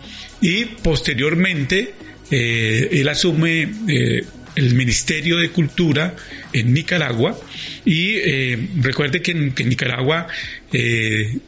Y 0.41 0.65
posteriormente 0.65 1.95
eh, 2.29 2.89
él 2.91 3.07
asume 3.09 3.69
el 4.55 4.75
Ministerio 4.75 5.37
de 5.37 5.49
Cultura 5.49 6.15
en 6.53 6.73
Nicaragua 6.73 7.39
y 7.85 8.15
eh, 8.15 8.69
recuerde 8.77 9.21
que 9.21 9.31
en, 9.31 9.53
Nicaragua 9.55 10.27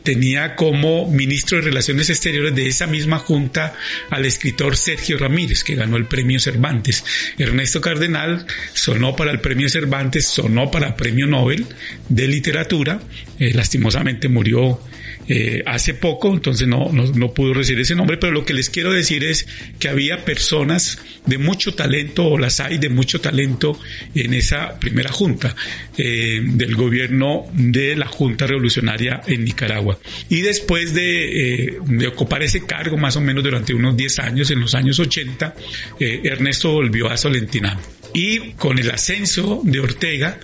tenía 0.03 0.55
como 0.55 1.09
ministro 1.09 1.57
de 1.57 1.63
Relaciones 1.63 2.09
Exteriores 2.09 2.53
de 2.55 2.67
esa 2.67 2.87
misma 2.87 3.19
junta 3.19 3.73
al 4.09 4.25
escritor 4.25 4.75
Sergio 4.75 5.17
Ramírez, 5.17 5.63
que 5.63 5.75
ganó 5.75 5.95
el 5.95 6.07
premio 6.07 6.41
Cervantes. 6.41 7.05
Ernesto 7.37 7.79
Cardenal 7.79 8.45
sonó 8.73 9.15
para 9.15 9.31
el 9.31 9.39
premio 9.39 9.69
Cervantes, 9.69 10.27
sonó 10.27 10.69
para 10.71 10.87
el 10.87 10.95
premio 10.95 11.25
Nobel 11.25 11.65
de 12.09 12.27
Literatura, 12.27 12.99
lastimosamente 13.39 14.27
murió 14.27 14.81
eh, 15.27 15.63
hace 15.65 15.93
poco, 15.93 16.33
entonces 16.33 16.67
no, 16.67 16.91
no, 16.91 17.05
no, 17.05 17.33
pudo 17.33 17.53
recibir 17.53 17.81
ese 17.81 17.95
nombre, 17.95 18.17
pero 18.17 18.31
lo 18.33 18.45
que 18.45 18.53
les 18.53 18.69
quiero 18.69 18.91
decir 18.91 19.23
es 19.23 19.47
que 19.79 19.87
había 19.87 20.25
personas 20.25 20.99
de 21.25 21.37
mucho 21.37 21.73
talento, 21.73 22.25
o 22.25 22.37
las 22.37 22.59
hay 22.59 22.77
de 22.77 22.89
mucho 22.89 23.21
talento 23.21 23.79
en 24.13 24.33
esa 24.33 24.79
primera 24.79 25.11
junta 25.11 25.55
eh, 25.97 26.41
del 26.43 26.75
gobierno 26.75 27.45
de 27.53 27.95
la 27.95 28.07
Junta 28.07 28.47
Revolucionaria 28.47 29.21
en 29.25 29.45
Nicaragua. 29.45 29.97
Y 30.29 30.41
después 30.41 30.93
de, 30.93 31.65
eh, 31.65 31.77
de, 31.85 32.07
ocupar 32.07 32.43
ese 32.43 32.65
cargo, 32.65 32.97
más 32.97 33.15
o 33.15 33.21
menos 33.21 33.43
durante 33.43 33.73
unos 33.73 33.95
10 33.95 34.19
años, 34.19 34.51
en 34.51 34.59
los 34.59 34.75
años 34.75 34.99
80, 34.99 35.55
Ernesto 35.99 36.71
volvió 36.71 37.09
a 37.09 37.17
Solentinam 37.17 37.77
y 38.13 38.51
con 38.51 38.79
el 38.79 38.91
ascenso 38.91 39.61
de 39.63 39.79
Ortega, 39.79 40.39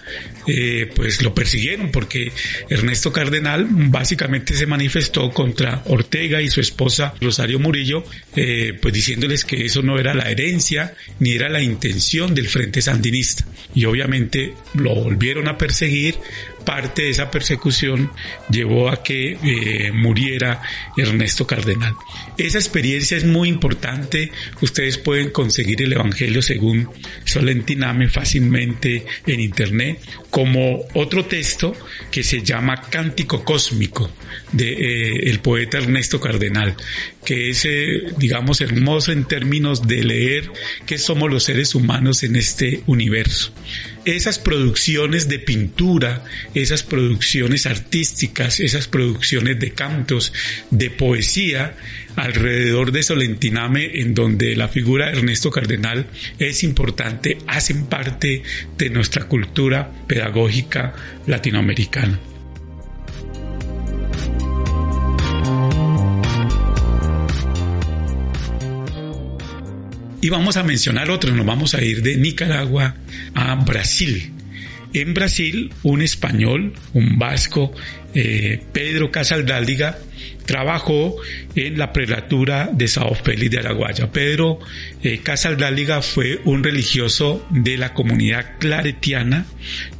eh, 0.47 0.89
pues 0.95 1.21
lo 1.21 1.33
persiguieron 1.33 1.91
porque 1.91 2.31
Ernesto 2.69 3.11
Cardenal 3.13 3.67
básicamente 3.69 4.55
se 4.55 4.65
manifestó 4.65 5.29
contra 5.31 5.83
Ortega 5.85 6.41
y 6.41 6.49
su 6.49 6.61
esposa 6.61 7.13
Rosario 7.21 7.59
Murillo, 7.59 8.03
eh, 8.35 8.77
pues 8.81 8.93
diciéndoles 8.93 9.45
que 9.45 9.65
eso 9.65 9.83
no 9.83 9.99
era 9.99 10.13
la 10.13 10.29
herencia 10.31 10.95
ni 11.19 11.33
era 11.33 11.49
la 11.49 11.61
intención 11.61 12.33
del 12.33 12.47
Frente 12.47 12.81
Sandinista. 12.81 13.45
Y 13.75 13.85
obviamente 13.85 14.53
lo 14.73 14.95
volvieron 14.95 15.47
a 15.47 15.57
perseguir, 15.57 16.15
parte 16.69 17.01
de 17.01 17.09
esa 17.09 17.31
persecución 17.31 18.11
llevó 18.47 18.89
a 18.89 19.01
que 19.01 19.31
eh, 19.31 19.91
muriera 19.91 20.61
Ernesto 20.95 21.47
Cardenal. 21.47 21.95
Esa 22.37 22.59
experiencia 22.59 23.17
es 23.17 23.25
muy 23.25 23.49
importante. 23.49 24.31
Ustedes 24.61 24.99
pueden 24.99 25.31
conseguir 25.31 25.81
el 25.81 25.93
Evangelio 25.93 26.43
según 26.43 26.87
Solentiname 27.25 28.07
fácilmente 28.07 29.03
en 29.25 29.39
internet 29.39 29.99
como 30.29 30.85
otro 30.93 31.25
texto 31.25 31.75
que 32.11 32.21
se 32.21 32.43
llama 32.43 32.79
Cántico 32.83 33.43
Cósmico 33.43 34.11
de 34.51 34.69
eh, 34.69 35.29
el 35.31 35.39
poeta 35.39 35.79
Ernesto 35.79 36.21
Cardenal, 36.21 36.75
que 37.25 37.49
es, 37.49 37.65
eh, 37.65 38.13
digamos, 38.17 38.61
hermoso 38.61 39.11
en 39.11 39.25
términos 39.25 39.87
de 39.87 40.03
leer 40.03 40.51
qué 40.85 40.99
somos 40.99 41.31
los 41.31 41.45
seres 41.45 41.73
humanos 41.73 42.21
en 42.21 42.35
este 42.35 42.83
universo 42.85 43.51
esas 44.05 44.39
producciones 44.39 45.27
de 45.27 45.39
pintura, 45.39 46.23
esas 46.53 46.83
producciones 46.83 47.65
artísticas, 47.65 48.59
esas 48.59 48.87
producciones 48.87 49.59
de 49.59 49.71
cantos, 49.71 50.33
de 50.71 50.89
poesía, 50.89 51.75
alrededor 52.15 52.91
de 52.91 53.03
Solentiname, 53.03 54.01
en 54.01 54.13
donde 54.13 54.55
la 54.55 54.67
figura 54.67 55.07
de 55.07 55.19
Ernesto 55.19 55.51
Cardenal 55.51 56.07
es 56.37 56.63
importante, 56.63 57.37
hacen 57.47 57.85
parte 57.85 58.43
de 58.77 58.89
nuestra 58.89 59.25
cultura 59.25 59.91
pedagógica 60.07 60.93
latinoamericana. 61.27 62.19
Y 70.21 70.29
vamos 70.29 70.57
a 70.57 70.63
mencionar 70.63 71.09
otros, 71.09 71.33
nos 71.33 71.45
vamos 71.45 71.73
a 71.75 71.81
ir 71.81 72.01
de 72.01 72.17
Nicaragua 72.17 72.95
a 73.33 73.55
Brasil. 73.55 74.33
En 74.93 75.13
Brasil, 75.13 75.71
un 75.83 76.01
español, 76.01 76.73
un 76.93 77.17
vasco, 77.17 77.71
eh, 78.13 78.61
Pedro 78.71 79.11
Casaldáliga, 79.11 79.97
trabajó 80.49 81.15
en 81.53 81.77
la 81.77 81.93
prelatura 81.93 82.71
de 82.73 82.87
Sao 82.87 83.13
Félix 83.13 83.51
de 83.51 83.59
Araguaya. 83.59 84.11
Pedro 84.11 84.57
eh, 85.03 85.19
Casaldáliga 85.19 86.01
fue 86.01 86.41
un 86.43 86.63
religioso 86.63 87.45
de 87.51 87.77
la 87.77 87.93
comunidad 87.93 88.57
claretiana 88.57 89.45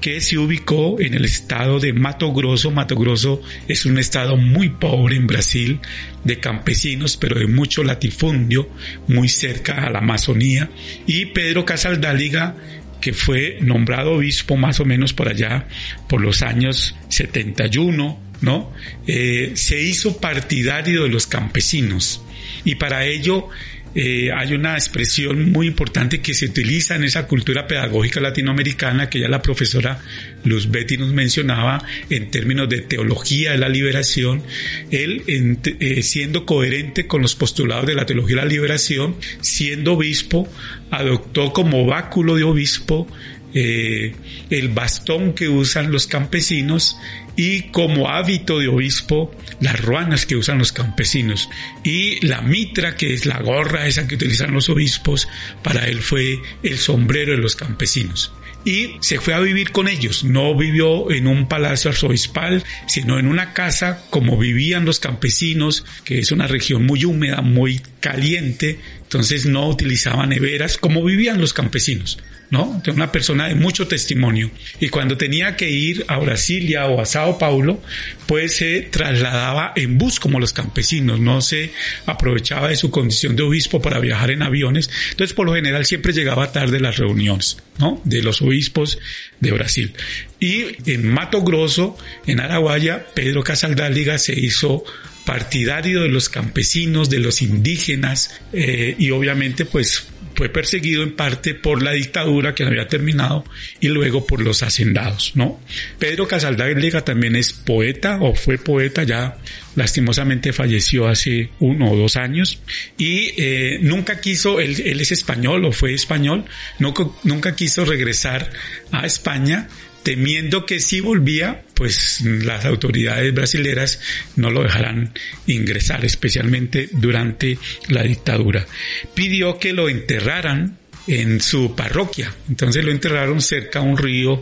que 0.02 0.22
se 0.22 0.40
ubicó 0.40 1.00
en 1.00 1.14
el 1.14 1.26
estado 1.26 1.80
de 1.80 1.94
Mato 1.94 2.34
Grosso. 2.34 2.72
Mato 2.72 2.96
Grosso 2.96 3.44
es 3.68 3.86
un 3.86 4.00
estado 4.00 4.38
muy 4.38 4.70
pobre 4.70 5.18
en 5.18 5.28
Brasil, 5.28 5.82
de 6.24 6.40
campesinos, 6.40 7.16
pero 7.16 7.38
de 7.38 7.46
mucho 7.46 7.84
latifundio, 7.84 8.68
muy 9.08 9.30
cerca 9.30 9.86
a 9.86 9.92
la 9.92 10.00
Amazonía. 10.00 10.72
Y 11.06 11.28
Pedro 11.28 11.64
Casaldáliga 11.64 12.56
que 13.02 13.14
fue 13.14 13.58
nombrado 13.62 14.14
obispo 14.14 14.58
más 14.58 14.80
o 14.80 14.86
menos 14.86 15.14
por 15.14 15.30
allá 15.30 15.68
por 16.08 16.22
los 16.22 16.42
años 16.42 16.96
71, 17.10 18.20
¿no? 18.42 18.74
Eh, 19.08 19.52
se 19.56 19.82
hizo 19.82 20.18
partidario 20.18 21.04
de 21.04 21.10
los 21.10 21.28
campesinos 21.28 22.22
y 22.64 22.76
para 22.76 23.06
ello 23.06 23.50
eh, 23.96 24.32
hay 24.32 24.54
una 24.54 24.74
expresión 24.74 25.52
muy 25.52 25.68
importante 25.68 26.22
que 26.22 26.34
se 26.34 26.46
utiliza 26.46 26.96
en 26.96 27.04
esa 27.04 27.28
cultura 27.28 27.68
pedagógica 27.68 28.20
latinoamericana 28.20 29.10
que 29.10 29.20
ya 29.20 29.28
la 29.28 29.42
profesora 29.42 30.00
Luz 30.44 30.70
Betty 30.70 30.98
nos 30.98 31.12
mencionaba 31.12 31.84
en 32.10 32.30
términos 32.30 32.70
de 32.70 32.82
teología 32.82 33.52
de 33.52 33.58
la 33.58 33.70
liberación, 33.70 34.44
él 34.92 35.24
eh, 35.28 36.04
siendo 36.04 36.46
coherente 36.46 37.08
con 37.08 37.22
los 37.22 37.36
postulados 37.36 37.88
de 37.88 37.96
la 37.96 38.06
teología 38.06 38.38
de 38.38 38.42
la 38.44 38.48
liberación, 38.48 39.16
siendo 39.42 39.94
obispo, 39.94 40.48
adoptó 40.92 41.52
como 41.52 41.86
báculo 41.86 42.36
de 42.36 42.44
obispo 42.44 43.08
eh, 43.54 44.16
el 44.50 44.70
bastón 44.70 45.34
que 45.34 45.50
usan 45.50 45.92
los 45.92 46.08
campesinos 46.08 46.98
y 47.36 47.64
como 47.72 48.10
hábito 48.10 48.60
de 48.60 48.68
obispo 48.68 49.32
las 49.60 49.80
ruanas 49.80 50.26
que 50.26 50.36
usan 50.36 50.58
los 50.58 50.72
campesinos 50.72 51.50
y 51.84 52.26
la 52.26 52.42
mitra 52.42 52.96
que 52.96 53.14
es 53.14 53.26
la 53.26 53.42
gorra 53.42 53.88
esa 53.88 54.08
que 54.08 54.16
utilizan 54.16 54.54
los 54.54 54.70
obispos 54.70 55.28
para 55.64 55.88
él 55.88 56.02
fue 56.02 56.40
el 56.64 56.78
sombrero 56.78 57.32
de 57.32 57.38
los 57.38 57.56
campesinos 57.56 58.32
y 58.66 58.98
se 59.00 59.20
fue 59.20 59.34
a 59.34 59.40
vivir 59.40 59.72
con 59.72 59.88
ellos. 59.88 60.24
No 60.24 60.56
vivió 60.56 61.12
en 61.12 61.28
un 61.28 61.48
palacio 61.48 61.92
arzobispal, 61.92 62.64
sino 62.88 63.18
en 63.20 63.28
una 63.28 63.54
casa 63.54 64.04
como 64.10 64.38
vivían 64.38 64.86
los 64.86 65.00
campesinos, 65.00 65.86
que 66.04 66.20
es 66.20 66.32
una 66.32 66.48
región 66.48 66.86
muy 66.86 67.06
húmeda, 67.06 67.42
muy 67.42 67.82
caliente, 68.00 68.80
entonces 69.10 69.48
no 69.48 69.68
utilizaba 69.68 70.28
neveras 70.28 70.78
como 70.78 71.04
vivían 71.04 71.42
los 71.42 71.52
campesinos. 71.52 72.20
¿no? 72.52 72.82
De 72.84 72.92
una 72.92 73.12
persona 73.12 73.48
de 73.48 73.56
mucho 73.56 73.88
testimonio. 73.88 74.50
Y 74.80 74.90
cuando 74.90 75.18
tenía 75.18 75.56
que 75.56 75.70
ir 75.70 76.06
a 76.08 76.18
Brasilia 76.18 76.86
o 76.88 77.00
a 77.00 77.06
Sao 77.06 77.38
Paulo, 77.38 77.82
pues 78.26 78.56
se 78.56 78.82
trasladaba 78.82 79.74
en 79.76 79.98
bus 79.98 80.20
como 80.20 80.40
los 80.40 80.54
campesinos, 80.54 81.20
no 81.20 81.42
se 81.42 81.72
aprovechaba 82.06 82.70
de 82.70 82.76
su 82.76 82.90
condición 82.90 83.36
de 83.36 83.44
obispo 83.44 83.82
para 83.82 84.00
viajar 84.00 84.32
en 84.32 84.42
aviones. 84.42 84.90
Entonces, 85.12 85.36
por 85.36 85.46
lo 85.46 85.54
general, 85.54 85.86
siempre 85.86 86.14
llegaba 86.14 86.52
tarde 86.52 86.80
las 86.80 86.98
reuniones, 86.98 87.58
¿no? 87.78 88.02
De 88.04 88.24
los 88.24 88.42
obispos 88.42 88.98
de 89.40 89.52
Brasil. 89.52 89.94
Y 90.40 90.92
en 90.92 91.08
Mato 91.08 91.44
Grosso, 91.44 91.98
en 92.26 92.40
Araguaya, 92.40 93.06
Pedro 93.14 93.44
Casaldáliga 93.44 94.18
se 94.18 94.40
hizo 94.40 94.84
partidario 95.30 96.02
de 96.02 96.10
los 96.10 96.28
campesinos, 96.28 97.08
de 97.12 97.20
los 97.20 97.44
indígenas, 97.44 98.32
eh, 98.52 98.96
y 98.98 99.12
obviamente 99.12 99.64
pues 99.64 100.08
fue 100.34 100.50
perseguido 100.50 101.04
en 101.04 101.16
parte 101.16 101.54
por 101.54 101.84
la 101.84 101.92
dictadura 101.92 102.56
que 102.56 102.64
había 102.64 102.88
terminado 102.88 103.46
y 103.80 103.90
luego 103.90 104.26
por 104.26 104.42
los 104.42 104.64
hacendados, 104.64 105.34
¿no? 105.36 105.60
Pedro 106.00 106.28
Casaldáliga 106.28 107.06
también 107.06 107.36
es 107.36 107.54
poeta 107.54 108.18
o 108.22 108.34
fue 108.34 108.58
poeta, 108.58 109.04
ya 109.04 109.38
lastimosamente 109.76 110.52
falleció 110.52 111.08
hace 111.08 111.52
uno 111.60 111.92
o 111.92 111.96
dos 111.96 112.16
años 112.16 112.60
y 112.98 113.32
eh, 113.38 113.78
nunca 113.84 114.20
quiso, 114.20 114.60
él, 114.60 115.00
es 115.00 115.12
español 115.12 115.64
o 115.64 115.72
fue 115.72 115.94
español, 115.94 116.46
nunca 116.80 117.56
quiso 117.56 117.86
regresar 117.86 118.50
a 118.92 119.06
España 119.06 119.68
temiendo 120.10 120.66
que 120.66 120.80
si 120.80 121.02
volvía, 121.02 121.62
pues 121.76 122.22
las 122.22 122.66
autoridades 122.66 123.32
brasileras 123.32 124.02
no 124.38 124.50
lo 124.50 124.64
dejarán 124.64 125.14
ingresar, 125.46 126.04
especialmente 126.04 126.90
durante 126.94 127.60
la 127.90 128.02
dictadura. 128.02 128.66
Pidió 129.14 129.60
que 129.60 129.72
lo 129.72 129.88
enterraran 129.88 130.80
en 131.06 131.40
su 131.42 131.76
parroquia. 131.76 132.34
Entonces 132.50 132.84
lo 132.84 132.90
enterraron 132.90 133.40
cerca 133.40 133.80
a 133.80 133.82
un 133.84 134.00
río 134.00 134.42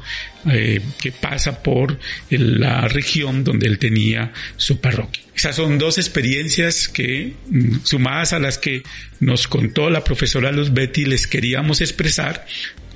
eh, 0.49 0.79
que 1.01 1.11
pasa 1.11 1.61
por 1.61 1.99
la 2.29 2.87
región 2.87 3.43
donde 3.43 3.67
él 3.67 3.77
tenía 3.77 4.31
su 4.55 4.79
parroquia. 4.79 5.21
Esas 5.35 5.57
son 5.57 5.77
dos 5.77 5.97
experiencias 5.97 6.87
que, 6.87 7.33
mm, 7.49 7.79
sumadas 7.83 8.31
a 8.31 8.39
las 8.39 8.57
que 8.57 8.83
nos 9.19 9.49
contó 9.49 9.89
la 9.89 10.05
profesora 10.05 10.49
Luz 10.53 10.71
Betty, 10.71 11.03
les 11.03 11.27
queríamos 11.27 11.81
expresar 11.81 12.45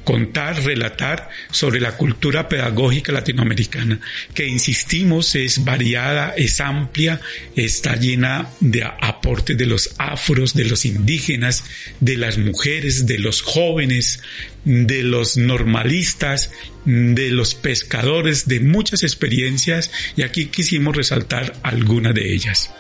contar, 0.04 0.64
relatar 0.64 1.30
sobre 1.52 1.80
la 1.80 1.98
cultura 1.98 2.50
pedagógica 2.50 3.12
latinoamericana, 3.12 4.00
que 4.34 4.48
insistimos 4.48 5.36
es 5.36 5.64
variada, 5.64 6.34
es 6.38 6.60
amplia, 6.60 7.22
está 7.56 7.96
llena 7.96 8.50
de 8.60 8.84
aportes 8.84 9.58
de 9.58 9.66
los 9.66 9.94
afros, 9.98 10.54
de 10.54 10.66
los 10.66 10.86
indígenas, 10.86 11.64
de 12.00 12.18
las 12.18 12.38
mujeres, 12.38 13.06
de 13.06 13.20
los 13.20 13.42
jóvenes, 13.42 14.22
de 14.66 15.04
los 15.04 15.38
normalistas, 15.38 16.52
de 16.86 17.30
los 17.32 17.56
pescadores, 17.56 18.48
de 18.48 18.60
muchas 18.60 19.04
experiencias 19.04 19.92
y 20.16 20.24
aquí 20.24 20.48
quisimos 20.48 20.96
resaltar 20.96 21.54
algunas 21.64 22.14
de 22.14 22.34
ellas. 22.34 22.72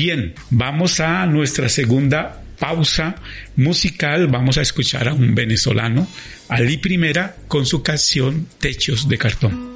Bien, 0.00 0.32
vamos 0.48 0.98
a 1.00 1.26
nuestra 1.26 1.68
segunda 1.68 2.42
pausa 2.58 3.16
musical. 3.56 4.28
Vamos 4.28 4.56
a 4.56 4.62
escuchar 4.62 5.06
a 5.08 5.12
un 5.12 5.34
venezolano, 5.34 6.08
Ali 6.48 6.78
Primera, 6.78 7.36
con 7.46 7.66
su 7.66 7.82
canción 7.82 8.46
Techos 8.58 9.06
de 9.10 9.18
Cartón. 9.18 9.70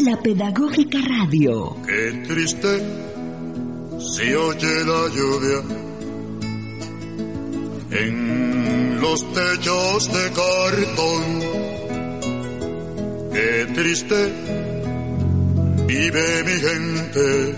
La 0.00 0.22
Pedagógica 0.22 0.98
Radio. 1.00 1.78
Qué 1.86 2.22
triste 2.28 3.09
se 4.12 4.36
oye 4.36 4.84
la 4.84 5.02
lluvia 5.16 5.60
en 7.90 9.00
los 9.00 9.32
techos 9.32 10.12
de 10.12 10.24
cartón. 10.40 11.24
Qué 13.32 13.66
triste 13.74 14.20
vive 15.86 16.44
mi 16.44 16.56
gente 16.68 17.54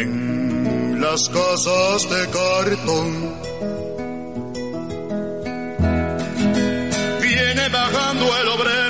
en 0.00 1.00
las 1.00 1.28
casas 1.28 2.10
de 2.10 2.22
cartón. 2.38 3.10
Viene 7.20 7.68
bajando 7.68 8.24
el 8.40 8.48
obrero 8.48 8.85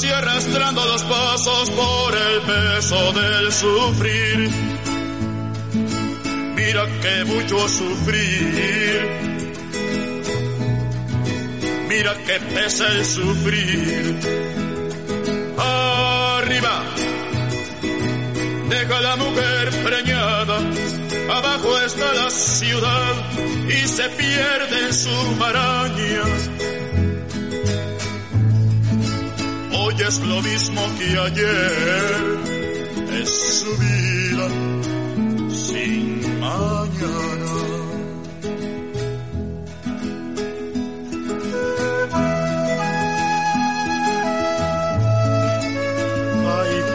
y 0.00 0.08
arrastrando 0.08 0.86
los 0.86 1.02
pasos 1.02 1.70
por 1.70 2.16
el 2.16 2.40
peso 2.40 3.12
del 3.12 3.52
sufrir. 3.52 4.50
Mira 6.56 6.86
que 7.02 7.24
mucho 7.26 7.68
sufrir. 7.68 9.08
Mira 11.90 12.14
que 12.26 12.40
pesa 12.54 12.86
el 12.88 13.04
sufrir. 13.04 14.18
Arriba, 15.58 16.84
deja 18.70 19.00
la 19.00 19.16
mujer 19.16 19.70
preñada. 19.84 20.58
Abajo 21.36 21.78
está 21.80 22.14
la 22.14 22.30
ciudad 22.30 23.14
y 23.68 23.86
se 23.88 24.08
pierde 24.08 24.86
en 24.86 24.94
su 24.94 25.36
maraña 25.38 26.61
es 30.12 30.18
lo 30.26 30.42
mismo 30.42 30.82
que 30.98 31.18
ayer, 31.26 32.22
es 33.20 33.30
su 33.60 33.70
vida 33.84 34.46
sin 35.66 36.40
mañana. 36.40 37.52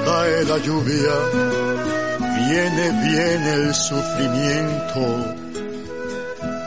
cae 0.06 0.46
la 0.46 0.58
lluvia, 0.60 1.16
viene, 2.38 2.86
viene 3.08 3.54
el 3.54 3.74
sufrimiento. 3.74 5.04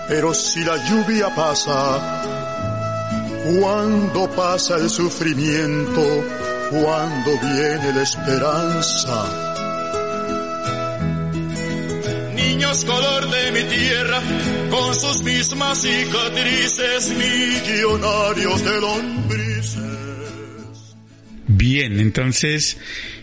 Pero 0.08 0.34
si 0.34 0.64
la 0.64 0.76
lluvia 0.88 1.32
pasa, 1.32 2.19
cuando 3.44 4.30
pasa 4.30 4.76
el 4.76 4.90
sufrimiento, 4.90 6.02
cuando 6.70 7.30
viene 7.40 7.92
la 7.94 8.02
esperanza. 8.02 9.24
Niños 12.34 12.84
color 12.84 13.30
de 13.30 13.52
mi 13.52 13.62
tierra, 13.68 14.20
con 14.70 14.94
sus 14.94 15.22
mismas 15.22 15.80
cicatrices, 15.80 17.10
millonarios 17.10 18.64
de 18.64 18.80
lombrices. 18.80 19.80
Bien, 21.46 21.98
entonces 21.98 22.76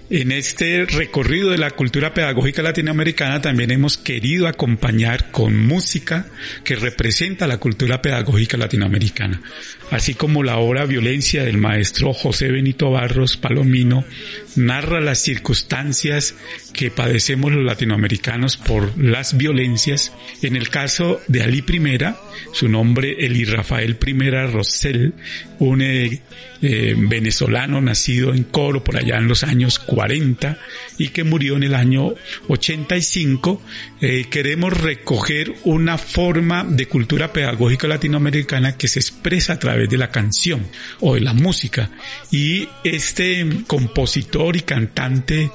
en 0.10 0.32
este 0.32 0.86
recorrido 0.86 1.50
de 1.50 1.58
la 1.58 1.72
cultura 1.72 2.14
pedagógica 2.14 2.62
latinoamericana 2.62 3.42
también 3.42 3.72
hemos 3.72 3.98
querido 3.98 4.48
acompañar 4.48 5.32
con 5.32 5.58
música 5.68 6.28
que 6.64 6.76
representa 6.76 7.48
la 7.48 7.58
cultura 7.58 8.02
pedagógica 8.02 8.56
latinoamericana, 8.58 9.42
así 9.92 10.14
como 10.14 10.44
la 10.44 10.58
obra 10.58 10.86
Violencia 10.86 11.44
del 11.44 11.58
maestro 11.58 12.14
José 12.14 12.50
Benito 12.52 12.92
Barros 12.92 13.36
Palomino 13.36 14.06
narra 14.58 15.00
las 15.00 15.20
circunstancias 15.20 16.36
que 16.74 16.92
padecemos 16.92 17.52
los 17.52 17.64
latinoamericanos 17.64 18.58
por 18.58 18.98
las 18.98 19.38
violencias. 19.38 20.14
En 20.42 20.56
el 20.56 20.70
caso 20.70 21.22
de 21.28 21.44
Ali 21.44 21.60
I, 21.68 21.98
su 22.54 22.68
nombre 22.68 23.16
Eli 23.20 23.46
Rafael 23.46 23.98
I 24.06 24.30
Rosell, 24.48 25.14
un 25.60 25.82
eh, 25.82 26.22
eh, 26.62 26.96
venezolano 26.98 27.82
nacido 27.82 28.34
en 28.34 28.44
Coro 28.44 28.84
por 28.84 28.98
allá 28.98 29.18
en 29.18 29.28
los 29.28 29.44
años 29.44 29.80
40 29.80 30.58
y 30.98 31.10
que 31.10 31.24
murió 31.24 31.56
en 31.56 31.64
el 31.64 31.76
año 31.76 32.14
85, 32.48 33.62
eh, 34.02 34.26
queremos 34.30 34.74
recoger 34.74 35.54
una 35.64 35.98
forma 35.98 36.64
de 36.64 36.88
cultura 36.88 37.32
pedagógica 37.34 37.88
latinoamericana 37.88 38.78
que 38.78 38.88
se 38.88 39.00
expresa 39.00 39.54
a 39.54 39.60
través 39.60 39.90
de 39.90 39.98
la 39.98 40.10
canción 40.10 40.68
o 41.00 41.16
de 41.16 41.22
la 41.22 41.34
música. 41.34 41.90
Y 42.32 42.68
este 42.84 43.46
compositor 43.68 44.47
y 44.56 44.62
cantante 44.62 45.52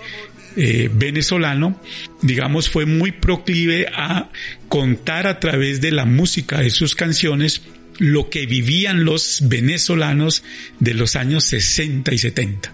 eh, 0.57 0.91
venezolano, 0.93 1.81
digamos, 2.21 2.69
fue 2.69 2.85
muy 2.85 3.13
proclive 3.13 3.87
a 3.95 4.31
contar 4.69 5.27
a 5.27 5.41
través 5.41 5.81
de 5.81 5.93
la 5.93 6.05
música 6.05 6.61
de 6.61 6.71
sus 6.71 6.95
canciones 6.95 7.63
lo 7.99 8.29
que 8.31 8.47
vivían 8.47 9.05
los 9.05 9.41
venezolanos 9.49 10.43
de 10.79 10.95
los 10.95 11.17
años 11.17 11.45
60 11.45 12.13
y 12.13 12.19
70. 12.19 12.73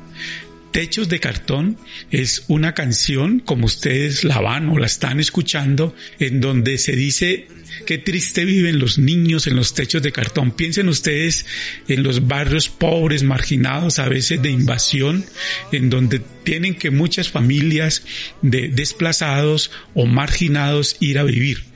Techos 0.78 1.08
de 1.08 1.18
Cartón 1.18 1.76
es 2.12 2.44
una 2.46 2.72
canción, 2.72 3.40
como 3.40 3.66
ustedes 3.66 4.22
la 4.22 4.40
van 4.40 4.68
o 4.68 4.78
la 4.78 4.86
están 4.86 5.18
escuchando, 5.18 5.92
en 6.20 6.40
donde 6.40 6.78
se 6.78 6.92
dice 6.92 7.48
qué 7.84 7.98
triste 7.98 8.44
viven 8.44 8.78
los 8.78 8.96
niños 8.96 9.48
en 9.48 9.56
los 9.56 9.74
techos 9.74 10.02
de 10.02 10.12
cartón. 10.12 10.52
Piensen 10.52 10.88
ustedes 10.88 11.46
en 11.88 12.04
los 12.04 12.28
barrios 12.28 12.68
pobres, 12.68 13.24
marginados, 13.24 13.98
a 13.98 14.08
veces 14.08 14.40
de 14.40 14.50
invasión, 14.50 15.24
en 15.72 15.90
donde 15.90 16.20
tienen 16.44 16.76
que 16.76 16.92
muchas 16.92 17.28
familias 17.28 18.04
de 18.42 18.68
desplazados 18.68 19.72
o 19.94 20.06
marginados 20.06 20.96
ir 21.00 21.18
a 21.18 21.24
vivir. 21.24 21.67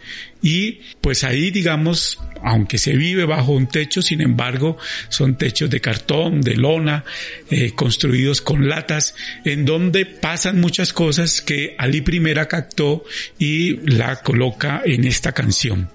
Y 0.42 0.80
pues 1.00 1.24
ahí, 1.24 1.50
digamos, 1.50 2.18
aunque 2.42 2.78
se 2.78 2.96
vive 2.96 3.24
bajo 3.24 3.52
un 3.52 3.68
techo, 3.68 4.02
sin 4.02 4.20
embargo, 4.20 4.76
son 5.08 5.36
techos 5.36 5.70
de 5.70 5.80
cartón, 5.80 6.40
de 6.40 6.56
lona, 6.56 7.04
eh, 7.50 7.72
construidos 7.74 8.40
con 8.40 8.68
latas, 8.68 9.14
en 9.44 9.64
donde 9.64 10.06
pasan 10.06 10.60
muchas 10.60 10.92
cosas 10.92 11.40
que 11.40 11.76
Ali 11.78 12.00
Primera 12.00 12.48
captó 12.48 13.04
y 13.38 13.76
la 13.88 14.16
coloca 14.16 14.82
en 14.84 15.04
esta 15.04 15.32
canción. 15.32 15.88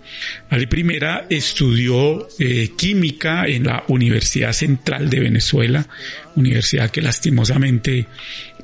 Ali 0.49 0.67
Primera 0.67 1.25
estudió 1.29 2.27
eh, 2.39 2.71
química 2.77 3.45
en 3.45 3.65
la 3.65 3.83
Universidad 3.87 4.53
Central 4.53 5.09
de 5.09 5.19
Venezuela, 5.19 5.87
universidad 6.35 6.89
que 6.91 7.01
lastimosamente 7.01 8.07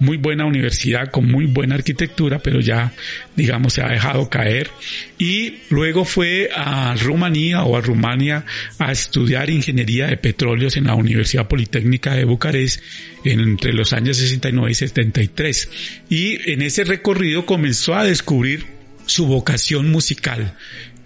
muy 0.04 0.18
buena 0.18 0.46
universidad 0.46 1.10
con 1.10 1.32
muy 1.32 1.46
buena 1.46 1.76
arquitectura, 1.76 2.40
pero 2.40 2.60
ya 2.60 2.94
digamos 3.36 3.74
se 3.74 3.82
ha 3.82 3.90
dejado 3.90 4.30
caer. 4.30 4.70
Y 5.18 5.60
luego 5.70 6.06
fue 6.06 6.50
a 6.56 6.96
Rumanía 6.96 7.64
o 7.64 7.78
a 7.78 7.82
Rumania 7.82 8.46
a 8.80 8.92
estudiar 8.92 9.50
ingeniería 9.50 10.08
de 10.08 10.18
petróleos 10.18 10.78
en 10.78 10.86
la 10.86 10.96
Universidad 10.96 11.48
Politécnica 11.48 12.14
de 12.14 12.26
Bucarest 12.26 12.82
entre 13.24 13.74
los 13.74 13.94
años 13.94 14.18
69 14.18 14.72
y 14.72 14.76
73 14.76 15.70
y 16.10 16.52
en 16.52 16.62
ese 16.62 16.84
recorrido 16.84 17.46
comenzó 17.46 17.96
a 17.96 18.04
descubrir 18.04 18.66
su 19.06 19.26
vocación 19.28 19.90
musical. 19.90 20.56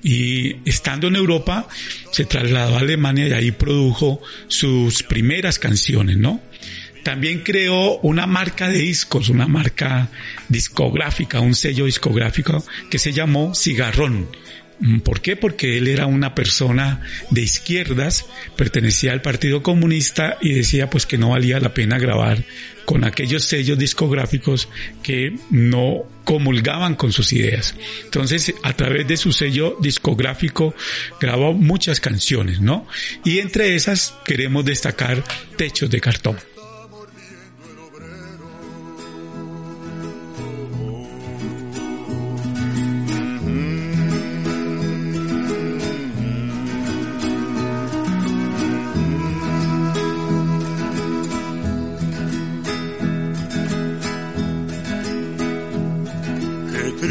Y 0.03 0.57
estando 0.69 1.07
en 1.07 1.15
Europa 1.15 1.67
se 2.11 2.25
trasladó 2.25 2.77
a 2.77 2.79
Alemania 2.79 3.27
y 3.27 3.33
ahí 3.33 3.51
produjo 3.51 4.21
sus 4.47 5.03
primeras 5.03 5.59
canciones, 5.59 6.17
¿no? 6.17 6.41
También 7.08 7.39
creó 7.39 7.99
una 7.99 8.28
marca 8.28 8.68
de 8.68 8.80
discos, 8.80 9.30
una 9.30 9.47
marca 9.47 10.10
discográfica, 10.49 11.39
un 11.39 11.55
sello 11.55 11.86
discográfico 11.86 12.66
que 12.89 12.99
se 12.99 13.14
llamó 13.14 13.55
Cigarrón. 13.55 14.28
Mm, 14.82 14.99
¿Por 14.99 15.22
qué? 15.22 15.38
Porque 15.38 15.78
él 15.78 15.88
era 15.88 16.05
una 16.05 16.36
persona 16.36 17.01
de 17.30 17.43
izquierdas, 17.43 18.26
pertenecía 18.58 19.14
al 19.14 19.22
Partido 19.22 19.64
Comunista 19.64 20.38
y 20.41 20.51
decía 20.51 20.89
pues 20.89 21.05
que 21.05 21.18
no 21.18 21.30
valía 21.30 21.62
la 21.62 21.74
pena 21.74 21.97
grabar 21.97 22.43
con 22.84 23.05
aquellos 23.05 23.45
sellos 23.45 23.78
discográficos 23.78 24.68
que 25.01 25.34
no 25.49 26.03
comulgaban 26.26 26.95
con 26.95 27.14
sus 27.14 27.32
ideas. 27.32 27.74
Entonces, 28.03 28.53
a 28.64 28.74
través 28.74 29.08
de 29.08 29.16
su 29.16 29.32
sello 29.32 29.78
discográfico 29.80 30.76
grabó 31.22 31.53
muchas 31.53 32.01
canciones, 32.01 32.60
¿no? 32.60 32.86
Y 33.24 33.39
entre 33.39 33.76
esas 33.76 34.14
queremos 34.26 34.66
destacar 34.66 35.24
Techos 35.55 35.89
de 35.89 36.01
Cartón. 36.01 36.36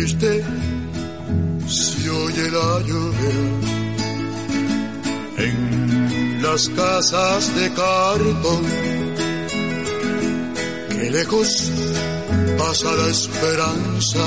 Se 0.07 0.43
oye 2.11 2.51
la 2.51 2.81
llover 2.87 3.47
en 5.39 6.43
las 6.43 6.69
casas 6.69 7.55
de 7.57 7.73
cartón. 7.73 8.63
Que 10.91 11.11
lejos 11.11 11.73
pasa 12.57 12.95
la 12.95 13.09
esperanza 13.09 14.27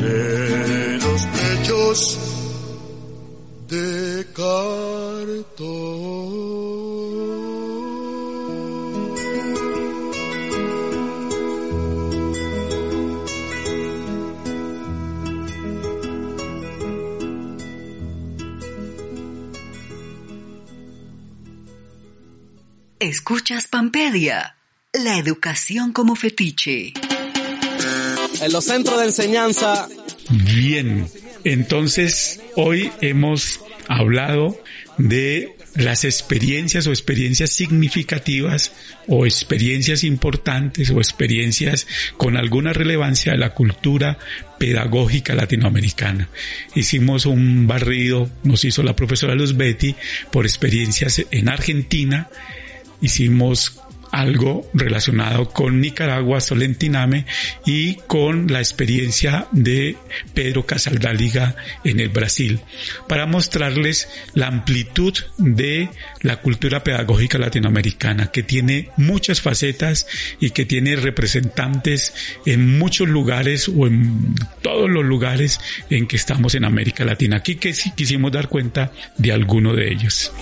de 0.00 0.98
los 1.04 1.26
pechos 1.36 2.18
de 3.68 4.26
cartón. 4.32 5.99
Escuchas 23.30 23.68
Pampedia, 23.68 24.56
la 24.92 25.16
educación 25.16 25.92
como 25.92 26.16
fetiche. 26.16 26.94
En 28.40 28.52
los 28.52 28.64
centros 28.64 28.98
de 28.98 29.04
enseñanza. 29.06 29.88
Bien, 30.30 31.06
entonces 31.44 32.40
hoy 32.56 32.90
hemos 33.00 33.60
hablado 33.86 34.60
de 34.98 35.54
las 35.76 36.04
experiencias 36.04 36.88
o 36.88 36.90
experiencias 36.90 37.52
significativas 37.52 38.72
o 39.06 39.24
experiencias 39.24 40.02
importantes 40.02 40.90
o 40.90 40.98
experiencias 40.98 41.86
con 42.16 42.36
alguna 42.36 42.72
relevancia 42.72 43.30
de 43.30 43.38
la 43.38 43.54
cultura 43.54 44.18
pedagógica 44.58 45.36
latinoamericana. 45.36 46.28
Hicimos 46.74 47.26
un 47.26 47.68
barrido, 47.68 48.28
nos 48.42 48.64
hizo 48.64 48.82
la 48.82 48.96
profesora 48.96 49.36
Luz 49.36 49.56
Betty 49.56 49.94
por 50.32 50.46
experiencias 50.46 51.24
en 51.30 51.48
Argentina, 51.48 52.28
hicimos 53.00 53.80
algo 54.10 54.68
relacionado 54.74 55.48
con 55.50 55.80
Nicaragua, 55.80 56.40
Solentiname 56.40 57.26
y 57.64 57.94
con 58.06 58.48
la 58.48 58.58
experiencia 58.58 59.46
de 59.52 59.96
Pedro 60.34 60.66
Casaldáliga 60.66 61.56
en 61.84 62.00
el 62.00 62.08
Brasil, 62.08 62.60
para 63.08 63.26
mostrarles 63.26 64.08
la 64.34 64.48
amplitud 64.48 65.14
de 65.38 65.90
la 66.22 66.40
cultura 66.40 66.82
pedagógica 66.82 67.38
latinoamericana, 67.38 68.30
que 68.30 68.42
tiene 68.42 68.90
muchas 68.96 69.40
facetas 69.40 70.06
y 70.40 70.50
que 70.50 70.64
tiene 70.64 70.96
representantes 70.96 72.12
en 72.46 72.78
muchos 72.78 73.08
lugares 73.08 73.68
o 73.68 73.86
en 73.86 74.34
todos 74.62 74.90
los 74.90 75.04
lugares 75.04 75.60
en 75.88 76.06
que 76.06 76.16
estamos 76.16 76.54
en 76.54 76.64
América 76.64 77.04
Latina. 77.04 77.36
Aquí 77.36 77.56
que 77.56 77.74
quisimos 77.94 78.32
dar 78.32 78.48
cuenta 78.48 78.92
de 79.16 79.32
alguno 79.32 79.74
de 79.74 79.92
ellos. 79.92 80.32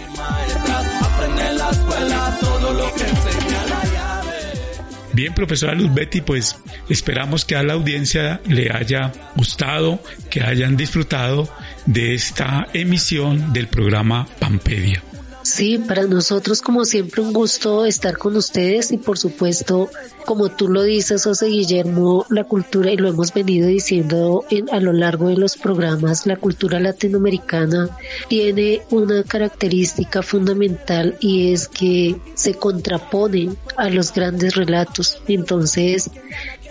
Bien, 5.19 5.35
profesora 5.35 5.75
Luz 5.75 5.93
Betty, 5.93 6.21
pues 6.21 6.57
esperamos 6.89 7.45
que 7.45 7.57
a 7.57 7.65
la 7.65 7.73
audiencia 7.73 8.41
le 8.47 8.71
haya 8.71 9.13
gustado, 9.35 10.01
que 10.31 10.43
hayan 10.43 10.77
disfrutado 10.77 11.53
de 11.87 12.15
esta 12.15 12.69
emisión 12.73 13.53
del 13.53 13.67
programa 13.67 14.29
Pampedia. 14.39 15.03
Sí, 15.43 15.79
para 15.79 16.05
nosotros 16.05 16.63
como 16.63 16.85
siempre 16.85 17.23
un 17.23 17.33
gusto 17.33 17.87
estar 17.87 18.19
con 18.19 18.37
ustedes 18.37 18.93
y 18.93 18.99
por 18.99 19.19
supuesto, 19.19 19.89
como 20.25 20.49
tú 20.51 20.69
lo 20.69 20.83
dices, 20.83 21.25
José 21.25 21.47
Guillermo, 21.47 22.27
la 22.29 22.45
cultura, 22.45 22.91
y 22.91 22.97
lo 22.97 23.09
hemos 23.09 23.33
venido 23.33 23.69
diciendo 23.69 24.45
en, 24.51 24.69
a 24.71 24.81
lo 24.81 24.93
largo 24.93 25.29
de 25.29 25.37
los 25.37 25.57
programas, 25.57 26.27
la 26.27 26.37
cultura 26.37 26.81
latinoamericana 26.81 27.89
tiene 28.29 28.83
una 28.91 29.23
característica 29.23 30.23
fundamental 30.23 31.17
y 31.21 31.53
es 31.53 31.69
que 31.69 32.17
se 32.35 32.55
contrapone 32.55 33.51
a 33.77 33.89
los 33.91 34.13
grandes 34.13 34.55
relatos. 34.55 35.23
Entonces, 35.29 36.11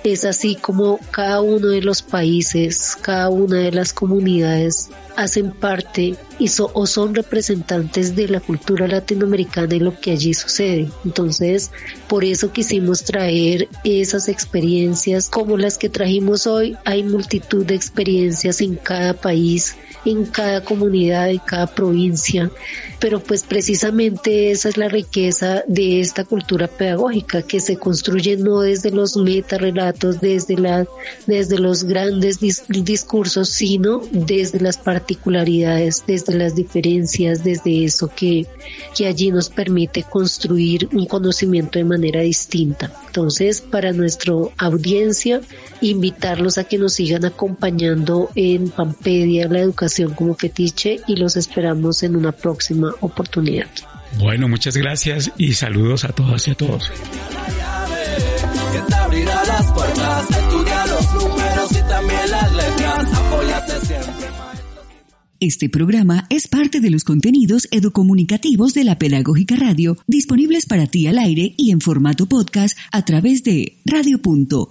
es 0.03 0.25
así 0.25 0.55
como 0.55 0.99
cada 1.11 1.41
uno 1.41 1.67
de 1.67 1.81
los 1.81 2.01
países, 2.01 2.97
cada 3.01 3.29
una 3.29 3.57
de 3.57 3.71
las 3.71 3.93
comunidades 3.93 4.89
hacen 5.17 5.51
parte 5.51 6.15
y 6.39 6.49
o 6.73 6.85
son 6.85 7.15
representantes 7.15 8.15
de 8.15 8.27
la 8.27 8.39
cultura 8.39 8.87
latinoamericana 8.87 9.75
y 9.75 9.79
lo 9.79 9.99
que 9.99 10.11
allí 10.11 10.33
sucede. 10.35 10.89
Entonces, 11.03 11.71
por 12.07 12.23
eso 12.23 12.51
quisimos 12.51 13.03
traer 13.03 13.67
esas 13.83 14.29
experiencias 14.29 15.29
como 15.29 15.57
las 15.57 15.79
que 15.79 15.89
trajimos 15.89 16.45
hoy. 16.45 16.77
Hay 16.85 17.03
multitud 17.03 17.65
de 17.65 17.73
experiencias 17.73 18.61
en 18.61 18.75
cada 18.75 19.15
país, 19.15 19.75
en 20.05 20.25
cada 20.25 20.63
comunidad, 20.63 21.31
en 21.31 21.39
cada 21.39 21.67
provincia, 21.67 22.51
pero 22.99 23.19
pues 23.19 23.43
precisamente 23.43 24.51
esa 24.51 24.69
es 24.69 24.77
la 24.77 24.89
riqueza 24.89 25.63
de 25.67 25.99
esta 25.99 26.23
cultura 26.23 26.67
pedagógica 26.67 27.41
que 27.41 27.59
se 27.59 27.77
construye 27.77 28.37
no 28.37 28.61
desde 28.61 28.91
los 28.91 29.17
metarrelatos, 29.17 30.21
desde, 30.21 30.55
la, 30.55 30.85
desde 31.25 31.57
los 31.57 31.83
grandes 31.83 32.39
discursos, 32.39 33.49
sino 33.49 34.01
desde 34.11 34.59
las 34.59 34.77
particularidades, 35.07 36.03
desde 36.05 36.33
las 36.33 36.53
diferencias, 36.53 37.41
desde 37.41 37.85
eso 37.85 38.11
que, 38.13 38.45
que 38.95 39.07
allí 39.07 39.31
nos 39.31 39.49
permite 39.49 40.03
construir 40.03 40.89
un 40.91 41.05
conocimiento 41.05 41.79
de 41.79 41.85
manera 41.85 42.19
distinta. 42.21 42.91
Entonces, 43.07 43.61
para 43.61 43.93
nuestra 43.93 44.33
audiencia, 44.57 45.39
invitarlos 45.79 46.57
a 46.57 46.65
que 46.65 46.77
nos 46.77 46.93
sigan 46.93 47.23
acompañando 47.23 48.29
en 48.35 48.69
Pampedia, 48.69 49.47
la 49.47 49.59
educación 49.59 50.13
como 50.13 50.35
fetiche, 50.35 50.99
y 51.07 51.15
los 51.15 51.37
esperamos 51.37 52.03
en 52.03 52.17
una 52.17 52.33
próxima 52.33 52.93
oportunidad. 52.99 53.67
Bueno, 54.19 54.49
muchas 54.49 54.75
gracias 54.75 55.31
y 55.37 55.53
saludos 55.53 56.03
a 56.03 56.09
todas 56.09 56.45
y 56.49 56.51
a 56.51 56.55
todos. 56.55 56.91
Este 65.39 65.69
programa 65.69 66.25
es 66.31 66.47
parte 66.47 66.79
de 66.79 66.89
los 66.89 67.03
contenidos 67.03 67.67
educomunicativos 67.69 68.73
de 68.73 68.83
la 68.83 68.97
Pedagógica 68.97 69.55
Radio, 69.55 69.95
disponibles 70.07 70.65
para 70.65 70.87
ti 70.87 71.05
al 71.05 71.19
aire 71.19 71.53
y 71.57 71.69
en 71.69 71.79
formato 71.79 72.25
podcast 72.25 72.75
a 72.91 73.05
través 73.05 73.43
de 73.43 73.77
radio.upn.edu.co. 73.85 74.67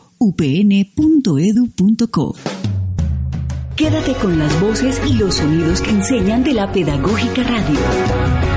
Quédate 3.77 4.14
con 4.14 4.41
las 4.41 4.61
voces 4.61 5.01
y 5.09 5.12
los 5.12 5.37
sonidos 5.37 5.81
que 5.83 5.91
enseñan 5.91 6.43
de 6.43 6.55
la 6.55 6.73
Pedagógica 6.73 7.45
Radio. 7.45 8.55